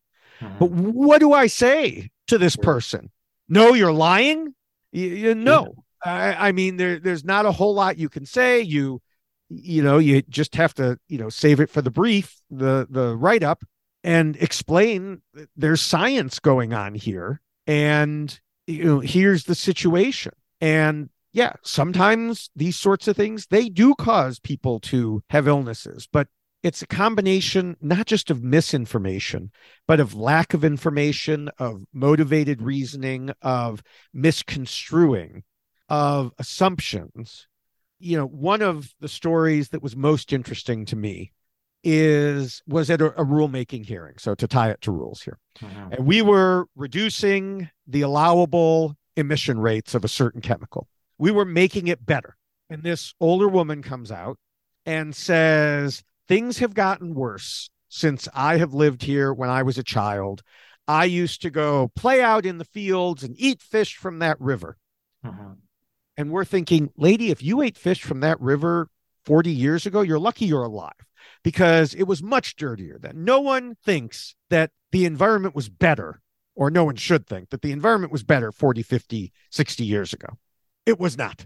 Mhm. 0.40 0.58
But 0.58 0.70
what 0.70 1.18
do 1.20 1.32
I 1.32 1.46
say 1.48 2.10
to 2.28 2.38
this 2.38 2.56
person? 2.56 3.10
No, 3.48 3.74
you're 3.74 3.92
lying. 3.92 4.54
You, 4.92 5.06
you 5.08 5.34
no. 5.34 5.74
I, 6.04 6.48
I 6.48 6.52
mean, 6.52 6.76
there, 6.76 6.98
there's 7.00 7.24
not 7.24 7.46
a 7.46 7.52
whole 7.52 7.74
lot 7.74 7.98
you 7.98 8.08
can 8.08 8.26
say. 8.26 8.60
You, 8.60 9.00
you 9.48 9.82
know, 9.82 9.98
you 9.98 10.22
just 10.22 10.54
have 10.56 10.74
to, 10.74 10.98
you 11.08 11.18
know, 11.18 11.28
save 11.28 11.60
it 11.60 11.70
for 11.70 11.82
the 11.82 11.90
brief, 11.90 12.40
the 12.50 12.86
the 12.90 13.16
write 13.16 13.42
up, 13.42 13.64
and 14.02 14.36
explain 14.36 15.22
there's 15.56 15.80
science 15.80 16.38
going 16.38 16.72
on 16.72 16.94
here, 16.94 17.40
and 17.66 18.38
you 18.66 18.84
know, 18.84 19.00
here's 19.00 19.44
the 19.44 19.54
situation. 19.54 20.32
And 20.60 21.10
yeah, 21.32 21.52
sometimes 21.62 22.50
these 22.56 22.76
sorts 22.76 23.08
of 23.08 23.16
things 23.16 23.46
they 23.46 23.68
do 23.68 23.94
cause 23.94 24.38
people 24.38 24.80
to 24.80 25.22
have 25.30 25.46
illnesses, 25.46 26.08
but 26.10 26.28
it's 26.62 26.82
a 26.82 26.86
combination 26.86 27.76
not 27.80 28.06
just 28.06 28.30
of 28.30 28.42
misinformation, 28.42 29.52
but 29.86 30.00
of 30.00 30.14
lack 30.14 30.54
of 30.54 30.64
information, 30.64 31.48
of 31.58 31.84
motivated 31.92 32.60
reasoning, 32.60 33.30
of 33.42 33.82
misconstruing, 34.12 35.44
of 35.88 36.32
assumptions. 36.38 37.46
You 37.98 38.18
know, 38.18 38.26
one 38.26 38.62
of 38.62 38.94
the 39.00 39.08
stories 39.08 39.70
that 39.70 39.82
was 39.82 39.96
most 39.96 40.32
interesting 40.32 40.84
to 40.86 40.96
me 40.96 41.32
is 41.82 42.62
was 42.66 42.90
at 42.90 43.00
a, 43.00 43.06
a 43.20 43.24
rulemaking 43.24 43.86
hearing. 43.86 44.14
So 44.18 44.34
to 44.34 44.48
tie 44.48 44.70
it 44.70 44.80
to 44.82 44.92
rules 44.92 45.22
here. 45.22 45.38
Mhm. 45.60 45.96
And 45.96 46.06
we 46.06 46.20
were 46.20 46.66
reducing 46.74 47.70
the 47.86 48.02
allowable 48.02 48.96
emission 49.16 49.58
rates 49.58 49.94
of 49.94 50.04
a 50.04 50.08
certain 50.08 50.40
chemical. 50.40 50.88
We 51.18 51.30
were 51.30 51.44
making 51.44 51.86
it 51.88 52.04
better. 52.04 52.36
And 52.68 52.82
this 52.82 53.14
older 53.20 53.48
woman 53.48 53.82
comes 53.82 54.10
out 54.10 54.38
and 54.84 55.14
says, 55.14 56.02
Things 56.28 56.58
have 56.58 56.74
gotten 56.74 57.14
worse 57.14 57.70
since 57.88 58.28
I 58.34 58.56
have 58.56 58.74
lived 58.74 59.02
here 59.02 59.32
when 59.32 59.48
I 59.48 59.62
was 59.62 59.78
a 59.78 59.84
child. 59.84 60.42
I 60.88 61.04
used 61.04 61.40
to 61.42 61.50
go 61.50 61.92
play 61.94 62.20
out 62.20 62.44
in 62.44 62.58
the 62.58 62.64
fields 62.64 63.22
and 63.22 63.34
eat 63.38 63.62
fish 63.62 63.96
from 63.96 64.18
that 64.18 64.40
river. 64.40 64.76
Mhm. 65.24 65.58
And 66.16 66.30
we're 66.30 66.44
thinking, 66.44 66.90
lady, 66.96 67.30
if 67.30 67.42
you 67.42 67.60
ate 67.62 67.76
fish 67.76 68.02
from 68.02 68.20
that 68.20 68.40
river 68.40 68.88
40 69.24 69.50
years 69.50 69.86
ago, 69.86 70.00
you're 70.00 70.18
lucky 70.18 70.46
you're 70.46 70.62
alive 70.62 70.92
because 71.42 71.94
it 71.94 72.04
was 72.04 72.22
much 72.22 72.56
dirtier 72.56 72.98
then. 72.98 73.24
No 73.24 73.40
one 73.40 73.76
thinks 73.84 74.34
that 74.50 74.70
the 74.92 75.04
environment 75.04 75.54
was 75.54 75.68
better, 75.68 76.22
or 76.54 76.70
no 76.70 76.84
one 76.84 76.96
should 76.96 77.26
think 77.26 77.50
that 77.50 77.62
the 77.62 77.72
environment 77.72 78.12
was 78.12 78.22
better 78.22 78.50
40, 78.52 78.82
50, 78.82 79.32
60 79.50 79.84
years 79.84 80.12
ago. 80.12 80.38
It 80.86 80.98
was 80.98 81.18
not. 81.18 81.44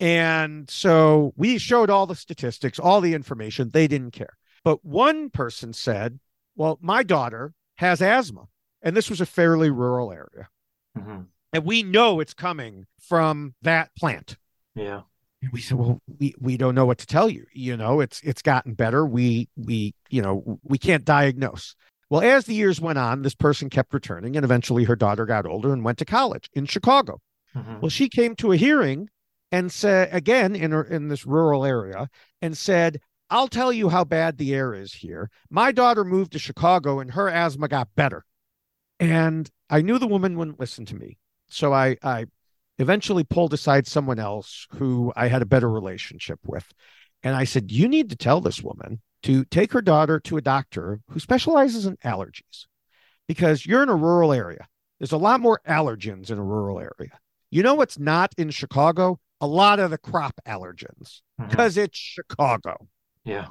And 0.00 0.70
so 0.70 1.32
we 1.36 1.58
showed 1.58 1.90
all 1.90 2.06
the 2.06 2.14
statistics, 2.14 2.78
all 2.78 3.00
the 3.00 3.14
information. 3.14 3.70
They 3.70 3.88
didn't 3.88 4.12
care. 4.12 4.38
But 4.64 4.84
one 4.84 5.30
person 5.30 5.72
said, 5.72 6.20
Well, 6.54 6.78
my 6.80 7.02
daughter 7.02 7.52
has 7.76 8.00
asthma. 8.00 8.46
And 8.80 8.96
this 8.96 9.10
was 9.10 9.20
a 9.20 9.26
fairly 9.26 9.70
rural 9.70 10.12
area. 10.12 10.48
Mhm. 10.96 11.26
And 11.52 11.64
we 11.64 11.82
know 11.82 12.20
it's 12.20 12.34
coming 12.34 12.86
from 13.00 13.54
that 13.62 13.90
plant. 13.96 14.36
Yeah. 14.74 15.02
And 15.40 15.52
we 15.52 15.60
said, 15.60 15.78
well, 15.78 16.00
we, 16.18 16.34
we 16.40 16.56
don't 16.56 16.74
know 16.74 16.84
what 16.84 16.98
to 16.98 17.06
tell 17.06 17.28
you. 17.28 17.46
You 17.52 17.76
know, 17.76 18.00
it's 18.00 18.20
it's 18.22 18.42
gotten 18.42 18.74
better. 18.74 19.06
We 19.06 19.48
we 19.56 19.94
you 20.10 20.20
know 20.20 20.58
we 20.62 20.78
can't 20.78 21.04
diagnose. 21.04 21.74
Well, 22.10 22.22
as 22.22 22.46
the 22.46 22.54
years 22.54 22.80
went 22.80 22.98
on, 22.98 23.22
this 23.22 23.34
person 23.34 23.70
kept 23.70 23.92
returning, 23.92 24.34
and 24.36 24.44
eventually 24.44 24.84
her 24.84 24.96
daughter 24.96 25.26
got 25.26 25.46
older 25.46 25.72
and 25.72 25.84
went 25.84 25.98
to 25.98 26.04
college 26.04 26.48
in 26.54 26.66
Chicago. 26.66 27.20
Mhm. 27.54 27.80
Well, 27.80 27.90
she 27.90 28.08
came 28.08 28.34
to 28.36 28.52
a 28.52 28.56
hearing 28.56 29.08
and 29.52 29.70
said 29.70 30.08
again 30.12 30.56
in 30.56 30.72
her, 30.72 30.82
in 30.82 31.08
this 31.08 31.24
rural 31.24 31.64
area 31.64 32.08
and 32.42 32.56
said, 32.58 33.00
"I'll 33.30 33.48
tell 33.48 33.72
you 33.72 33.90
how 33.90 34.04
bad 34.04 34.38
the 34.38 34.54
air 34.54 34.74
is 34.74 34.92
here. 34.92 35.30
My 35.50 35.70
daughter 35.70 36.04
moved 36.04 36.32
to 36.32 36.38
Chicago 36.38 36.98
and 36.98 37.12
her 37.12 37.28
asthma 37.28 37.68
got 37.68 37.94
better." 37.94 38.24
And 38.98 39.48
I 39.70 39.82
knew 39.82 39.98
the 39.98 40.08
woman 40.08 40.36
wouldn't 40.36 40.58
listen 40.58 40.84
to 40.86 40.96
me, 40.96 41.18
so 41.48 41.72
I 41.72 41.96
I 42.02 42.26
eventually 42.78 43.24
pulled 43.24 43.52
aside 43.52 43.86
someone 43.86 44.18
else 44.18 44.66
who 44.76 45.12
I 45.16 45.28
had 45.28 45.42
a 45.42 45.46
better 45.46 45.70
relationship 45.70 46.40
with, 46.46 46.66
and 47.22 47.34
I 47.34 47.44
said, 47.44 47.72
"You 47.72 47.88
need 47.88 48.10
to 48.10 48.16
tell 48.16 48.40
this 48.40 48.62
woman 48.62 49.00
to 49.24 49.44
take 49.46 49.72
her 49.72 49.82
daughter 49.82 50.20
to 50.20 50.36
a 50.36 50.42
doctor 50.42 51.00
who 51.10 51.18
specializes 51.18 51.86
in 51.86 51.96
allergies, 51.98 52.66
because 53.26 53.66
you're 53.66 53.82
in 53.82 53.88
a 53.88 53.94
rural 53.96 54.32
area. 54.32 54.66
There's 54.98 55.12
a 55.12 55.16
lot 55.16 55.40
more 55.40 55.60
allergens 55.68 56.30
in 56.30 56.38
a 56.38 56.44
rural 56.44 56.78
area." 56.78 57.18
You 57.50 57.62
know 57.62 57.74
what's 57.74 57.98
not 57.98 58.34
in 58.36 58.50
Chicago? 58.50 59.18
A 59.40 59.46
lot 59.46 59.80
of 59.80 59.90
the 59.90 59.98
crop 59.98 60.34
allergens 60.46 61.22
mm-hmm. 61.40 61.48
because 61.48 61.76
it's 61.76 61.96
Chicago. 61.96 62.88
Yeah. 63.24 63.46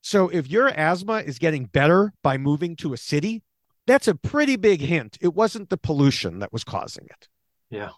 So 0.00 0.28
if 0.28 0.48
your 0.48 0.68
asthma 0.68 1.18
is 1.18 1.38
getting 1.38 1.66
better 1.66 2.12
by 2.22 2.38
moving 2.38 2.76
to 2.76 2.94
a 2.94 2.96
city, 2.96 3.42
that's 3.88 4.08
a 4.08 4.14
pretty 4.14 4.56
big 4.56 4.80
hint. 4.80 5.18
It 5.20 5.34
wasn't 5.34 5.70
the 5.70 5.76
pollution 5.76 6.38
that 6.40 6.52
was 6.52 6.64
causing 6.64 7.06
it. 7.06 7.28
Yeah. 7.70 7.90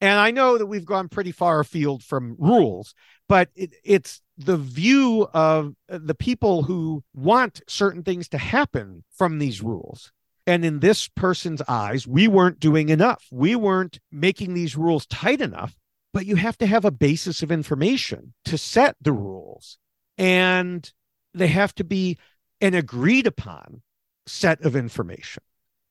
And 0.00 0.18
I 0.18 0.30
know 0.30 0.58
that 0.58 0.66
we've 0.66 0.84
gone 0.84 1.08
pretty 1.08 1.32
far 1.32 1.60
afield 1.60 2.02
from 2.02 2.36
rules, 2.38 2.94
but 3.28 3.48
it, 3.54 3.74
it's 3.82 4.20
the 4.36 4.58
view 4.58 5.26
of 5.32 5.74
uh, 5.90 5.98
the 6.02 6.14
people 6.14 6.64
who 6.64 7.02
want 7.14 7.62
certain 7.66 8.02
things 8.02 8.28
to 8.28 8.38
happen 8.38 9.04
from 9.10 9.38
these 9.38 9.62
rules. 9.62 10.12
And 10.46 10.64
in 10.64 10.80
this 10.80 11.08
person's 11.08 11.62
eyes, 11.66 12.06
we 12.06 12.28
weren't 12.28 12.60
doing 12.60 12.90
enough. 12.90 13.24
We 13.32 13.56
weren't 13.56 13.98
making 14.12 14.54
these 14.54 14.76
rules 14.76 15.06
tight 15.06 15.40
enough, 15.40 15.74
but 16.12 16.26
you 16.26 16.36
have 16.36 16.58
to 16.58 16.66
have 16.66 16.84
a 16.84 16.90
basis 16.90 17.42
of 17.42 17.50
information 17.50 18.34
to 18.44 18.58
set 18.58 18.96
the 19.00 19.12
rules. 19.12 19.78
And 20.18 20.88
they 21.34 21.48
have 21.48 21.74
to 21.76 21.84
be 21.84 22.18
an 22.60 22.74
agreed 22.74 23.26
upon 23.26 23.82
set 24.26 24.64
of 24.64 24.76
information. 24.76 25.42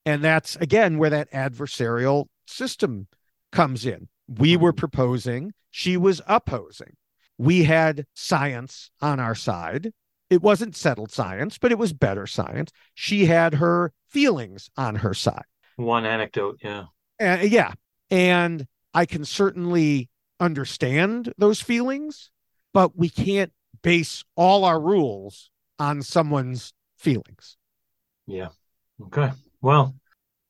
And 0.06 0.24
that's 0.24 0.56
again 0.58 0.98
where 0.98 1.10
that 1.10 1.32
adversarial 1.32 2.28
system 2.48 3.08
comes 3.52 3.86
in. 3.86 4.08
We 4.28 4.58
were 4.58 4.74
proposing, 4.74 5.54
she 5.72 5.98
was 5.98 6.22
opposing. 6.28 6.96
We 7.38 7.64
had 7.64 8.06
science 8.14 8.92
on 9.02 9.20
our 9.20 9.36
side. 9.36 9.92
It 10.30 10.42
wasn't 10.42 10.76
settled 10.76 11.12
science, 11.12 11.58
but 11.58 11.72
it 11.72 11.78
was 11.78 11.94
better 11.94 12.26
science. 12.28 12.72
She 12.94 13.26
had 13.26 13.56
her 13.56 13.92
feelings 14.08 14.70
on 14.78 14.96
her 14.96 15.14
side. 15.14 15.44
One 15.76 16.06
anecdote, 16.06 16.60
yeah. 16.64 16.86
Uh, 17.22 17.40
yeah. 17.42 17.74
And 18.10 18.66
I 18.94 19.06
can 19.06 19.26
certainly 19.26 20.10
understand 20.40 21.34
those 21.38 21.62
feelings, 21.62 22.32
but 22.74 22.98
we 22.98 23.10
can't 23.10 23.52
base 23.82 24.24
all 24.36 24.64
our 24.66 24.80
rules 24.80 25.52
on 25.78 26.02
someone's 26.02 26.74
feelings. 26.98 27.58
Yeah. 28.28 28.50
Okay. 29.02 29.32
Well, 29.62 29.96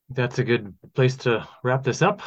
that's 0.10 0.40
a 0.40 0.44
good 0.44 0.74
place 0.94 1.18
to 1.18 1.48
wrap 1.64 1.84
this 1.84 2.02
up. 2.02 2.22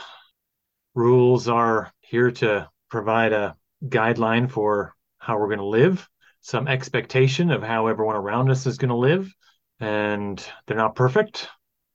Rules 0.94 1.48
are 1.48 1.92
here 2.00 2.30
to 2.32 2.68
provide 2.90 3.32
a 3.32 3.56
guideline 3.84 4.50
for 4.50 4.94
how 5.18 5.38
we're 5.38 5.46
going 5.46 5.58
to 5.58 5.64
live, 5.64 6.08
some 6.40 6.68
expectation 6.68 7.50
of 7.50 7.62
how 7.62 7.86
everyone 7.86 8.16
around 8.16 8.50
us 8.50 8.66
is 8.66 8.78
going 8.78 8.88
to 8.88 8.96
live. 8.96 9.32
And 9.80 10.44
they're 10.66 10.76
not 10.76 10.96
perfect. 10.96 11.48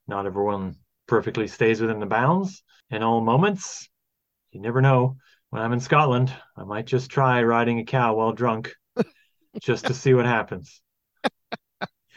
Not 0.06 0.26
everyone 0.26 0.76
perfectly 1.06 1.48
stays 1.48 1.80
within 1.80 2.00
the 2.00 2.06
bounds 2.06 2.62
in 2.90 3.02
all 3.02 3.20
moments. 3.20 3.88
You 4.52 4.60
never 4.60 4.80
know. 4.80 5.16
When 5.50 5.62
I'm 5.62 5.72
in 5.72 5.80
Scotland, 5.80 6.32
I 6.56 6.64
might 6.64 6.86
just 6.86 7.10
try 7.10 7.42
riding 7.42 7.78
a 7.78 7.84
cow 7.84 8.14
while 8.14 8.32
drunk 8.32 8.74
just 9.60 9.86
to 9.86 9.94
see 9.94 10.14
what 10.14 10.26
happens. 10.26 10.80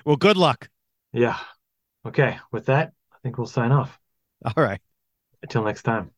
Well, 0.06 0.16
good 0.16 0.38
luck. 0.38 0.70
Yeah. 1.18 1.40
Okay. 2.06 2.40
With 2.52 2.68
that, 2.68 2.94
I 3.14 3.18
think 3.24 3.38
we'll 3.38 3.48
sign 3.48 3.72
off. 3.72 4.00
All 4.46 4.64
right. 4.64 4.82
Until 5.42 5.64
next 5.64 5.82
time. 5.82 6.12